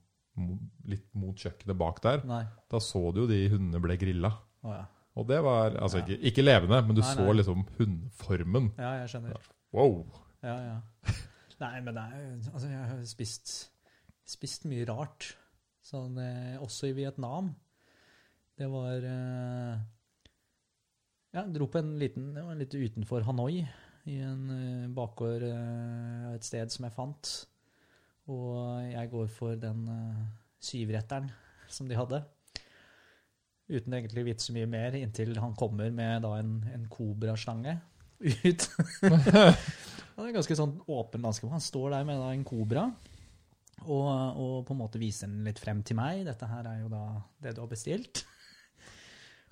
[0.87, 2.25] litt mot kjøkkenet bak der.
[2.27, 2.43] Nei.
[2.71, 4.33] Da så du jo de hundene ble grilla.
[4.63, 4.85] Oh, ja.
[5.19, 8.71] Og det var altså ikke, ikke levende, men du Nei, så liksom hundeformen.
[8.79, 9.49] Ja, jeg skjønner.
[9.75, 10.05] Wow!
[10.41, 10.77] Ja, ja.
[11.61, 13.51] Nei, men det er Altså, jeg har spist,
[14.25, 15.35] spist mye rart.
[15.85, 17.51] Sånn, eh, også i Vietnam.
[18.57, 19.77] Det var eh,
[21.33, 23.63] Ja, dro på en liten Det var litt utenfor Hanoi,
[24.09, 27.31] i en eh, bakgård eh, et sted som jeg fant.
[28.31, 30.27] Og jeg går for den eh,
[30.61, 31.29] syvretteren
[31.71, 32.23] som de hadde.
[33.71, 37.77] Uten egentlig å vite så mye mer, inntil han kommer med da en, en kobraslange
[38.19, 38.67] ut.
[40.17, 41.51] Han er ganske sånn åpen landskap.
[41.53, 42.89] Han står der med en kobra
[43.87, 46.25] og, og på en måte viser den litt frem til meg.
[46.27, 47.05] Dette her er jo da
[47.41, 48.25] det du har bestilt.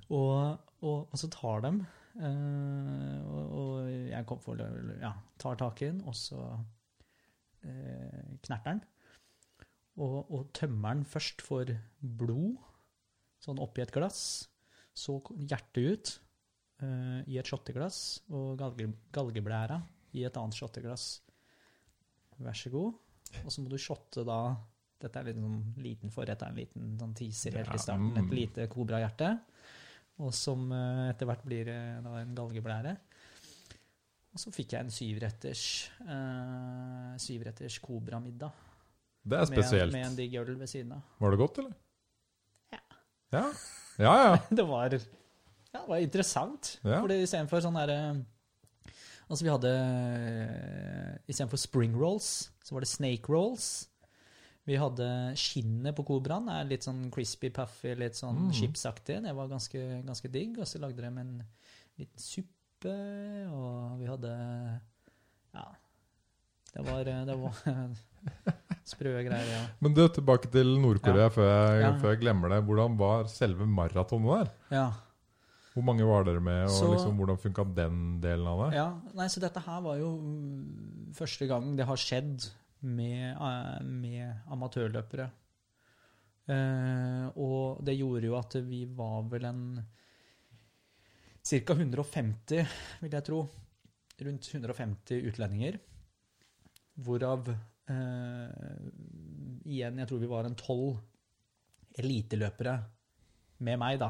[0.09, 1.75] Og, og, og så tar dem,
[2.17, 4.57] uh, og, og jeg kom for,
[4.97, 8.81] ja, tar tak i den, og så uh, knerter den.
[10.01, 11.69] Og tømmer den først for
[12.01, 12.57] blod,
[13.45, 14.23] sånn oppi et glass.
[14.97, 16.15] Så hjertet ut
[16.81, 19.77] uh, i et shotteglass, og galge, galgeblæra
[20.17, 21.07] i et annet shotteglass.
[22.39, 22.97] Vær så god.
[23.43, 24.41] Og så må du shotte da
[24.99, 28.09] Dette er litt sånn liten forrett, er en liten sånn teaser helt Ja, i starten.
[28.17, 28.33] Et mm.
[28.35, 29.29] lite kobrahjerte.
[30.19, 32.97] Og som eh, etter hvert blir eh, da en galgeblære.
[34.35, 35.61] Og så fikk jeg en syvretters,
[36.03, 38.51] uh, syvretters kobramiddag.
[39.25, 39.95] Det er spesielt.
[39.95, 41.15] med en digg øl ved siden av.
[41.23, 41.73] Var det godt, eller?
[42.75, 42.81] Ja.
[43.33, 43.45] Ja,
[43.97, 44.13] ja.
[44.27, 44.35] ja.
[44.59, 46.75] det var, ja, det var interessant.
[46.83, 46.99] Ja.
[46.99, 47.97] For istedenfor sånn derre
[49.29, 49.71] Altså, vi hadde
[51.29, 53.87] Istedenfor spring rolls, så var det snake rolls.
[54.69, 55.05] Vi hadde
[55.39, 56.49] skinnet på kobraen.
[56.49, 58.51] er Litt sånn crispy, puffy, litt sånn Mm.
[58.53, 59.21] chipsaktig.
[59.23, 60.57] Det var ganske, ganske digg.
[60.59, 61.43] Og så lagde de en
[61.97, 62.95] liten suppe,
[63.53, 64.81] og vi hadde
[65.53, 65.65] Ja.
[66.73, 67.95] Det var, det var
[68.85, 69.61] sprø greier, ja.
[69.81, 71.91] Men du, tilbake til Nord-Korea før, jeg, Ja.
[71.99, 72.63] før jeg glemmer det.
[72.65, 74.51] Hvordan var selve maratonet der?
[74.71, 74.91] ja.
[75.79, 78.75] Hvor mange var dere med, og Så- liksom, hvordan funka den delen av det?
[78.75, 82.49] Ja, nei, så dette her var jo mm, første gang det har skjedd
[82.81, 85.29] med, eh, med amatørløpere.
[86.49, 89.63] Eh, og det gjorde jo at vi var vel en
[91.43, 91.73] ca.
[91.73, 92.67] 150,
[93.01, 93.43] vil jeg tro.
[94.19, 95.79] Rundt 150 utlendinger.
[96.99, 98.49] Hvorav eh,
[99.65, 100.97] igjen, jeg tror vi var en tolv
[101.99, 102.73] eliteløpere
[103.65, 104.09] med meg, da.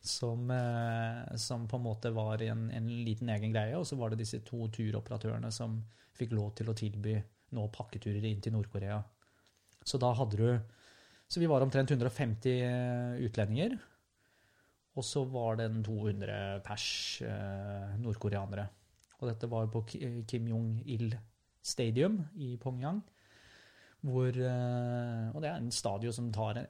[0.00, 3.76] Som, eh, som på en måte var en, en liten egen greie.
[3.76, 5.76] Og så var det disse to turoperatørene som
[6.16, 7.18] fikk lov til å tilby
[7.56, 9.00] nå pakketurer inn til Nord-Korea.
[9.84, 10.76] Så da hadde du
[11.30, 13.76] Så vi var omtrent 150 utlendinger.
[14.98, 16.86] Og så var det en 200 pers
[17.22, 18.66] eh, nordkoreanere.
[19.20, 21.14] Og dette var på Kim Jong-il
[21.62, 22.98] Stadium i Pongyang.
[24.00, 26.68] Hvor, eh, og det er en stadion som tar en,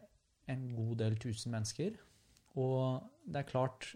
[0.50, 1.96] en god del tusen mennesker.
[2.60, 3.92] Og det er klart,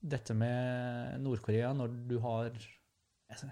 [0.00, 2.48] dette med Nord-Korea, når du har
[3.28, 3.50] altså,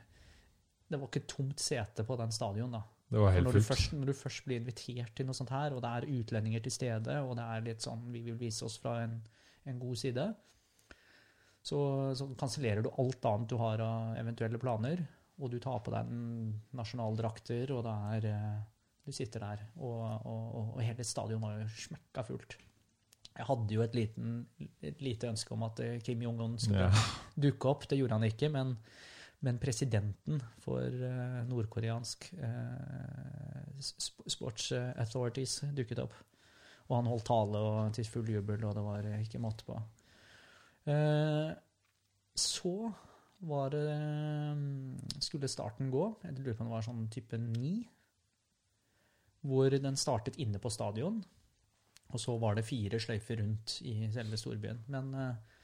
[0.88, 2.82] Det var ikke tomt sete på den stadion, da.
[3.08, 5.72] Det var helt når du, først, når du først blir invitert til noe sånt her,
[5.72, 8.76] og det er utlendinger til stede, og det er litt sånn vi vil vise oss
[8.82, 9.14] fra en,
[9.68, 10.26] en god side,
[11.64, 11.78] så,
[12.16, 15.02] så kansellerer du alt annet du har av eventuelle planer,
[15.38, 16.12] og du tar på deg
[16.76, 18.58] nasjonaldrakter, og det er eh,
[19.08, 22.58] Du sitter der, og, og, og, og hele stadion var jo smekka fullt.
[23.38, 24.38] Jeg hadde jo et, liten,
[24.82, 27.04] et lite ønske om at eh, Kim Jong-un skulle Ja.
[27.48, 27.86] dukke opp.
[27.90, 28.72] Det gjorde han ikke, men,
[29.46, 36.16] men presidenten for eh, nordkoreansk eh, Sports Authorities dukket opp.
[36.88, 39.76] Og han holdt tale og til full jubel, og det var ikke måte på.
[40.88, 41.50] Eh,
[42.38, 42.74] så
[43.46, 43.84] var det
[45.22, 46.04] Skulle starten gå.
[46.24, 47.84] Jeg lurer på om det var sånn type ni.
[49.46, 51.20] Hvor den startet inne på stadion.
[52.08, 54.80] Og så var det fire sløyfer rundt i selve storbyen.
[54.92, 55.56] Men eh,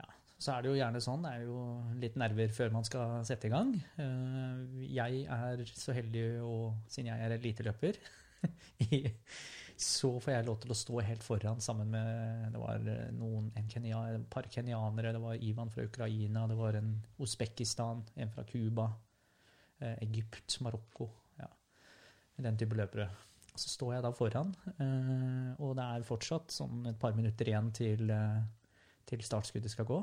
[0.00, 1.24] ja, så er det jo gjerne sånn.
[1.24, 1.60] Det er jo
[2.02, 3.72] litt nerver før man skal sette i gang.
[3.96, 8.00] Eh, Jeg er så heldig, og siden jeg er eliteløper,
[9.78, 13.48] så får jeg lov til å stå helt foran sammen med Det var eh, noen,
[13.56, 16.92] en Kenya, et par kenyanere, det var Ivan fra Ukraina, det var en
[17.24, 18.90] Usbekistan, en fra Cuba,
[20.02, 21.06] Egypt, Marokko.
[21.38, 21.46] Ja.
[22.42, 23.08] Den type løpere.
[23.58, 27.72] Så står jeg da foran, eh, og det er fortsatt sånn et par minutter igjen
[27.74, 28.38] til, eh,
[29.08, 29.98] til startskuddet skal gå.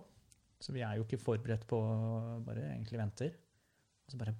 [0.59, 1.79] Så vi er jo ikke forberedt på
[2.45, 3.33] Bare egentlig venter.
[4.05, 4.35] Og så bare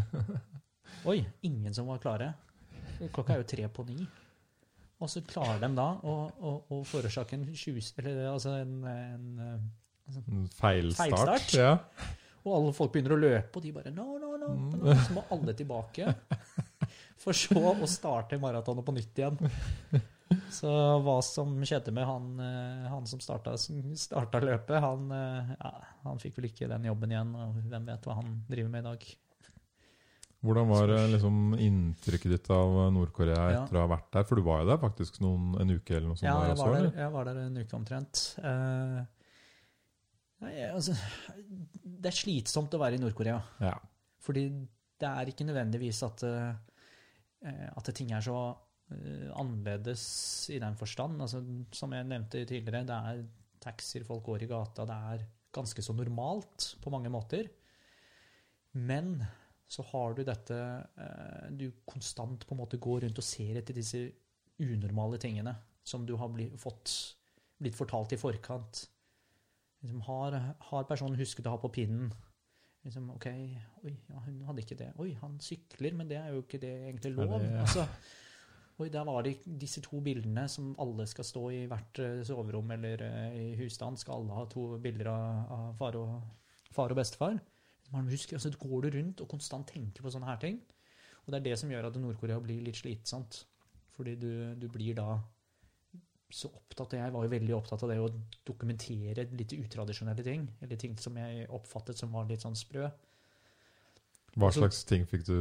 [1.10, 2.32] Oi, ingen som var klare.
[3.00, 4.04] Klokka er jo tre på ni.
[5.00, 7.94] Og så klarer de da å, å, å forårsake en tjus...
[8.00, 9.68] Eller altså en, en eh,
[10.10, 11.14] En Feilstart.
[11.14, 11.54] Feilstart?
[11.56, 11.70] Ja.
[12.44, 14.50] Og alle folk begynner å løpe, og de bare no, no, no.
[14.56, 14.94] no.
[15.04, 16.08] Så må alle tilbake.
[17.20, 19.36] For så å starte maratonet på nytt igjen.
[20.54, 20.70] Så
[21.02, 25.72] hva som skjedde med han, eh, han som starta, starta løpet, han, eh, ja,
[26.04, 28.88] han fikk vel ikke den jobben igjen, og hvem vet hva han driver med i
[28.92, 29.08] dag.
[30.40, 33.64] Hvordan var eh, liksom, inntrykket ditt av Nord-Korea Ja.
[33.64, 34.24] etter å ha vært der?
[34.30, 36.68] For du var jo der faktisk noen, en uke eller noe sånt Ja, jeg også?
[36.70, 38.22] var der, jeg var der en uke omtrent.
[38.38, 39.02] Uh,
[40.46, 40.94] nei, altså,
[41.84, 43.42] det er slitsomt å være i Nord-Korea.
[43.66, 43.74] Ja.
[44.24, 44.46] Fordi
[45.00, 46.54] det er ikke nødvendigvis at, eh,
[47.48, 48.36] at ting er så
[48.92, 50.04] eh, annerledes
[50.52, 51.20] i den forstand.
[51.24, 51.42] Altså,
[51.72, 53.22] som jeg nevnte tidligere, det er
[53.60, 54.86] taxier, folk går i gata.
[54.88, 57.48] Det er ganske så normalt på mange måter.
[58.76, 59.18] Men
[59.70, 63.76] så har du dette eh, Du konstant på en måte går rundt og ser etter
[63.76, 64.02] disse
[64.60, 65.54] unormale tingene
[65.86, 66.92] som du har blitt, fått,
[67.58, 68.84] blitt fortalt i forkant.
[69.80, 70.36] Liksom, har,
[70.70, 72.10] har personen husket å ha på pinnen?
[72.84, 73.26] Liksom, ok,
[73.84, 74.88] oi, ja, hun hadde ikke det.
[75.02, 77.34] Oi, han sykler, men det er jo ikke det egentlig lov.
[77.42, 77.60] Det- ja.
[77.60, 77.84] Altså,
[78.80, 82.70] oi, der var det disse to bildene som alle skal stå i hvert eh, soverom
[82.70, 83.98] eller eh, i husstand.
[84.00, 86.22] Skal alle ha to bilder av, av far, og,
[86.72, 87.36] far og bestefar?
[87.92, 90.60] Man husker, altså, går du rundt og konstant tenker på sånne her ting.
[91.26, 93.44] Og det er det som gjør at Nord-Korea blir litt slitsomt.
[93.92, 95.18] Fordi du, du blir da
[96.30, 98.10] så opptatt Jeg var jo veldig opptatt av det å
[98.46, 100.46] dokumentere litt utradisjonelle ting.
[100.62, 102.88] Eller ting som jeg oppfattet som var litt sånn sprø.
[104.36, 105.36] Hva slags slags ting fikk du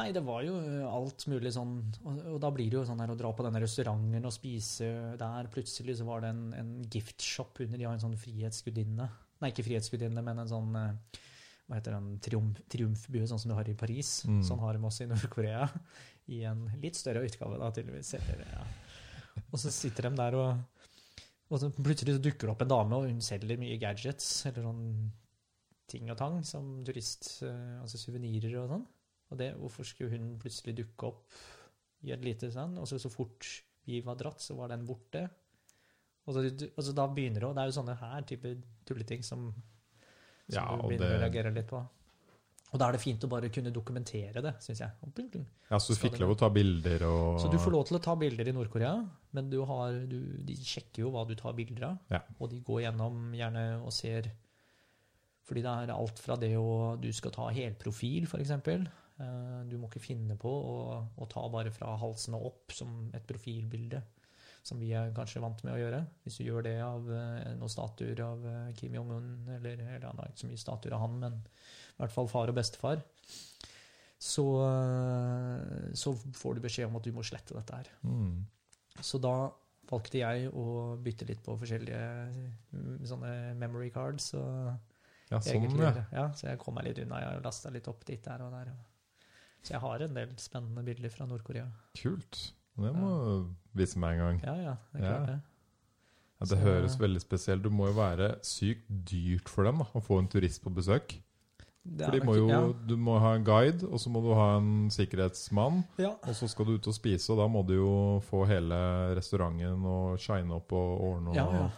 [0.00, 0.54] Nei, det var jo
[0.88, 3.60] alt mulig sånn Og, og da blir det jo sånn her å dra på denne
[3.62, 4.90] restauranten og spise
[5.20, 5.50] der.
[5.52, 7.78] Plutselig så var det en, en giftshop under.
[7.78, 9.08] De har en sånn frihetsgudinne.
[9.40, 11.20] Nei, ikke frihetsgudinne, men en sånn eh,
[11.70, 14.24] hva heter den, triumf, triumfbue, sånn som du har i Paris.
[14.26, 14.40] Mm.
[14.42, 15.68] Sånn har de også i Nord-Korea.
[16.34, 18.10] I en litt større utgave, da, tydeligvis.
[18.18, 18.64] Eller, ja.
[19.48, 20.50] Og så sitter de der og
[21.50, 24.62] Og så plutselig så dukker det opp en dame, og hun selger mye gadgets, eller
[24.68, 24.84] sånn
[25.90, 27.42] ting og tang, som turist...
[27.42, 28.84] eh, Altså suvenirer og sånn.
[29.30, 31.40] Og det, hvorfor skulle hun plutselig dukke opp
[32.06, 33.48] i et lite sånn, og så, så fort
[33.90, 35.24] vi var dratt, så var den borte.
[36.28, 38.54] Og så, og så da begynner det, og det er jo sånne her type
[38.86, 39.48] tulleting som,
[40.46, 41.82] som Ja, du begynner begynner å reagere litt på.
[42.70, 44.92] Og da er det fint å bare kunne dokumentere det, syns jeg.
[45.70, 48.02] Ja, Så du fikk lov å ta bilder og Så du får lov til å
[48.04, 48.92] ta bilder i Nord-Korea,
[49.34, 51.98] men du har, du, de sjekker jo hva du tar bilder av.
[52.14, 52.22] Ja.
[52.38, 54.30] Og de går gjennom gjerne og ser
[55.48, 58.54] Fordi det er alt fra det å Du skal ta helprofil, f.eks.
[59.20, 60.78] Uh, du må ikke finne på å,
[61.20, 63.98] å ta bare fra halsen og opp som et profilbilde,
[64.64, 65.98] som vi er kanskje vant med å gjøre.
[66.24, 69.28] Hvis du gjør det av eh, noen statuer av eh, Kim Jong-un,
[69.58, 71.38] eller, eller han har ikke så mye statuer av han, men
[72.00, 73.02] i hvert fall far og bestefar,
[74.20, 74.44] så,
[75.96, 77.90] så får du beskjed om at du må slette dette her.
[78.04, 78.40] mm.
[79.00, 79.32] Så da
[79.88, 80.64] valgte jeg å
[81.00, 82.00] bytte litt på forskjellige
[82.74, 84.32] mm, sånne memory cards.
[85.30, 85.92] Ja, sånn, ja.
[86.12, 87.20] ja, så jeg kom meg litt unna.
[87.22, 88.72] Jeg lasta litt opp dit der og der.
[89.62, 91.68] Så jeg har en del spennende bilder fra Nord-Korea.
[91.96, 92.42] Kult.
[92.80, 93.48] Det må du
[93.78, 94.42] vise meg en gang.
[94.44, 95.14] Ja, ja, det er Ja.
[95.14, 95.40] klart det.
[96.40, 100.00] Ja, det høres veldig spesielt Du må jo være sykt dyrt for dem da, å
[100.00, 101.16] få en turist på besøk.
[101.80, 104.50] Det For må jo, jo, Du må ha en guide, og så må du ha
[104.58, 105.82] en sikkerhetsmann.
[105.98, 106.12] ja.
[106.28, 107.94] Og så skal du ut og spise, og da må du jo
[108.26, 108.80] få hele
[109.16, 111.36] restauranten og shine opp og ordne.
[111.36, 111.70] Ja, og ja.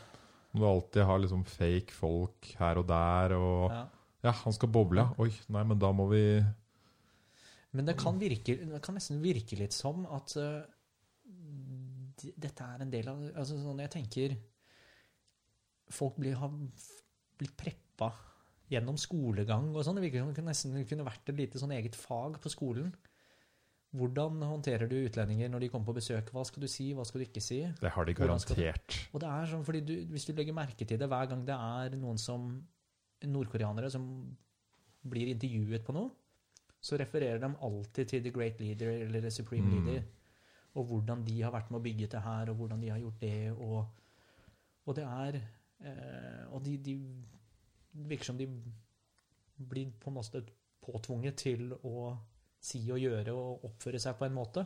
[0.52, 3.36] Må du alltid har liksom fake folk her og der.
[3.38, 3.84] Og ja.
[4.26, 5.14] ja, han skal boble, ja.
[5.22, 6.24] Oi, nei, men da må vi
[7.72, 10.60] Men det kan, virke, det kan nesten virke litt som at uh,
[12.20, 14.34] dette er en del av altså sånn Jeg tenker
[15.92, 16.52] Folk blir, har
[17.40, 18.10] blitt preppa
[18.72, 19.98] gjennom skolegang og sånn.
[20.00, 22.92] Det virker som det nesten kunne vært et lite sånn eget fag på skolen.
[23.92, 26.30] Hvordan håndterer du utlendinger når de kommer på besøk?
[26.32, 27.58] Hva skal du si, hva skal du ikke si?
[27.80, 28.96] Det har de garantert.
[29.12, 31.58] Og det er sånn, fordi du, Hvis du legger merke til det hver gang det
[31.58, 32.48] er noen som
[33.22, 34.06] nordkoreanere som
[35.12, 36.08] blir intervjuet på noe,
[36.82, 39.74] så refererer de alltid til The Great Leader eller The Supreme Mm.
[39.76, 40.08] Leader.
[40.74, 43.20] Og hvordan de har vært med å bygge det her, og hvordan de har gjort
[43.20, 43.52] det.
[43.52, 43.86] Og,
[44.86, 45.36] og det er
[45.84, 46.96] eh, Og de, de
[47.92, 48.48] virker som de
[49.62, 50.42] blir på en måte
[50.82, 52.12] påtvunget til å
[52.62, 54.64] si og gjøre og oppføre seg på en måte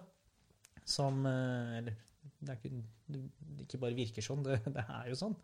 [0.86, 1.96] som eh, Eller
[2.40, 5.34] det er ikke, det ikke bare virker sånn, det, det er jo sånn.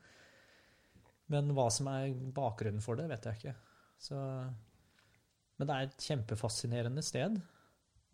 [1.32, 3.54] Men hva som er bakgrunnen for det, vet jeg ikke.
[4.02, 4.18] Så,
[5.56, 7.38] men det er et kjempefascinerende sted.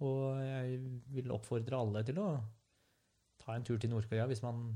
[0.04, 0.78] Og jeg
[1.16, 2.28] vil oppfordre alle til å
[3.40, 4.68] ta en tur til Nord-Korea hvis man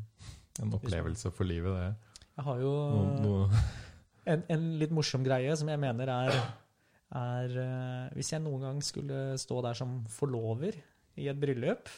[0.60, 2.26] En opplevelse for livet, det.
[2.32, 3.62] Jeg har jo Noe, noe.
[4.28, 6.38] En, en litt morsom greie som jeg mener er,
[7.18, 10.78] er eh, Hvis jeg noen gang skulle stå der som forlover
[11.20, 11.90] i et bryllup,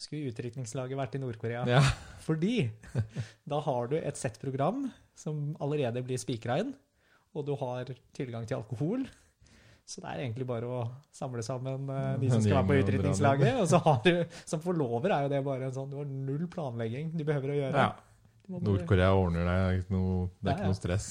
[0.00, 1.64] skulle utdrikningslaget vært i Nord-Korea.
[1.68, 1.82] Ja.
[2.24, 2.70] Fordi
[3.50, 4.86] da har du et sett program
[5.18, 6.72] som allerede blir spikra inn,
[7.36, 9.04] og du har tilgang til alkohol.
[9.90, 10.80] Så det er egentlig bare å
[11.14, 13.56] samle sammen eh, de som skal være på utdrikningslaget.
[13.62, 14.12] Og så har du,
[14.46, 17.58] som forlover er jo det bare en sånn Du har null planlegging du behøver å
[17.64, 17.88] gjøre.
[17.88, 17.90] ja.
[18.50, 19.52] Nord-Korea ordner det.
[19.54, 20.70] Det er ikke noe, er ikke ja.
[20.70, 21.08] noe stress.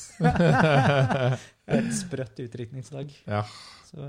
[1.80, 3.14] Et sprøtt utrykningslag.
[3.30, 3.44] Ja.
[3.88, 4.04] Så,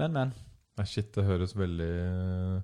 [0.00, 0.32] men, men.
[0.76, 2.56] Nei, shit, det høres veldig eh,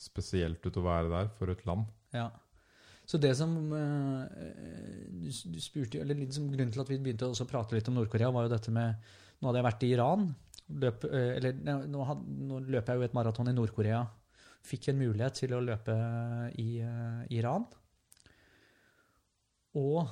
[0.00, 1.86] spesielt ut å være der for et land.
[2.14, 2.28] Ja.
[3.04, 4.48] Så det som eh,
[5.12, 7.90] du, du spurte, eller litt som Grunnen til at vi begynte også å prate litt
[7.90, 9.12] om Nord-Korea, var jo dette med
[9.42, 10.28] Nå hadde jeg vært i Iran.
[10.80, 14.04] Løp, eh, eller nå, had, nå løper jeg jo et maraton i Nord-Korea.
[14.64, 15.94] Fikk en mulighet til å løpe
[16.62, 17.66] i uh, Iran.
[19.74, 20.06] Og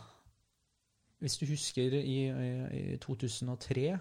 [1.22, 3.92] hvis du husker i, i 2003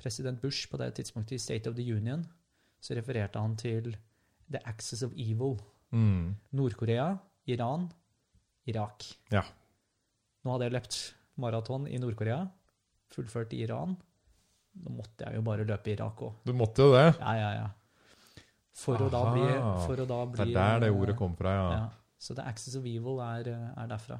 [0.00, 2.24] President Bush på det tidspunktet i State of the Union,
[2.80, 3.92] så refererte han til
[4.50, 5.58] The Axis of Evil.
[5.92, 6.34] Mm.
[6.56, 7.14] Nord-Korea,
[7.46, 7.86] Iran,
[8.66, 9.04] Irak.
[9.32, 9.44] Ja.
[10.44, 10.98] Nå hadde jeg løpt
[11.40, 12.42] maraton i Nord-Korea,
[13.14, 13.94] fullført i Iran.
[14.84, 16.40] Nå måtte jeg jo bare løpe i Irak òg.
[16.44, 17.06] Du måtte jo det.
[17.20, 17.70] Ja, ja, ja.
[18.74, 19.44] For å, da bli,
[19.84, 21.66] for å da Det er der det ordet kom fra, ja.
[21.76, 21.84] Ja.
[22.18, 24.18] Så The Axis of Evil er, er derfra.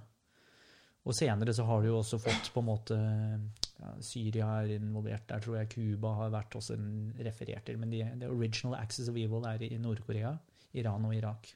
[1.05, 5.27] Og senere så har du jo også fått på en måte ja, Syria er involvert
[5.29, 5.69] der, tror jeg.
[5.75, 7.77] Cuba har vært også en referert til.
[7.81, 10.33] Men the, the original Axis of Evil er i Nord-Korea,
[10.81, 11.51] Iran og Irak.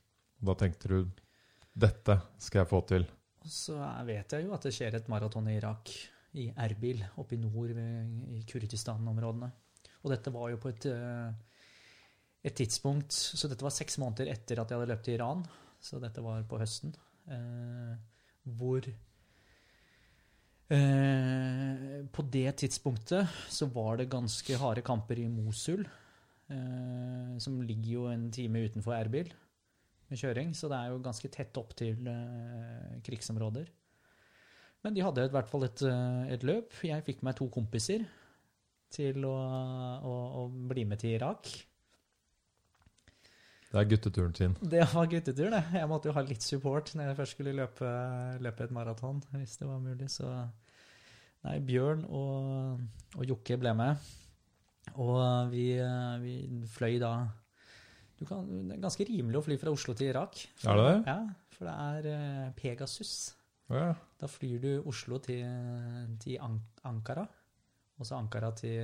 [0.45, 0.99] Da tenkte du
[1.79, 3.09] dette skal jeg få til.
[3.45, 5.93] Og så vet jeg jo at det skjer et maraton i Irak,
[6.39, 9.49] i Erbil, oppe i nord ved, i Kurdistan-områdene.
[10.03, 11.31] Og dette var jo på et, eh,
[12.45, 15.47] et tidspunkt Så dette var seks måneder etter at jeg hadde løpt til Iran,
[15.81, 16.93] så dette var på høsten,
[17.31, 17.97] eh,
[18.45, 18.85] hvor
[20.75, 25.87] eh, På det tidspunktet så var det ganske harde kamper i Mosul,
[26.51, 29.33] eh, som ligger jo en time utenfor Erbil
[30.09, 33.69] med kjøring, så det er jo ganske tett opp til eh, krigsområder.
[34.85, 36.73] Men de hadde i hvert fall et, eh, et løp.
[36.87, 38.07] Jeg fikk meg to kompiser
[38.95, 41.51] til å, å, å bli med til Irak.
[43.69, 44.55] Det er gutteturen sin.
[44.61, 45.81] Det var gutteturen, det.
[45.81, 47.91] Jeg måtte jo ha litt support når jeg først skulle løpe,
[48.41, 50.09] løpe et maraton, hvis det var mulig.
[50.13, 50.31] Så
[51.45, 52.81] nei, Bjørn og,
[53.19, 54.09] og Jokke ble med.
[54.97, 55.67] Og vi,
[56.23, 56.39] vi
[56.73, 57.13] fløy da
[58.19, 60.41] du kan, Det er ganske rimelig å fly fra Oslo til Irak.
[60.67, 60.97] Er det det?
[61.07, 61.19] Ja,
[61.55, 63.13] for det er eh, Pegasus.
[63.71, 63.93] Ja.
[64.19, 65.45] Da flyr du Oslo til,
[66.19, 66.57] til An
[66.89, 67.27] Ankara,
[67.99, 68.81] og så Ankara til,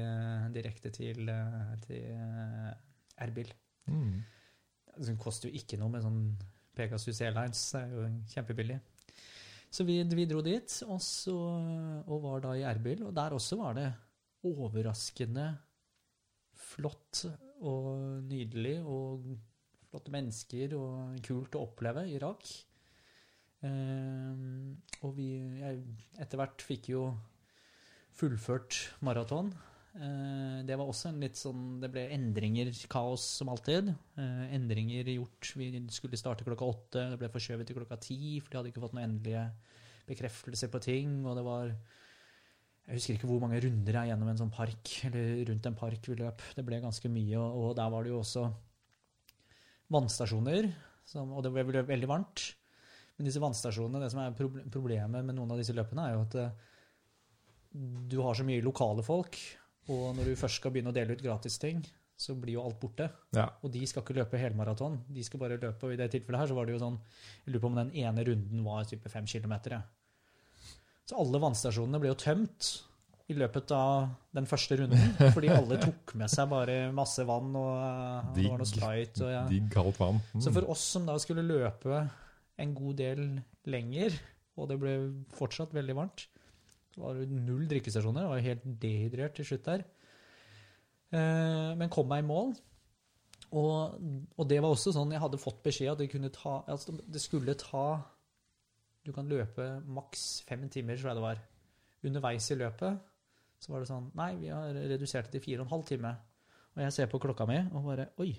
[0.54, 2.70] direkte til, eh, til eh,
[3.26, 3.50] Erbil.
[3.90, 4.22] Mm.
[4.98, 6.20] Det koster jo ikke noe med sånn
[6.74, 8.80] Pegasus Airlines, det er jo kjempebillig.
[9.74, 11.34] Så vi, vi dro dit, og, så,
[12.06, 13.88] og var da i Erbil, og der også var det
[14.46, 15.48] overraskende
[16.54, 17.24] flott
[17.64, 19.26] og nydelig, og
[19.90, 22.46] flotte mennesker, og kult å oppleve Irak.
[23.64, 24.42] Eh,
[25.02, 25.28] og vi
[25.62, 25.84] jeg,
[26.22, 27.06] etter hvert fikk jo
[28.14, 29.52] fullført maraton.
[29.94, 33.92] Eh, det var også en litt sånn Det ble endringer, kaos som alltid.
[34.18, 35.52] Eh, endringer gjort.
[35.60, 38.82] Vi skulle starte klokka åtte, det ble forskjøvet til klokka ti, for de hadde ikke
[38.82, 39.44] fått noen endelige
[40.08, 41.20] bekreftelser på ting.
[41.22, 41.70] Og det var
[42.84, 46.10] Jeg husker ikke hvor mange runder jeg gjennom en sånn park, eller rundt en park
[46.10, 46.42] vi løp.
[46.58, 48.42] Det ble ganske mye, og, der var det jo også
[49.94, 50.68] vannstasjoner,
[51.22, 52.44] og det ble veldig varmt.
[53.16, 54.34] Men disse vannstasjonene, det som er
[54.74, 56.54] problemet med noen av disse løpene, er jo at eh,
[58.10, 59.38] du har så mye lokale folk,
[59.92, 61.82] og når du først skal begynne å dele ut gratisting,
[62.16, 63.08] så blir jo alt borte.
[63.34, 63.48] ja.
[63.62, 66.50] Og de skal ikke løpe helmaraton, de skal bare løpe, og i det tilfellet her
[66.50, 66.98] så var det jo sånn,
[67.44, 69.80] jeg lurer på om den ene runden var type fem kilometer.
[71.04, 72.70] Så alle vannstasjonene ble jo tømt
[73.28, 77.72] i løpet av den første runden, fordi alle tok med seg bare masse vann, og
[77.80, 78.68] eh, det var noe.
[78.68, 79.42] Sprite, og ja.
[79.52, 80.20] Digg kaldt vann.
[80.34, 80.44] Mm.
[80.44, 82.04] Så for oss som da skulle løpe
[82.60, 83.26] en god del
[83.66, 84.14] lenger,
[84.54, 84.94] og det ble
[85.34, 86.28] fortsatt veldig varmt,
[86.94, 88.22] så var det null drikkestasjoner.
[88.24, 89.82] Jeg var helt dehydrert til slutt der.
[91.14, 92.54] Eh, Men kom meg i mål.
[93.54, 93.98] Og,
[94.38, 97.20] og det var også sånn jeg hadde fått beskjed at det kunne ta altså Det
[97.22, 98.00] skulle ta
[99.06, 101.42] Du kan løpe maks fem timer, tror jeg det var.
[102.04, 103.10] Underveis i løpet
[103.62, 106.10] så var det sånn Nei, vi har redusert det til fire og en halv time.
[106.74, 108.32] Og jeg ser på klokka mi og bare Oi,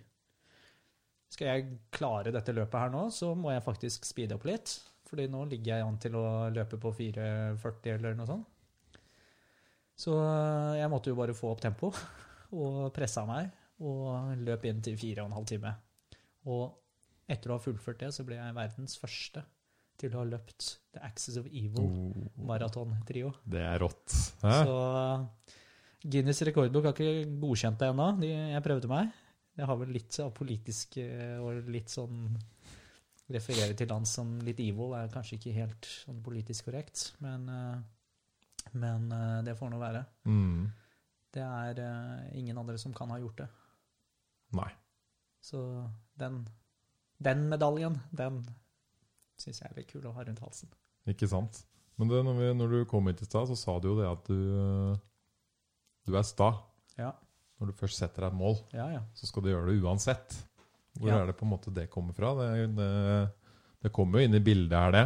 [1.32, 4.76] skal jeg klare dette løpet her nå, så må jeg faktisk speede opp litt.
[5.16, 8.52] Fordi nå ligger jeg an til å løpe på 4,40 eller noe sånt.
[9.96, 11.88] Så eh, jeg måtte jo bare få opp tempo
[12.60, 13.48] og pressa meg
[13.80, 15.72] og løp inn til 4,5 time.
[16.52, 16.66] Og
[17.32, 19.46] etter å ha fullført det, så ble jeg verdens første
[19.96, 21.88] til å ha løpt The Axis of Evil
[23.40, 24.18] Oh, det er rått.
[24.44, 24.58] Hæ?
[24.68, 28.10] Så Guinness rekordbok har ikke godkjent det ennå.
[28.28, 29.16] Jeg prøvde meg.
[29.56, 32.36] Jeg har vel litt av politisk eh, og litt sånn
[33.34, 38.68] Refererer til land som litt evil er kanskje ikke helt sånn politisk korrekt, men, eh,
[38.78, 40.04] men eh, det får nå være.
[40.30, 40.68] Mm.
[41.34, 43.48] Det er eh, ingen andre som kan ha gjort det.
[44.56, 44.70] Nei.
[45.42, 45.60] Så
[46.22, 46.44] den,
[47.18, 48.44] den medaljen, den
[49.42, 50.70] syns jeg er litt kul å ha rundt halsen.
[51.10, 51.64] Ikke sant?
[51.98, 54.08] Men det, når, vi, når du kom hit i stad, så sa du jo det
[54.10, 54.98] at du,
[56.06, 56.52] du er sta.
[57.00, 57.12] Ja.
[57.58, 59.04] Når du først setter deg et mål, Ja, ja.
[59.16, 60.36] så skal du gjøre det uansett.
[61.00, 61.20] Hvor Ja.
[61.22, 62.34] er det på en måte det kommer fra?
[62.40, 62.90] Det, det,
[63.84, 65.06] det kommer jo inn i bildet her, det.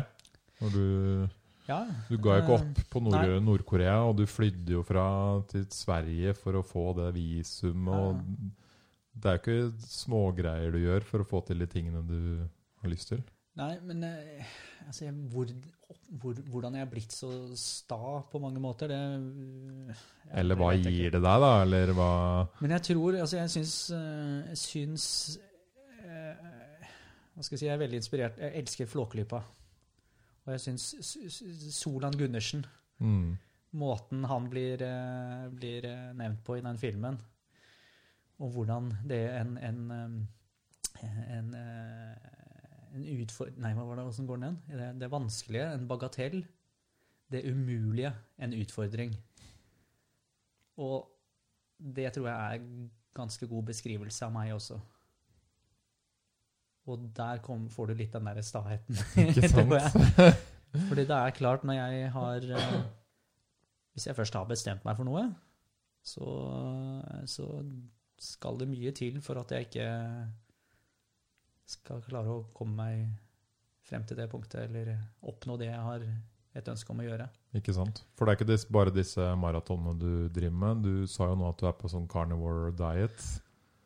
[0.61, 1.29] Når du,
[1.69, 1.79] ja.
[2.09, 5.07] du ga jo ikke Eh, opp på Nord-Korea, Nord-Korea, og du flydde jo fra
[5.49, 8.21] til Sverige for å få det visumet.
[8.21, 8.53] Ja.
[9.19, 12.19] Det er jo ikke smågreier du gjør for å få til de tingene du
[12.83, 13.23] har lyst til.
[13.59, 14.45] Nei, men eh,
[14.87, 15.49] altså, hvor,
[16.21, 17.27] hvor, hvordan jeg er blitt så
[17.59, 19.95] sta på mange måter, det
[20.31, 21.49] Eller hva gir det deg, da?
[21.65, 22.11] Eller hva
[22.61, 25.07] Men jeg tror Altså, jeg syns, eh, jeg syns
[27.33, 28.39] Hva skal jeg si Jeg er veldig inspirert.
[28.41, 29.43] Jeg elsker Flåklypa.
[30.45, 31.13] Og jeg syns
[31.75, 32.63] Solan Gundersen
[32.97, 33.37] mm.
[33.77, 37.19] Måten han blir, eh, blir eh, nevnt på i den filmen,
[38.41, 41.51] og hvordan det er en en, eh, en,
[42.95, 43.51] en utfor...
[43.61, 44.07] Nei, hva var det?
[44.09, 44.79] Åssen går den igjen?
[44.79, 46.39] Det, det vanskelige, en bagatell.
[47.29, 48.09] Det umulige,
[48.41, 49.13] en utfordring.
[50.81, 51.05] Og
[51.77, 54.79] det tror jeg er ganske god beskrivelse av meg også.
[56.89, 58.97] Og der kom, får du litt den der staheten.
[59.27, 59.75] Ikke sant?
[60.87, 62.75] Fordi det er klart, når jeg har eh,
[63.93, 65.23] Hvis jeg først har bestemt meg for noe,
[66.05, 66.27] så,
[67.27, 67.47] så
[68.21, 69.87] skal det mye til for at jeg ikke
[71.69, 73.01] skal klare å komme meg
[73.89, 74.93] frem til det punktet, eller
[75.25, 76.05] oppnå det jeg har
[76.57, 77.27] et ønske om å gjøre.
[77.57, 78.01] Ikke sant?
[78.17, 80.85] For det er ikke bare disse maratonene du driver med.
[80.85, 83.27] Du sa jo nå at du er på sånn carnivore diet.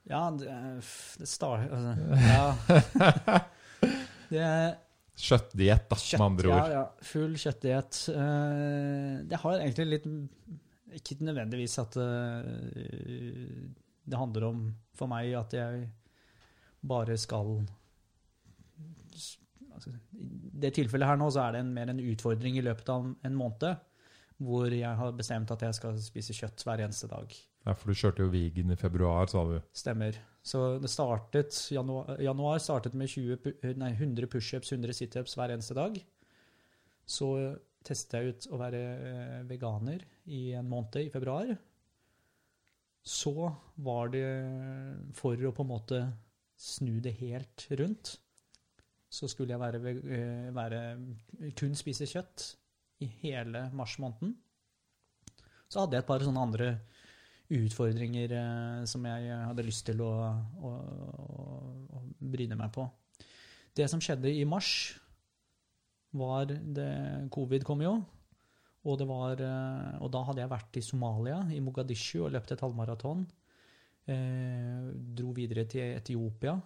[0.09, 0.49] Ja, det,
[0.83, 1.63] f- det star...
[1.69, 1.93] Altså,
[2.33, 3.39] ja.
[4.33, 4.47] Det
[5.23, 6.71] Kjøttdiett, da, med andre ord.
[6.73, 6.81] ja.
[7.05, 7.99] Full kjøttdiett.
[8.09, 10.07] Eh, det har egentlig litt
[10.97, 13.67] Ikke nødvendigvis at eh,
[14.03, 14.63] det handler om
[14.97, 15.85] for meg at jeg
[16.83, 17.53] bare skal
[19.73, 20.27] altså, I
[20.65, 23.37] det tilfellet her nå så er det en, mer en utfordring i løpet av en
[23.37, 23.79] måned.
[24.43, 27.31] hvor jeg har bestemt at jeg skal spise kjøtt hver eneste dag.
[27.63, 29.55] Ja, for du kjørte jo Vigen i februar, sa du.
[29.75, 30.17] Stemmer.
[30.43, 35.77] Så det startet, januar, januar startet med 20, nei, 100 pushups, 100 situps hver eneste
[35.77, 35.95] dag.
[37.07, 37.29] Så
[37.87, 41.53] testet jeg ut å være eh, veganer i en måned i februar.
[43.03, 43.33] Så
[43.83, 44.27] var det
[45.15, 46.03] for å på en måte
[46.59, 48.17] snu det helt rundt,
[49.13, 50.81] så skulle jeg være, eh, være
[51.59, 52.49] kun spise kjøtt
[53.03, 54.35] i hele mars måneden.
[55.67, 56.69] Så hadde jeg et par sånne andre
[57.59, 60.11] utfordringer eh, som jeg hadde lyst til å,
[60.61, 61.45] å, å,
[61.99, 62.03] å
[62.33, 62.87] bryne meg på.
[63.73, 64.93] Det som skjedde i mars,
[66.13, 66.91] var det
[67.33, 67.95] Covid kom jo.
[68.83, 72.63] Og, var, eh, og da hadde jeg vært i Somalia, i Mogadishu, og løpt et
[72.63, 73.23] halvmaraton.
[74.11, 76.57] Eh, dro videre til Etiopia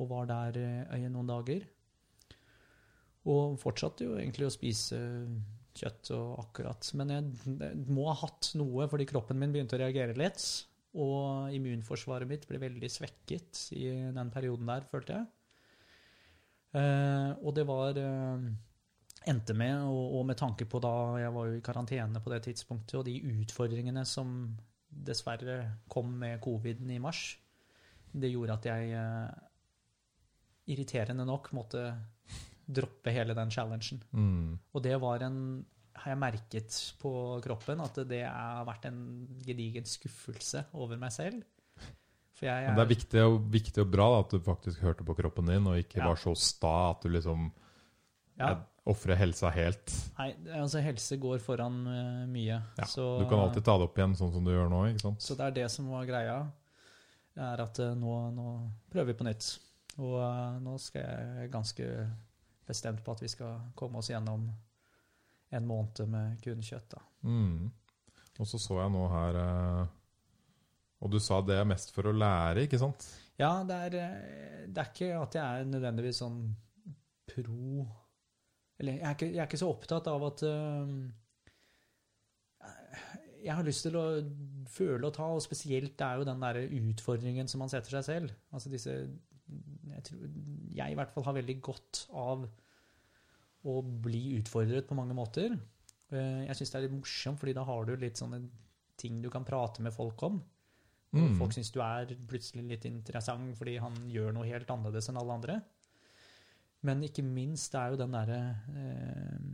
[0.00, 1.66] og var der eh, i noen dager.
[3.30, 4.98] Og fortsatte jo egentlig å spise
[5.78, 6.90] kjøtt og akkurat.
[6.98, 10.44] Men jeg, må ha hatt noe fordi kroppen min begynte å reagere litt.
[10.94, 15.26] Og immunforsvaret mitt ble veldig svekket i den perioden der, følte jeg.
[16.78, 18.46] Eh, og det var eh,
[19.24, 22.98] Endte med, og med tanke på da jeg var jo i karantene på det tidspunktet,
[22.98, 24.34] og de utfordringene som
[24.92, 25.54] dessverre
[25.88, 27.22] kom med coviden i mars,
[28.12, 29.38] det gjorde at jeg eh,
[30.74, 31.86] irriterende nok måtte
[32.66, 34.02] droppe hele den challengen.
[34.12, 34.58] Mm.
[34.72, 35.38] Og det var en
[35.94, 37.10] har jeg merket på
[37.44, 39.00] kroppen at det har vært en
[39.46, 41.44] gedigen skuffelse over meg selv.
[42.42, 45.14] Jeg Men det er viktig og, viktig og bra da, at du faktisk hørte på
[45.16, 46.08] kroppen din, og ikke Ja.
[46.10, 47.46] var så sta at du liksom
[48.36, 48.56] ja, ja.
[48.90, 49.94] ofrer helsa helt.
[50.18, 52.58] nei, altså helse går foran uh, mye.
[52.76, 54.82] Ja, så, Du kan alltid ta det opp igjen, sånn som du gjør nå.
[54.90, 55.22] ikke sant?
[55.22, 56.50] så det er det som var greia.
[57.36, 58.48] Er at uh, nå, nå
[58.90, 59.58] prøver vi på nytt.
[59.96, 61.86] Og uh, nå skal jeg ganske
[62.66, 64.46] bestemt på at vi skal komme oss gjennom
[65.54, 66.96] en måned med kun kjøtt.
[67.22, 67.70] Mm.
[68.40, 69.82] Og så så jeg nå her eh,
[71.04, 73.06] Og du sa det er mest for å lære, ikke sant?
[73.38, 76.40] Ja, det er, eh, det er ikke at jeg er nødvendigvis sånn
[77.30, 77.84] pro
[78.78, 80.88] Eller jeg er ikke, jeg er ikke så opptatt av at uh,
[83.44, 84.06] Jeg har lyst til å
[84.74, 88.06] føle og ta, og spesielt det er jo den der utfordringen som man setter seg
[88.06, 88.34] selv.
[88.50, 88.94] Altså disse
[89.90, 90.24] Jeg, tror,
[90.74, 92.46] jeg i hvert fall har veldig godt av
[93.64, 95.54] å bli utfordret på mange måter.
[96.12, 98.42] Eh, Jeg syns det er litt morsomt, fordi da har du litt sånne
[99.00, 100.42] ting du kan prate med folk om.
[101.14, 101.36] Mm.
[101.38, 105.36] Folk syns du er plutselig litt interessant fordi han gjør noe helt annerledes enn alle
[105.38, 105.60] andre.
[106.84, 108.40] Men ikke minst det er jo den derre
[108.74, 109.46] eh,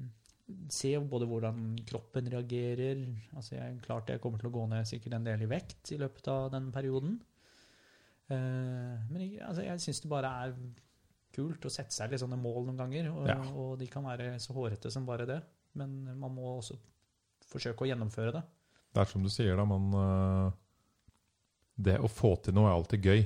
[0.75, 3.05] Se både hvordan kroppen reagerer
[3.39, 5.99] altså jeg, Klart jeg kommer til å gå ned sikkert en del i vekt i
[6.01, 7.21] løpet av den perioden.
[8.31, 10.55] Eh, men jeg, altså jeg syns det bare er
[11.35, 13.11] kult å sette seg litt sånne mål noen ganger.
[13.12, 13.39] Og, Ja.
[13.55, 15.40] og de kan være så hårete som bare det.
[15.78, 16.78] Men man må også
[17.51, 18.43] forsøke å gjennomføre det.
[18.94, 20.52] Det er som du sier, da, man eh,
[21.81, 23.23] Det å få til noe er alltid gøy.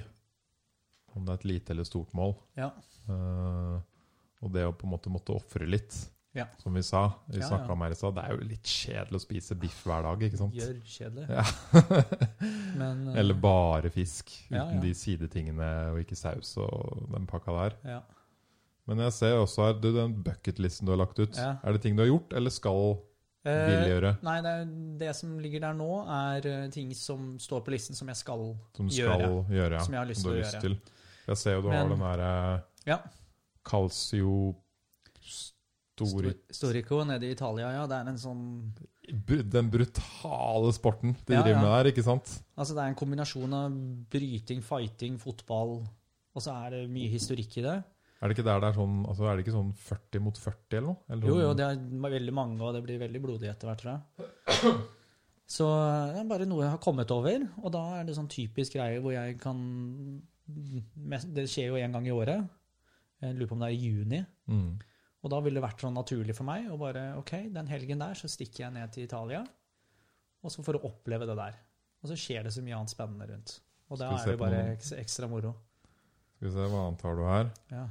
[1.16, 2.34] Om det er et lite eller stort mål.
[2.56, 2.68] Ja.
[3.08, 3.80] Uh,
[4.42, 5.94] og det å på en måte måtte ofre litt,
[6.34, 6.46] Ja.
[6.58, 7.72] som vi sa, vi Ja, ja.
[7.72, 10.40] om her i stad, det er jo litt kjedelig å spise biff hver dag, ikke
[10.40, 10.54] sant?
[10.58, 11.28] Gjør kjedelig.
[11.30, 11.44] Ja.
[12.80, 17.78] Men, uh, Eller bare fisk, uten de sidetingene og ikke saus og den pakka der.
[17.96, 18.00] ja.
[18.86, 21.94] Men jeg ser også her, du, den bucketlisten du har lagt ut, er det ting
[21.96, 22.98] du har gjort, eller skal
[23.44, 24.10] vil Eh, gjøre?
[24.24, 24.52] Nei, det,
[25.00, 28.44] det som ligger der nå, er eh, ting som står på listen som jeg skal
[28.76, 29.30] Som skal gjøre.
[29.52, 29.80] gjøre.
[29.84, 30.84] Som jeg har lyst har lyst til å gjøre.
[30.84, 30.94] til.
[31.28, 32.98] Jeg ser jo du har den derre Ja.
[33.64, 34.54] calcio
[36.50, 37.86] Storico nede i Italia, ja.
[37.86, 38.44] Det er en sånn
[39.52, 41.62] Den brutale sporten de Ja, driver ja.
[41.62, 42.42] med der, ikke sant?
[42.56, 43.72] Altså, det er en kombinasjon av
[44.10, 45.84] bryting, fighting, fotball,
[46.34, 47.76] og så er det mye historikk i det.
[48.22, 50.78] Er det ikke der det er sånn altså Er det ikke sånn 40 mot 40
[50.78, 50.96] eller noe?
[51.10, 53.82] Eller Jo, jo, sånn- det er veldig mange, og det blir veldig blodig etter hvert,
[53.82, 54.74] tror jeg.
[55.46, 55.66] Så
[56.14, 58.98] det er bare noe jeg har kommet over, og da er det sånn typisk greie
[59.04, 62.48] hvor jeg kan Det skjer jo en gang i året.
[63.22, 64.26] Jeg lurer på om det er i juni.
[64.48, 64.72] mm.
[65.24, 68.16] Og da ville det vært sånn naturlig for meg å bare OK, den helgen der
[68.18, 69.40] så stikker jeg ned til Italia,
[70.44, 71.56] og så for å oppleve det der.
[72.04, 73.54] Og så skjer det så mye annet spennende rundt.
[73.88, 75.54] Og da er det bare ekstra, ekstra moro.
[76.36, 77.50] Skal vi se, hva annet har du her?
[77.72, 77.86] Ja.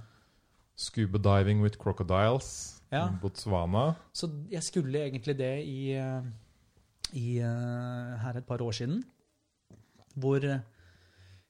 [0.78, 3.08] Scuba diving with crocodiles Ja.
[3.22, 3.96] Botswana.
[4.14, 6.26] Så jeg skulle egentlig det i, eh,
[7.18, 9.02] i eh, her et par år siden.
[10.14, 10.46] Hvor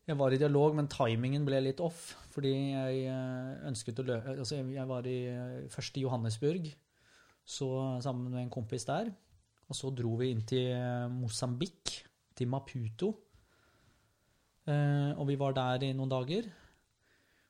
[0.08, 2.14] jeg var i dialog, men timingen ble litt off.
[2.34, 6.72] Fordi jeg eh, ønsket å løpe Altså, jeg- var i, eh, først i Johannesburg,
[7.46, 9.14] så sammen med en kompis der.
[9.70, 12.04] Og så dro vi inn til eh, Mosambik,
[12.36, 13.14] til Maputo.
[14.66, 16.46] Og vi var der i noen dager.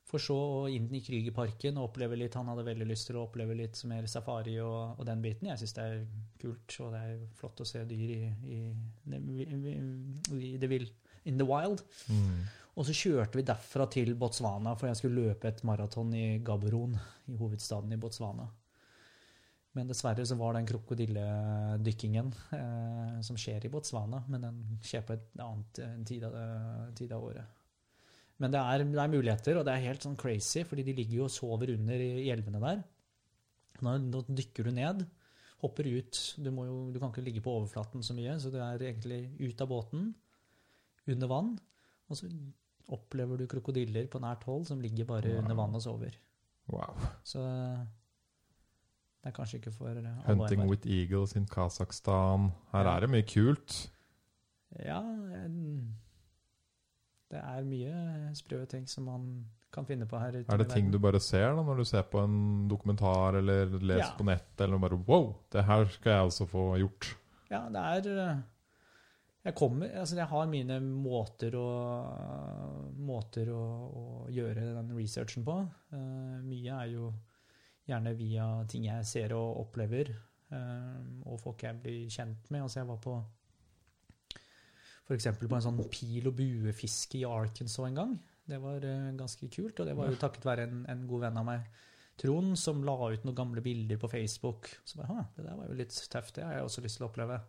[0.04, 3.24] For så å inn i Krügerparken og oppleve litt Han hadde veldig lyst til å
[3.28, 5.48] oppleve litt mer safari og, og den biten.
[5.48, 6.04] Jeg syns det er
[6.42, 8.18] kult, og det er flott å se dyr i,
[8.50, 8.58] i,
[9.14, 10.86] i, the, will,
[11.24, 11.82] in the wild.
[12.08, 12.44] Mm.
[12.74, 17.00] Og så kjørte vi derfra til Botswana, for jeg skulle løpe et maraton i Gaborone,
[17.30, 18.48] i hovedstaden i Botswana.
[19.74, 25.16] Men dessverre så var den krokodilledykkingen eh, som skjer i Botswana, men den skjer på
[25.16, 26.36] et annet en tid, av,
[26.98, 27.62] tid av året.
[28.42, 31.20] Men det er, det er, muligheter, og det er helt sånn crazy, fordi de ligger
[31.20, 32.82] jo og sover under i, i elvene der.
[33.82, 35.04] Nå, nå, dykker du ned,
[35.62, 36.20] hopper ut.
[36.38, 39.62] Du, jo, du, kan ikke ligge på overflaten så mye, så du er egentlig ut
[39.62, 40.12] av båten,
[41.10, 41.50] under vann,
[42.08, 42.28] og så
[42.92, 45.42] opplever du krokodiller på nært hold som ligger bare wow.
[45.42, 46.16] under vann og sover.
[46.72, 47.00] Wow.
[47.24, 47.40] Så
[49.24, 52.50] det er kanskje ikke for alle Hunting with eagles in Kasakhstan.
[52.72, 52.94] Her ja.
[52.96, 53.76] er det mye kult.
[54.84, 55.00] Ja,
[57.32, 59.28] det er mye sprø ting som man
[59.74, 60.42] kan finne på her.
[60.44, 64.06] Er det ting du bare ser da, når du ser på en dokumentar eller leser
[64.06, 64.16] ja.
[64.18, 64.52] på nett?
[64.60, 67.14] Eller bare Wow, det her skal jeg altså få gjort.
[67.50, 68.42] Ja, det er eh,
[69.44, 71.68] Jeg kommer Altså, jeg har mine måter å
[73.04, 73.62] Måter å,
[74.00, 75.58] å gjøre den researchen på.
[75.92, 77.10] Uh, mye er jo
[77.84, 80.08] gjerne via ting jeg ser og opplever,
[80.54, 82.64] uh, og folk jeg blir kjent med.
[82.64, 83.18] Altså, jeg var på
[85.04, 85.28] f.eks.
[85.42, 88.14] på en sånn pil- og buefiske i Arkansas en gang.
[88.48, 91.42] Det var uh, ganske kult, og det var jo takket være en, en, god venn
[91.42, 91.68] av meg,
[92.20, 94.70] Trond, som la ut noen gamle bilder på Facebook.
[94.86, 97.10] Så bare, det der var jo litt tøft, det har jeg også lyst til å
[97.10, 97.40] oppleve.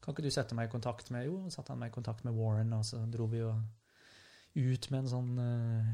[0.00, 2.36] Kan ikke du sette meg i kontakt med Jo, satte han meg i kontakt med
[2.36, 3.52] Warren, og så dro vi jo
[4.56, 5.88] ut med en sånn uh,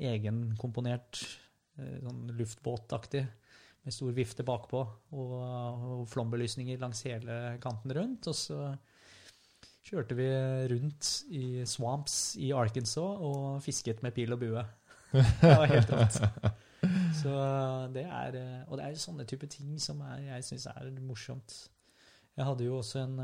[0.00, 1.20] egenkomponert
[1.78, 3.22] uh, sånn luftbåtaktig
[3.84, 8.30] med stor vifte bakpå og, og flombelysninger langs hele kanten rundt.
[8.30, 8.58] Og så
[9.84, 10.28] kjørte vi
[10.72, 14.64] rundt i swamps i Arkansas og fisket med pil og bue.
[15.12, 16.22] Det var helt rått.
[17.20, 17.30] Så
[17.94, 18.34] det er,
[18.66, 21.54] og det er sånne type ting som er, jeg syns er morsomt.
[22.34, 23.18] Jeg hadde jo også en,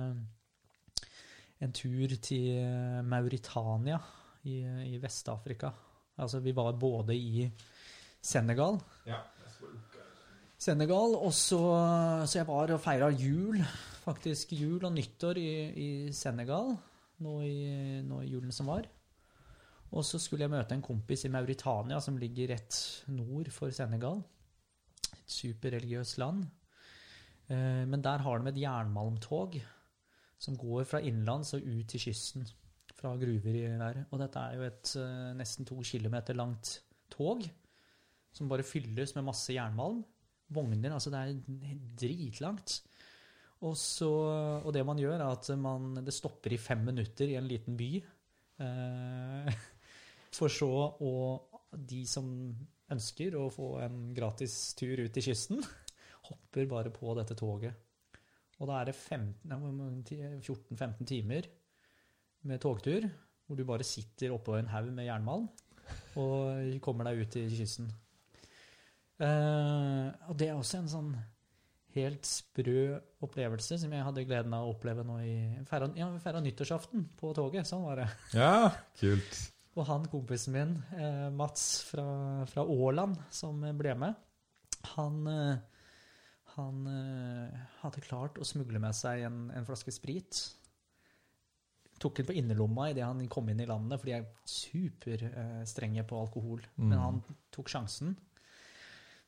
[1.61, 3.99] en tur til Mauritania
[4.45, 4.61] i,
[4.95, 5.73] i Vest-Afrika.
[6.20, 7.51] Altså, vi var både i
[8.23, 8.78] Senegal
[9.09, 9.23] ja.
[10.61, 11.61] Senegal, og så,
[12.28, 13.62] så jeg var og feira jul
[14.05, 16.74] faktisk jul og nyttår i, i Senegal
[17.24, 17.61] nå i,
[18.05, 18.89] nå i, julen som var.
[19.91, 22.77] Og så skulle jeg møte en kompis i Mauritania, som ligger rett
[23.11, 24.23] nord for Senegal.
[25.11, 26.45] Et superreligiøst land.
[27.51, 29.59] Eh, men der har de et jernmalmtog
[30.41, 32.47] som går fra innenlands og ut til kysten.
[33.01, 34.05] Fra gruver i der.
[34.11, 36.79] Og dette er jo et eh, nesten to kilometer langt
[37.11, 37.47] tog
[38.31, 40.03] som bare fylles med masse jernmalm.
[40.51, 42.81] Vogner, altså det er dritlangt.
[43.61, 44.09] Og, så,
[44.65, 47.77] og, det man gjør, er at man, det stopper i fem minutter i en liten
[47.79, 47.91] by.
[48.65, 49.61] Eh,
[50.39, 51.15] for så å
[51.71, 52.27] De som
[52.91, 55.61] ønsker å få en gratis tur ut til kysten,
[56.31, 57.74] hopper bare på dette toget.
[58.61, 61.48] Og da er det 14-15 timer
[62.48, 63.07] med togtur,
[63.47, 65.48] hvor du bare sitter oppå en haug med jernmalm
[66.20, 67.90] og kommer deg ut til kysten.
[69.20, 71.12] Eh, og det er også en sånn
[71.97, 75.35] helt sprø opplevelse som jeg hadde gleden av å oppleve nå i
[75.69, 77.69] feira, ja, feira nyttårsaften på toget.
[77.69, 78.11] Sånn var det.
[78.36, 78.70] Ja,
[79.01, 79.40] kult.
[79.78, 82.07] Og han kompisen min, eh, Mats fra,
[82.51, 84.16] fra, Åland, som ble med,
[84.94, 85.57] han, eh,
[86.57, 90.41] han eh, hadde klart å smugle med seg en, en flaske sprit.
[92.01, 96.21] Tok den på innerlomma idet han kom inn i landet, for de er superstrenge på
[96.23, 96.65] alkohol.
[96.77, 96.87] Mm.
[96.87, 97.21] Men han
[97.53, 98.15] tok sjansen.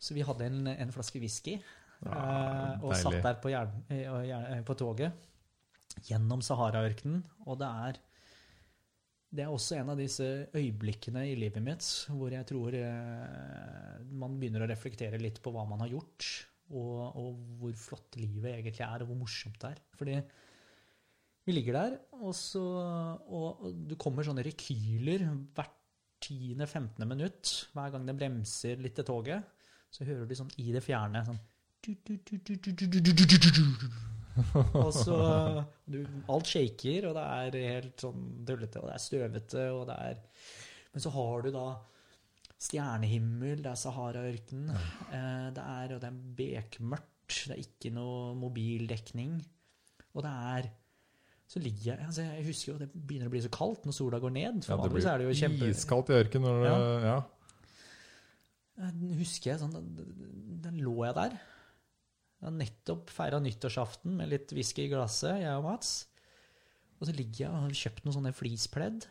[0.03, 1.59] Så vi hadde en, en flaske whisky
[2.03, 5.13] ja, og satt der på, jern, på toget
[6.09, 7.21] gjennom Sahara-ørkenen.
[7.47, 8.01] Og det er,
[9.33, 10.27] det er også en av disse
[10.57, 15.67] øyeblikkene i livet mitt hvor jeg tror eh, man begynner å reflektere litt på hva
[15.69, 16.33] man har gjort,
[16.73, 19.83] og, og, hvor flott livet egentlig er, og hvor morsomt det er.
[19.99, 20.17] Fordi
[21.47, 25.27] vi ligger der, og, så, og, og du kommer sånne rekyler
[25.57, 25.79] hvert
[26.23, 27.03] 10.-15.
[27.09, 29.43] minutt hver gang det bremser litt til toget.
[29.93, 31.41] Så hører du sånn i det fjerne sånn
[34.79, 35.17] og så
[35.85, 35.99] du,
[36.31, 40.21] Alt shaker, og det er helt sånn dullete, og det er støvete, og det er
[40.93, 41.67] Men så har du da
[42.63, 44.71] stjernehimmel, det er Sahara-ørkenen,
[45.11, 49.41] eh, det er, og det er bekmørkt, det er ikke noe mobildekning,
[50.13, 50.71] og det er
[51.53, 54.21] så ligger jeg altså Jeg husker jo det begynner å bli så kaldt når sola
[54.23, 54.63] går ned.
[54.65, 55.67] For ja, det blir er det jo kjempe...
[55.69, 56.63] iskaldt i ørkenen.
[56.65, 56.77] Ja.
[57.05, 57.17] ja.
[59.19, 59.75] Husker jeg sånn
[60.65, 61.37] Den lå jeg der.
[62.41, 65.93] Jeg har nettopp feira nyttårsaften med litt whisky i glasset, jeg og Mats.
[66.99, 69.07] Og så ligger jeg og har kjøpt noen sånne fleecepledd.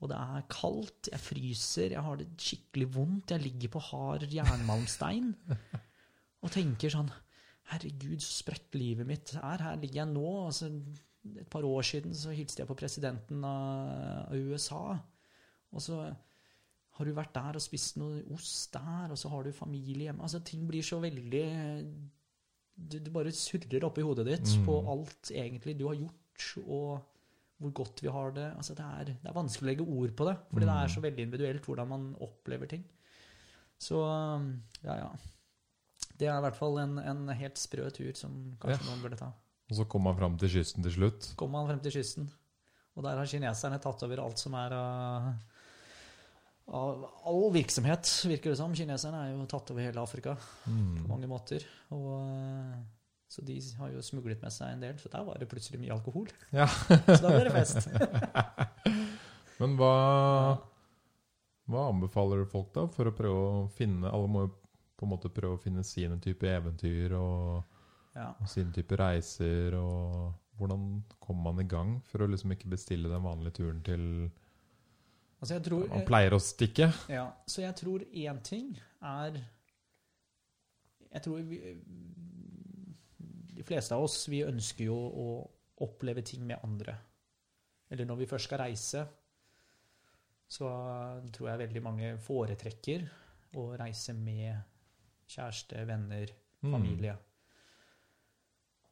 [0.00, 4.22] Og det er kaldt, jeg fryser, jeg har det skikkelig vondt, jeg ligger på hard
[4.32, 5.34] jernmalmstein.
[6.42, 7.10] Og tenker sånn
[7.70, 9.60] Herregud, så sprøtt livet mitt er.
[9.62, 10.30] Her ligger jeg nå.
[10.48, 10.70] Altså,
[11.36, 14.96] et par år siden så hilste jeg på presidenten av USA.
[15.70, 16.00] Og så
[16.96, 20.24] har du vært der og spist noe ost der, og så har du familie hjemme.
[20.26, 21.44] Altså, ting blir så veldig
[22.80, 24.64] Du, du bare surrer oppi hodet ditt Mm.
[24.64, 27.02] på alt egentlig du har gjort, og
[27.60, 28.46] hvor godt vi har det.
[28.56, 30.82] Altså, det, er, det er vanskelig å legge ord på det, fordi det Mm.
[30.84, 32.84] er så veldig individuelt hvordan man opplever ting.
[33.80, 34.00] Så
[34.84, 35.10] ja, ja.
[36.20, 39.30] Det er i hvert fall en, en helt sprø tur som kanskje noen burde ta.
[39.70, 41.30] Og så kom han fram til kysten til slutt.
[41.36, 42.26] Kommer man frem til kysten,
[42.96, 45.30] og der har kineserne tatt over alt som er av
[46.70, 48.74] av all virksomhet, virker det som.
[48.78, 51.08] Kineserne er jo tatt over hele Afrika på Mm.
[51.08, 51.64] mange måter.
[51.90, 52.84] Og,
[53.30, 55.94] så de har jo smuglet med seg en del, så der var det plutselig mye
[55.94, 56.26] alkohol.
[56.50, 56.66] Ja.
[57.06, 57.86] så da ble det fest.
[59.60, 59.92] Men hva,
[61.70, 64.50] hva anbefaler du folk da, for å prøve å finne Alle må jo
[65.00, 67.76] på en måte prøve å finne sine typer eventyr og,
[68.16, 68.32] Ja.
[68.40, 69.76] og sine typer reiser.
[69.78, 70.88] og Hvordan
[71.22, 74.04] kommer man i gang for å liksom ikke bestille den vanlige turen til
[75.40, 76.90] Altså jeg tror, Man pleier å stikke.
[77.08, 79.38] Ja, så jeg tror én ting er
[81.14, 81.60] Jeg tror vi,
[83.60, 85.24] de fleste av oss vi ønsker jo å
[85.84, 86.94] oppleve ting med andre.
[87.92, 89.02] Eller når vi først skal reise,
[90.50, 90.68] så
[91.34, 93.04] tror jeg veldig mange foretrekker
[93.60, 94.62] å reise med
[95.30, 96.72] kjæreste, venner, Mm.
[96.74, 97.16] familie.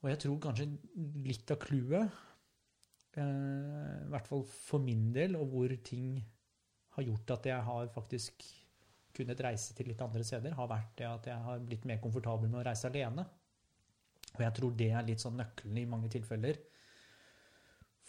[0.03, 0.79] Og jeg tror kanskje
[1.27, 2.11] litt av clouet,
[3.13, 6.25] eh, i hvert fall for min del, og hvor ting
[6.97, 8.45] har gjort at jeg har faktisk
[9.13, 12.49] kunnet reise til litt andre steder, har vært det at jeg har blitt mer komfortabel
[12.49, 13.27] med å reise alene.
[14.37, 16.59] Og jeg tror det er litt sånn nøkkelen i mange tilfeller.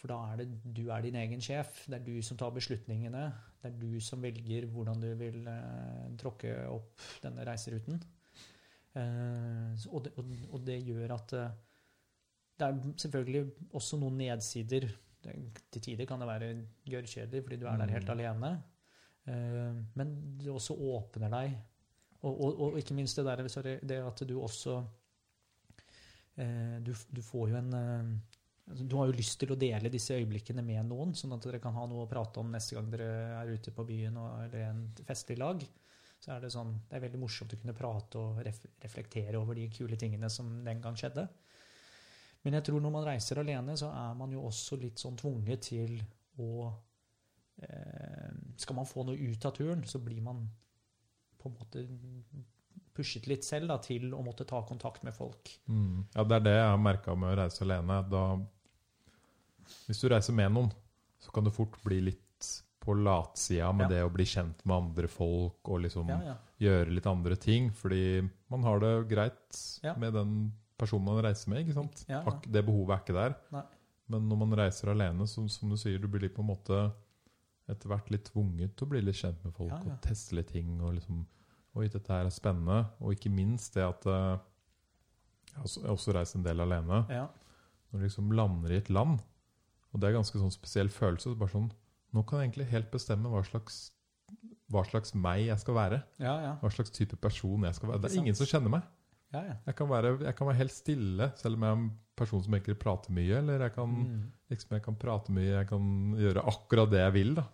[0.00, 1.82] For da er det du er din egen sjef.
[1.88, 3.24] Det er du som tar beslutningene.
[3.60, 8.00] Det er du som velger hvordan du vil eh, tråkke opp denne reiseruten.
[8.96, 11.58] Eh, og, det, og, og det gjør at eh,
[12.60, 13.44] det er selvfølgelig
[13.76, 14.88] også noen nedsider.
[15.20, 15.34] Det,
[15.72, 16.52] til tider kan det være
[16.88, 18.14] gørrkjedelig fordi du er der helt Mm.
[18.16, 18.54] alene.
[19.28, 21.58] Eh, men det også åpner deg.
[22.22, 24.82] Og, og, ikke minst det der sorry, det at du også
[26.84, 28.38] du, du får jo en eh,
[28.70, 31.60] altså, Du har jo lyst til å dele disse øyeblikkene med noen, sånn at dere
[31.62, 33.10] kan ha noe å prate om neste gang dere
[33.40, 35.64] er ute på byen og, eller en festlig lag.
[36.20, 39.56] Så er det sånn Det er veldig morsomt å kunne prate og ref, reflektere over
[39.56, 41.26] de kule tingene som den gang skjedde.
[42.44, 45.66] Men jeg tror når man reiser alene, så er man jo også litt sånn tvunget
[45.72, 45.98] til
[46.40, 46.70] å
[47.60, 48.30] eh,
[48.60, 50.46] Skal man få noe ut av turen, så blir man
[51.40, 51.84] på en måte
[53.00, 55.50] pushet litt selv da, til å måtte ta kontakt med folk.
[55.72, 56.04] Mm.
[56.14, 58.00] Ja, det er det jeg har merka med å reise alene.
[58.12, 58.24] Da,
[59.88, 60.70] hvis du reiser med noen,
[61.20, 62.26] så kan du fort bli litt
[62.80, 63.96] på latsida med Ja.
[63.96, 66.36] det å bli kjent med andre folk og liksom Ja, ja.
[66.58, 67.70] gjøre litt andre ting.
[67.76, 69.60] Fordi man har det greit
[70.00, 71.66] med den personen man reiser med.
[71.66, 72.06] ikke sant?
[72.48, 73.34] Det behovet er ikke der.
[73.52, 73.62] Nei.
[74.08, 76.92] Men når man reiser alene, som, som du sier, du blir litt på en måte
[77.68, 80.80] etter hvert litt tvunget til å bli litt kjent med folk og teste litt ting.
[80.80, 81.20] og liksom,
[81.80, 82.82] Oi, dette her er spennende.
[83.00, 84.38] Og ikke minst det at eh,
[85.50, 87.02] Jeg har også, reist en del alene.
[87.10, 87.26] Ja,
[87.90, 89.18] Når du liksom lander i et land,
[89.90, 91.70] og det er ganske sånn spesiell følelse så bare sånn,
[92.14, 93.92] Nå kan jeg egentlig helt bestemme hva slags,
[94.70, 96.00] hva slags meg jeg skal være.
[96.22, 96.32] ja.
[96.42, 96.52] ja.
[96.62, 98.02] Hva slags type person jeg skal være.
[98.02, 98.82] Det er ingen som kjenner meg.
[99.32, 99.54] ja, ja.
[99.66, 102.56] Jeg kan, være, jeg kan være helt stille, selv om jeg er en person som
[102.58, 103.38] ikke prater mye.
[103.38, 105.86] Eller jeg kan, Mm, liksom, jeg kan prate mye, jeg kan
[106.18, 107.34] gjøre akkurat det jeg vil.
[107.38, 107.44] da.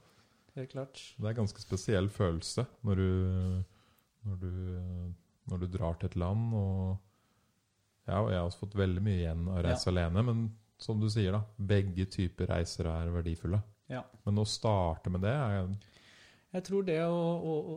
[0.57, 1.03] helt klart.
[1.19, 3.65] Det er en ganske spesiell følelse når du,
[4.27, 4.53] når du,
[5.51, 6.53] når du drar til et land.
[6.59, 6.97] Og,
[8.07, 10.25] ja, og jeg har også fått veldig mye igjen av å reise alene.
[10.27, 10.47] Men
[10.83, 13.63] som du sier, da, begge typer reiser er verdifulle.
[13.91, 14.03] Ja.
[14.27, 15.69] Men å starte med det er
[16.57, 17.55] Jeg tror det å, å,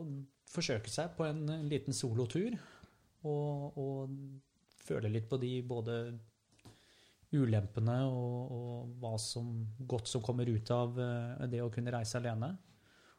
[0.50, 2.56] forsøke seg på en, en liten solotur
[3.22, 4.14] og, og
[4.80, 6.00] føle litt på de både
[7.36, 9.52] ulempene og, og hva som
[9.86, 12.54] godt som kommer ut av eh, det å kunne reise alene,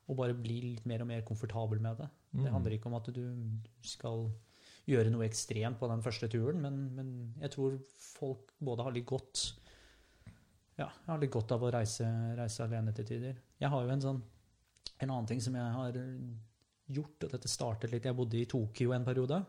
[0.09, 2.09] og bare bli litt mer og mer komfortabel med det.
[2.31, 2.53] Det Mm.
[2.53, 3.23] handler ikke om at du
[3.81, 4.31] skal
[4.87, 7.77] gjøre noe ekstremt på den første turen, men, men jeg tror
[8.17, 9.57] folk både har litt godt
[10.79, 12.05] ja, jeg har litt godt av å reise,
[12.37, 13.35] reise alene til tider.
[13.59, 14.21] Jeg har jo en sånn
[15.01, 15.97] en annen ting som jeg har
[16.91, 19.45] gjort, og dette startet litt Jeg bodde i Tokyo en periode.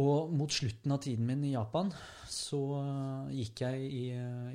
[0.00, 1.90] Og mot slutten av tiden min i Japan
[2.32, 2.60] så
[3.28, 4.04] gikk jeg i,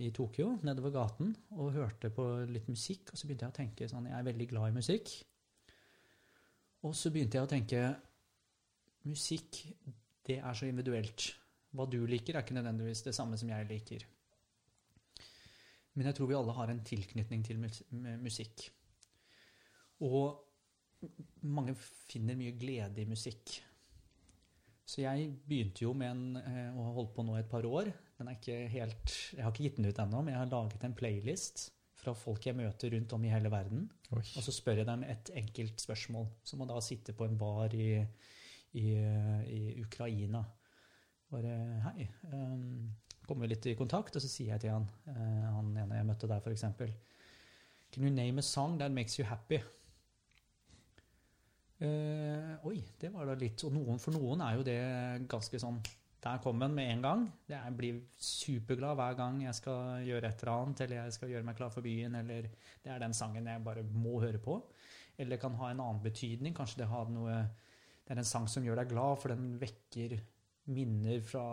[0.02, 3.12] i Tokyo, nedover gaten, og hørte på litt musikk.
[3.12, 5.14] Og så begynte jeg å tenke sånn Jeg er veldig glad i musikk.
[6.88, 7.82] Og så begynte jeg å tenke
[9.08, 9.62] Musikk,
[10.28, 11.30] det er så individuelt.
[11.72, 14.04] Hva du liker, er ikke nødvendigvis det samme som jeg liker.
[15.96, 17.62] Men jeg tror vi alle har en tilknytning til
[18.22, 18.66] musikk.
[20.04, 20.44] Og
[21.48, 23.56] mange finner mye glede i musikk.
[24.88, 27.66] Så jeg begynte jo med en, eh, og har holdt på nå i et par
[27.68, 27.90] år.
[28.18, 30.86] Den er ikke helt, jeg har ikke gitt den ut ennå, men jeg har laget
[30.88, 31.66] en playlist
[31.98, 33.84] fra folk jeg møter rundt om i hele verden.
[34.16, 34.24] Oi.
[34.24, 37.76] Og så spør jeg dem et enkelt spørsmål, som å da sitte på en bar
[37.76, 37.90] i,
[38.80, 40.46] i, i Ukraina.
[41.34, 41.58] Bare
[41.90, 42.08] hei.
[42.32, 42.94] Um,
[43.28, 46.32] kommer litt i kontakt, og så sier jeg til han, uh, han ene jeg møtte
[46.32, 46.64] der, f.eks.
[47.92, 49.60] Can you name a song that makes you happy?
[51.78, 54.80] Eh, oi, det var da litt Og noen, for noen er jo det
[55.30, 55.76] ganske sånn
[56.26, 57.26] Der kom den med en gang.
[57.46, 61.46] Jeg blir superglad hver gang jeg skal gjøre et eller annet, eller jeg skal gjøre
[61.46, 62.48] meg klar for byen, eller
[62.84, 64.58] det er den sangen jeg bare må høre på.
[65.22, 66.56] Eller kan ha en annen betydning.
[66.58, 67.38] Kanskje det noe
[68.08, 70.18] Det er en sang som gjør deg glad, for den vekker
[70.74, 71.46] minner fra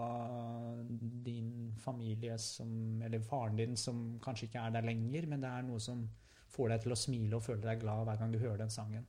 [1.29, 5.63] din familie som Eller faren din som kanskje ikke er der lenger, men det er
[5.69, 6.09] noe som
[6.49, 9.07] får deg til å smile og føle deg glad hver gang du hører den sangen.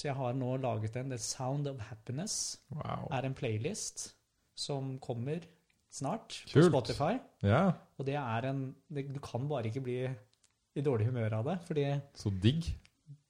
[0.00, 2.56] Så jeg har nå laget en The Sound of Happiness.
[2.72, 3.10] Wow.
[3.12, 4.14] er en playlist
[4.56, 5.44] som kommer
[5.92, 7.18] snart på Spotify.
[7.44, 11.44] Ja, Og det er en det, Du kan bare ikke bli i dårlig humør av
[11.50, 11.58] det.
[11.66, 12.70] fordi så digg.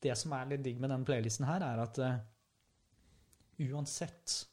[0.03, 2.21] det som er litt digg med den playlisten her, er at uh,
[3.59, 4.47] uansett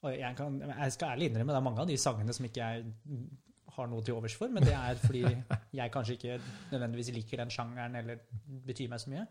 [0.00, 2.60] og jeg, kan, jeg skal ærlig innrømme det er mange av de sangene som ikke
[2.64, 2.84] jeg
[3.74, 5.24] har noe til overs for, men det er fordi
[5.80, 6.38] jeg kanskje ikke
[6.70, 8.22] nødvendigvis liker den sjangeren eller
[8.66, 9.26] betyr meg så mye.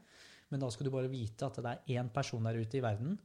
[0.50, 3.18] Men da skal du bare vite at det er én person der ute i verden.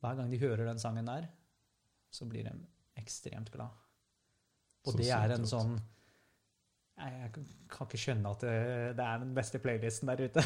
[0.00, 1.28] Hver gang de hører den sangen der,
[2.12, 2.52] så blir de
[3.00, 3.72] ekstremt glad.
[4.88, 5.78] Og det er en sånn
[7.00, 7.30] jeg,
[7.72, 8.56] kan ikke skjønne at det,
[8.98, 10.42] det er den beste playlisten der ute.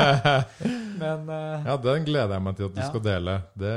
[1.02, 2.86] Men uh, Ja, den gleder jeg meg til at du Ja.
[2.88, 3.34] skal dele.
[3.60, 3.74] Det,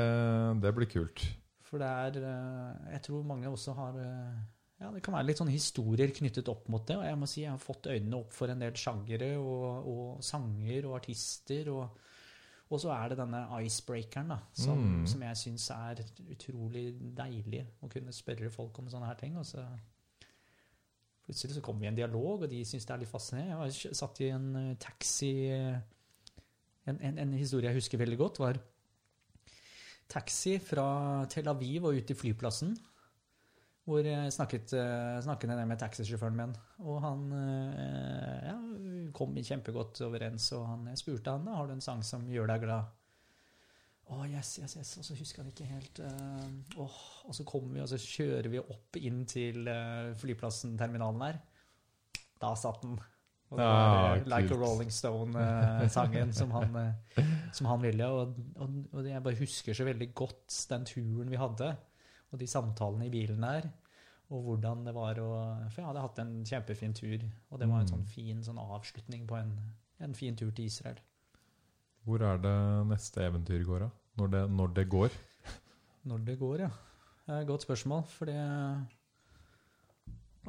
[0.64, 1.26] det blir kult.
[1.68, 4.38] For det er eh, Jeg tror mange også har eh,
[4.80, 6.96] Ja, det kan være litt sånne historier knyttet opp mot det.
[6.96, 10.24] Og jeg må si jeg har fått øynene opp for en del sjangere og, og
[10.24, 11.68] sanger og artister.
[11.74, 12.00] Og,
[12.70, 15.06] og så er det denne icebreakeren, da, som, Mm.
[15.12, 16.86] som jeg syns er utrolig
[17.18, 19.36] deilig å kunne spørre folk om sånne her ting.
[19.42, 19.66] Og så
[21.26, 23.52] plutselig så kommer vi i en dialog, og de syns det er litt fascinerende.
[23.52, 25.34] Jeg var satt i en eh, taxi
[26.90, 28.58] en, en, en historie jeg husker veldig godt, var
[30.10, 32.72] taxi fra Tel Aviv og ut til flyplassen.
[33.90, 36.52] Hvor jeg snakket, eh, snakket jeg med taxisjåføren min.
[36.86, 38.56] Og han eh, ja,
[39.18, 40.52] kom kjempegodt overens.
[40.58, 42.96] Og han, jeg spurte han da, har du en sang som gjør deg glad.
[44.10, 44.96] Å, yes, yes, yes.
[45.02, 46.00] Og så husker han ikke helt
[46.82, 46.96] åh,
[47.30, 49.70] Og så kommer vi, og så kjører vi opp inn til
[50.18, 51.42] flyplassen, terminalen der.
[52.42, 52.98] Da satt den.
[53.50, 54.58] Og det var Ah, Like a.
[54.58, 56.76] Rolling Stone-sangen som, han,
[57.54, 58.06] som han ville.
[58.10, 61.72] Og, og, og jeg bare husker så veldig godt den turen vi hadde,
[62.32, 63.70] og de samtalene i bilen der.
[64.30, 65.30] Og hvordan det var å
[65.72, 67.94] For jeg hadde hatt en kjempefin tur, og det var en Mm.
[67.94, 69.56] sånn fin sånn avslutning på en,
[70.00, 71.00] en fin tur til Israel.
[72.06, 73.90] Hvor er det neste eventyr går, da?
[74.18, 75.10] Når det, når det går?
[76.10, 76.70] Når det går, ja.
[77.46, 78.36] Godt spørsmål, for det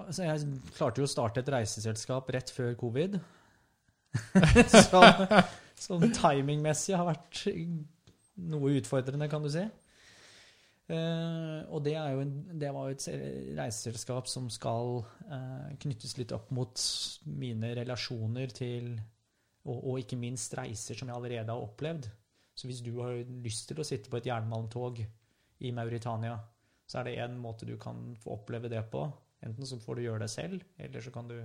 [0.01, 3.19] altså Jeg klarte jo å starte et reiseselskap rett før covid.
[4.91, 5.27] som,
[5.77, 7.43] som timingmessig har vært
[8.41, 9.67] noe utfordrende, kan du si.
[10.91, 13.07] Eh, og det, jo en, det var jo et
[13.59, 16.83] reiseselskap som skal eh, knyttes litt opp mot
[17.31, 18.97] mine relasjoner til
[19.69, 22.09] og, og ikke minst reiser som jeg allerede har opplevd.
[22.57, 25.03] Så hvis du har lyst til å sitte på et jernmalmtog
[25.61, 26.39] i Mauritania,
[26.91, 29.05] så er det én måte du kan få oppleve det på.
[29.47, 31.39] Enten så får du gjøre det selv, eller så kan du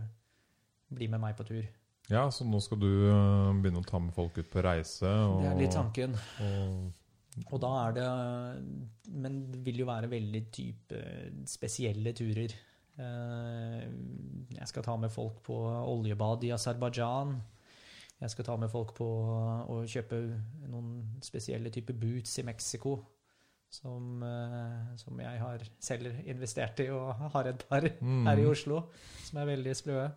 [0.96, 1.64] bli med meg på tur.
[2.10, 5.10] Ja, så nå skal du øh, begynne å ta med folk ut på reise.
[5.10, 6.18] Og, Det er litt tanken.
[6.44, 7.05] og
[7.52, 8.06] Og da er det
[9.12, 11.02] Men det vil jo være veldig type
[11.46, 12.54] spesielle turer.
[12.98, 13.84] Eh,
[14.56, 15.58] Jeg skal ta med folk på
[15.92, 17.36] oljebad i Aserbajdsjan.
[18.22, 19.06] Jeg skal ta med folk på
[19.68, 20.22] å kjøpe
[20.72, 22.96] noen spesielle typer boots i Mexico.
[23.76, 28.26] Som, eh, som jeg har selv investert i, og har et par Mm.
[28.26, 28.86] her i Oslo
[29.26, 30.12] som er veldig sløe.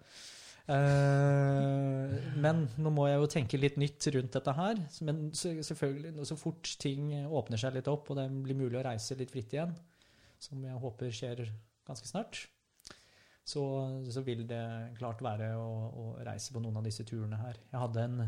[0.69, 4.83] Eh, men nå må jeg jo tenke litt nytt rundt dette her.
[5.07, 9.17] Men selvfølgelig, så fort ting åpner seg litt opp, og det blir mulig å reise
[9.19, 9.75] litt fritt igjen,
[10.43, 11.45] som jeg håper skjer
[11.89, 12.43] ganske snart,
[13.49, 13.63] så,
[14.13, 14.65] så vil det
[14.99, 17.63] klart være å, å reise på noen av disse turene her.
[17.73, 18.27] Jeg hadde en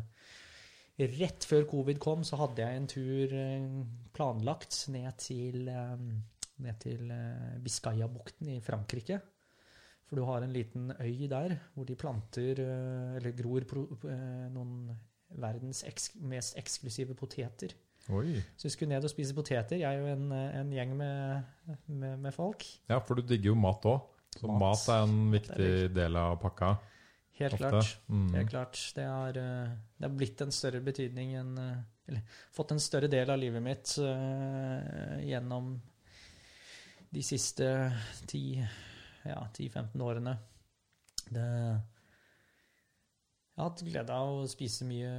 [1.01, 3.63] Rett før covid kom, så hadde jeg en tur eh,
[4.13, 6.03] planlagt ned til, eh,
[6.61, 7.15] ned til
[7.65, 9.17] Biscayabukten i Frankrike.
[10.11, 13.63] For du har en liten øy der hvor de planter, eh, eller gror,
[14.11, 14.91] eh, noen
[15.39, 17.77] verdens eks mest eksklusive poteter.
[18.11, 18.41] Oi.
[18.59, 21.45] Så vi skulle ned og spise poteter, jeg og en, eh, en gjeng med,
[21.87, 22.67] med, med folk.
[22.91, 24.01] Ja, for du digger jo mat òg.
[24.35, 24.89] Så mat, Mat.
[24.89, 26.75] er en viktig er del av pakka.
[27.39, 27.71] Helt ofte.
[27.71, 27.95] klart.
[28.11, 28.29] Mm.
[28.35, 28.83] Helt klart.
[28.99, 31.55] Det har, eh, det har blitt en større betydning enn
[32.11, 35.77] Eller fått en større del av livet mitt uh, gjennom
[37.15, 37.69] de siste
[38.27, 38.67] 10
[39.25, 40.37] ja, 10-15 årene.
[41.31, 41.47] Det
[43.51, 45.11] Jeg har hatt glede av å spise mye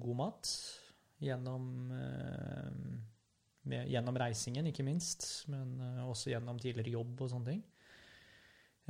[0.00, 0.52] god mat
[1.20, 2.68] gjennom eh,
[3.70, 7.64] med, Gjennom reisingen, ikke minst, men eh, også gjennom tidligere jobb og sånne ting.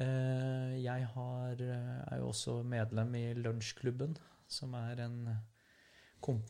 [0.01, 4.15] Eh, jeg har, er jo også medlem i Lunsjklubben,
[4.51, 5.23] som er en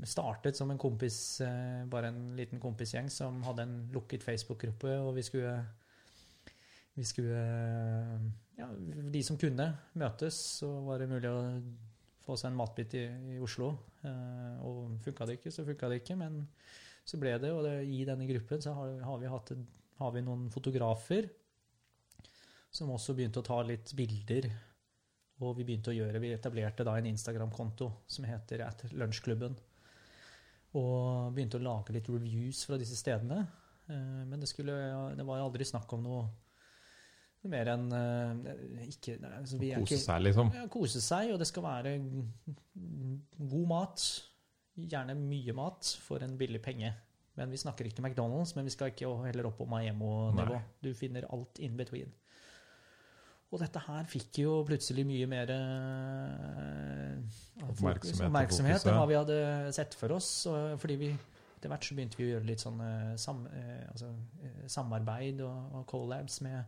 [0.04, 1.38] startet som en kompis,
[1.88, 5.52] bare en liten kompisgjeng som hadde en lukket Facebook-gruppe, og vi skulle
[6.96, 7.40] vi skulle
[8.58, 8.68] Ja,
[9.14, 11.40] de som kunne møtes, så var det mulig å
[12.24, 13.04] få seg en matbit i,
[13.34, 13.72] i Oslo.
[14.04, 16.42] Eh, og funka det ikke, så funka det ikke, men
[17.06, 17.52] så ble det.
[17.54, 19.52] Og det, i denne gruppen så har, har, vi hatt,
[20.00, 21.30] har vi noen fotografer
[22.70, 24.50] som også begynte å ta litt bilder.
[25.40, 29.56] Og vi begynte å gjøre, vi etablerte da en Instagram-konto som heter at Lunsjklubben.
[30.76, 33.40] Og begynte å lage litt reviews fra disse stedene.
[33.88, 34.76] Eh, Men det, skulle,
[35.16, 36.28] det var aldri snakk om noe
[37.48, 40.50] mer enn eh, ikke, altså vi Kose ikke- seg, liksom.
[40.54, 41.94] ja, kose seg, og det skal være
[43.38, 44.04] god mat.
[44.80, 46.92] Gjerne mye mat for en billig penge.
[47.36, 50.60] Men vi snakker ikke McDonald's, men vi skal ikke heller opp på Maemo-nivå.
[50.82, 52.12] Du finner alt in between.
[53.50, 57.16] Og dette her fikk jo plutselig mye mer uh,
[57.66, 59.38] Oppmerksomhet oppmerksomhet enn hva vi hadde
[59.74, 60.46] sett for oss.
[60.46, 61.08] og- Fordi vi
[61.56, 64.06] etter hvert så begynte vi å gjøre litt sånn eh, sam, uh, altså,
[64.44, 66.64] uh, samarbeid og, og collabs med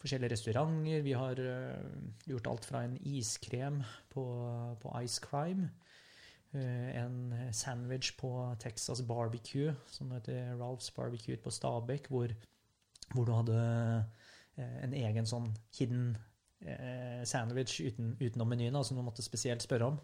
[0.00, 1.02] forskjellige restauranter.
[1.04, 1.88] Vi har eh,
[2.28, 3.82] gjort alt fra en iskrem
[4.12, 4.24] på,
[4.82, 5.70] på Ice Crime,
[6.54, 12.32] eh, en sandwich på Texas Barbecue, som heter Ralphs Barbecue på Stabekk, hvor,
[13.14, 13.58] hvor du hadde
[14.56, 16.16] eh, en egen sånn hidden
[17.28, 19.98] sandwich uten, utenom menyen, altså som du måtte spesielt spørre om.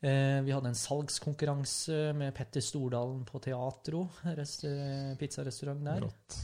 [0.00, 4.04] Vi hadde en salgskonkurranse med Petter Stordalen på Teatro,
[5.18, 6.06] pizza restaurant der.
[6.06, 6.38] Rått.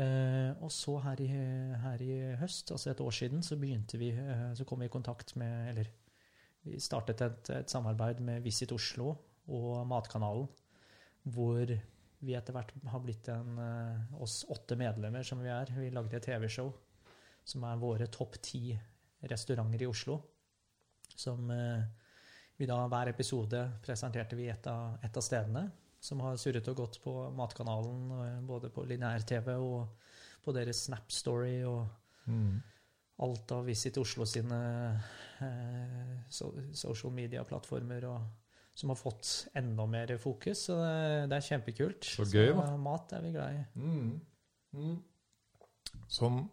[0.00, 1.28] Eh, og så her i,
[1.82, 5.34] her i høst, altså et år siden, så vi eh, Så kom vi i kontakt
[5.36, 5.90] med Eller
[6.62, 9.14] vi startet et, et samarbeid med Visit Oslo
[9.48, 10.46] og Matkanalen,
[11.22, 11.72] hvor
[12.20, 15.72] vi etter hvert har blitt en eh, oss åtte medlemmer som vi er.
[15.72, 16.68] Vi lagde et TV-show
[17.44, 18.76] som er våre topp ti
[19.24, 20.18] restauranter i Oslo.
[21.16, 21.48] Som
[22.56, 25.64] vi da hver episode presenterte vi et av, et av stedene
[26.00, 29.88] som har surret og gått på Matkanalen, eh, både på lineær-TV og
[30.44, 31.86] på deres Snap Story og
[32.26, 32.62] Mm.
[33.20, 34.58] alt av Visit Oslo sine
[35.40, 38.04] eh, so social media-plattformer,
[38.74, 40.66] som har fått enda mer fokus.
[40.68, 42.04] Så det, det er kjempekult.
[42.04, 42.76] Så gøy, da.
[42.76, 43.64] mat er vi glad i.
[43.80, 44.20] Mm.
[44.74, 45.02] Mm.
[46.08, 46.48] Sånn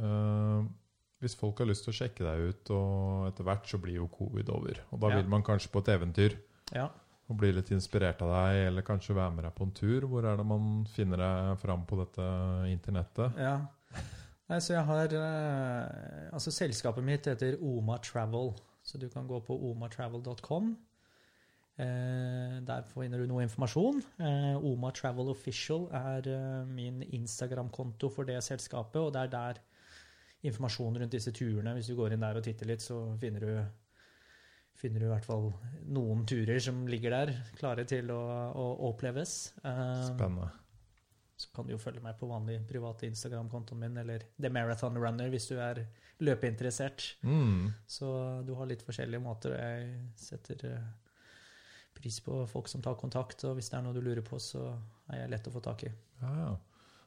[0.00, 0.64] øh,
[1.22, 4.08] Hvis folk har lyst til å sjekke deg ut, og etter hvert så blir jo
[4.12, 4.80] covid over.
[4.92, 5.16] Og da Ja.
[5.20, 6.36] vil man kanskje på et eventyr
[6.74, 6.88] Ja.
[7.24, 10.06] Og bli litt inspirert av deg, eller kanskje være med deg på en tur.
[10.10, 12.28] Hvor er det man finner deg fram på dette
[12.72, 13.40] internettet?
[13.40, 13.56] ja.
[14.44, 18.52] Nei, så jeg har eh, Altså, selskapet mitt heter Oma Travel,
[18.84, 20.74] så du kan gå på omatravel.com.
[21.80, 24.02] Eh, der finner du noe informasjon.
[24.20, 26.28] Eh, Oma Travel Official er
[26.68, 29.62] min Instagram-konto for det selskapet, og det er der
[30.44, 31.72] informasjon rundt disse turene.
[31.78, 33.52] Hvis du går inn der og titter litt, så finner du,
[34.78, 35.48] finner du i hvert fall
[35.94, 38.20] noen turer som ligger der, klare til å,
[38.52, 39.54] å oppleves.
[39.62, 40.50] Eh, Spennende.
[41.40, 45.30] så kan du jo følge meg på vanlig private Instagram-kontoen min, eller The Marathon Runner
[45.32, 45.84] hvis du er
[46.24, 47.14] løpeinteressert.
[47.26, 47.72] Mm.
[47.86, 48.10] Så
[48.46, 49.54] du har litt forskjellige måter.
[49.54, 50.92] og Jeg setter eh,
[51.94, 54.72] pris på folk som tar kontakt, og hvis det er noe du lurer på, så
[55.10, 55.92] er jeg lett å få tak i.
[56.22, 56.52] Ja, ja.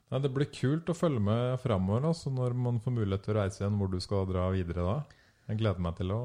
[0.08, 3.42] Nei, det blir kult å følge med framover altså, når man får mulighet til å
[3.42, 5.24] reise igjen, hvor du skal dra videre da.
[5.50, 6.22] Jeg gleder meg til å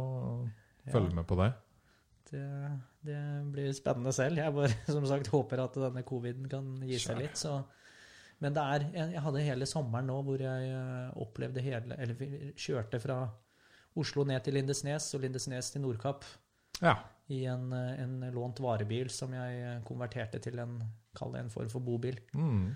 [0.91, 1.53] følge med på det.
[2.33, 2.49] det,
[3.07, 3.21] det
[3.53, 4.41] blir spennende selv.
[4.41, 7.39] Jeg bare som sagt håper at denne coviden kan gi seg litt.
[7.39, 7.61] Så.
[8.43, 12.99] Men det er, jeg, hadde hele sommeren nå hvor jeg eh, opplevde hele Eller kjørte
[13.03, 13.23] fra
[13.99, 16.25] Oslo ned til Lindesnes og Lindesnes til Nordkapp.
[16.83, 16.97] Ja.
[17.31, 20.81] i en, eh, en lånt varebil som jeg konverterte til en,
[21.15, 22.19] kall det en form for bobil.
[22.35, 22.73] Mm.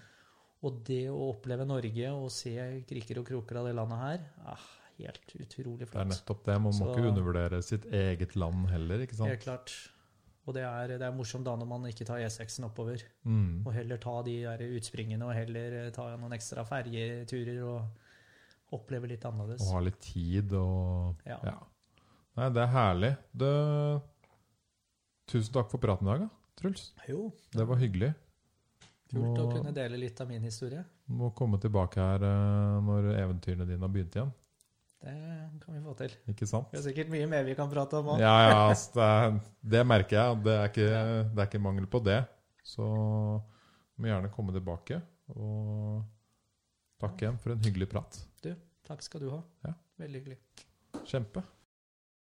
[0.65, 2.55] Og det å oppleve Norge og se
[2.89, 4.23] kriker og kroker av det landet her,
[4.53, 5.93] ah, helt utrolig flott.
[5.93, 6.57] Det er nettopp det.
[6.61, 9.29] Man må Så- ikke undervurdere sitt eget land heller, ikke sant?
[9.31, 9.75] Helt klart.
[10.47, 13.67] Og det er, det er morsomt da når man ikke tar E6-en oppover, Mm.
[13.67, 17.89] og heller ta de der utspringene og heller ta noen ekstra ferjeturer og
[18.73, 19.63] oppleve litt annerledes.
[19.67, 21.39] Og ha litt tid og Ja.
[21.43, 21.59] ja.
[22.37, 23.17] Nei, det er herlig.
[23.37, 24.03] Det...
[25.27, 26.29] Tusen takk for praten i dag, da,
[26.61, 26.93] Truls.
[27.09, 28.15] Jo, Det var hyggelig.
[29.11, 30.85] kult å kunne dele litt av min historie.
[31.09, 34.33] Må komme tilbake her eh, når eventyrene dine har begynt igjen.
[35.07, 36.15] Det kan vi få til.
[36.33, 36.73] Ikke sant?
[36.73, 38.23] Det er sikkert mye mer vi kan prate om òg.
[38.23, 39.37] Ja, ja, altså, det, er,
[39.77, 40.41] det merker jeg.
[40.47, 40.89] Det er, ikke,
[41.31, 42.21] det er ikke mangel på det.
[42.67, 42.87] Så
[43.97, 44.99] må gjerne komme tilbake.
[45.37, 46.03] Og
[47.03, 48.19] takk igjen for en hyggelig prat.
[48.43, 48.51] Du,
[48.87, 49.41] Takk skal du ha.
[49.67, 49.73] Ja.
[49.99, 50.39] Veldig hyggelig.
[51.07, 51.43] Kjempe.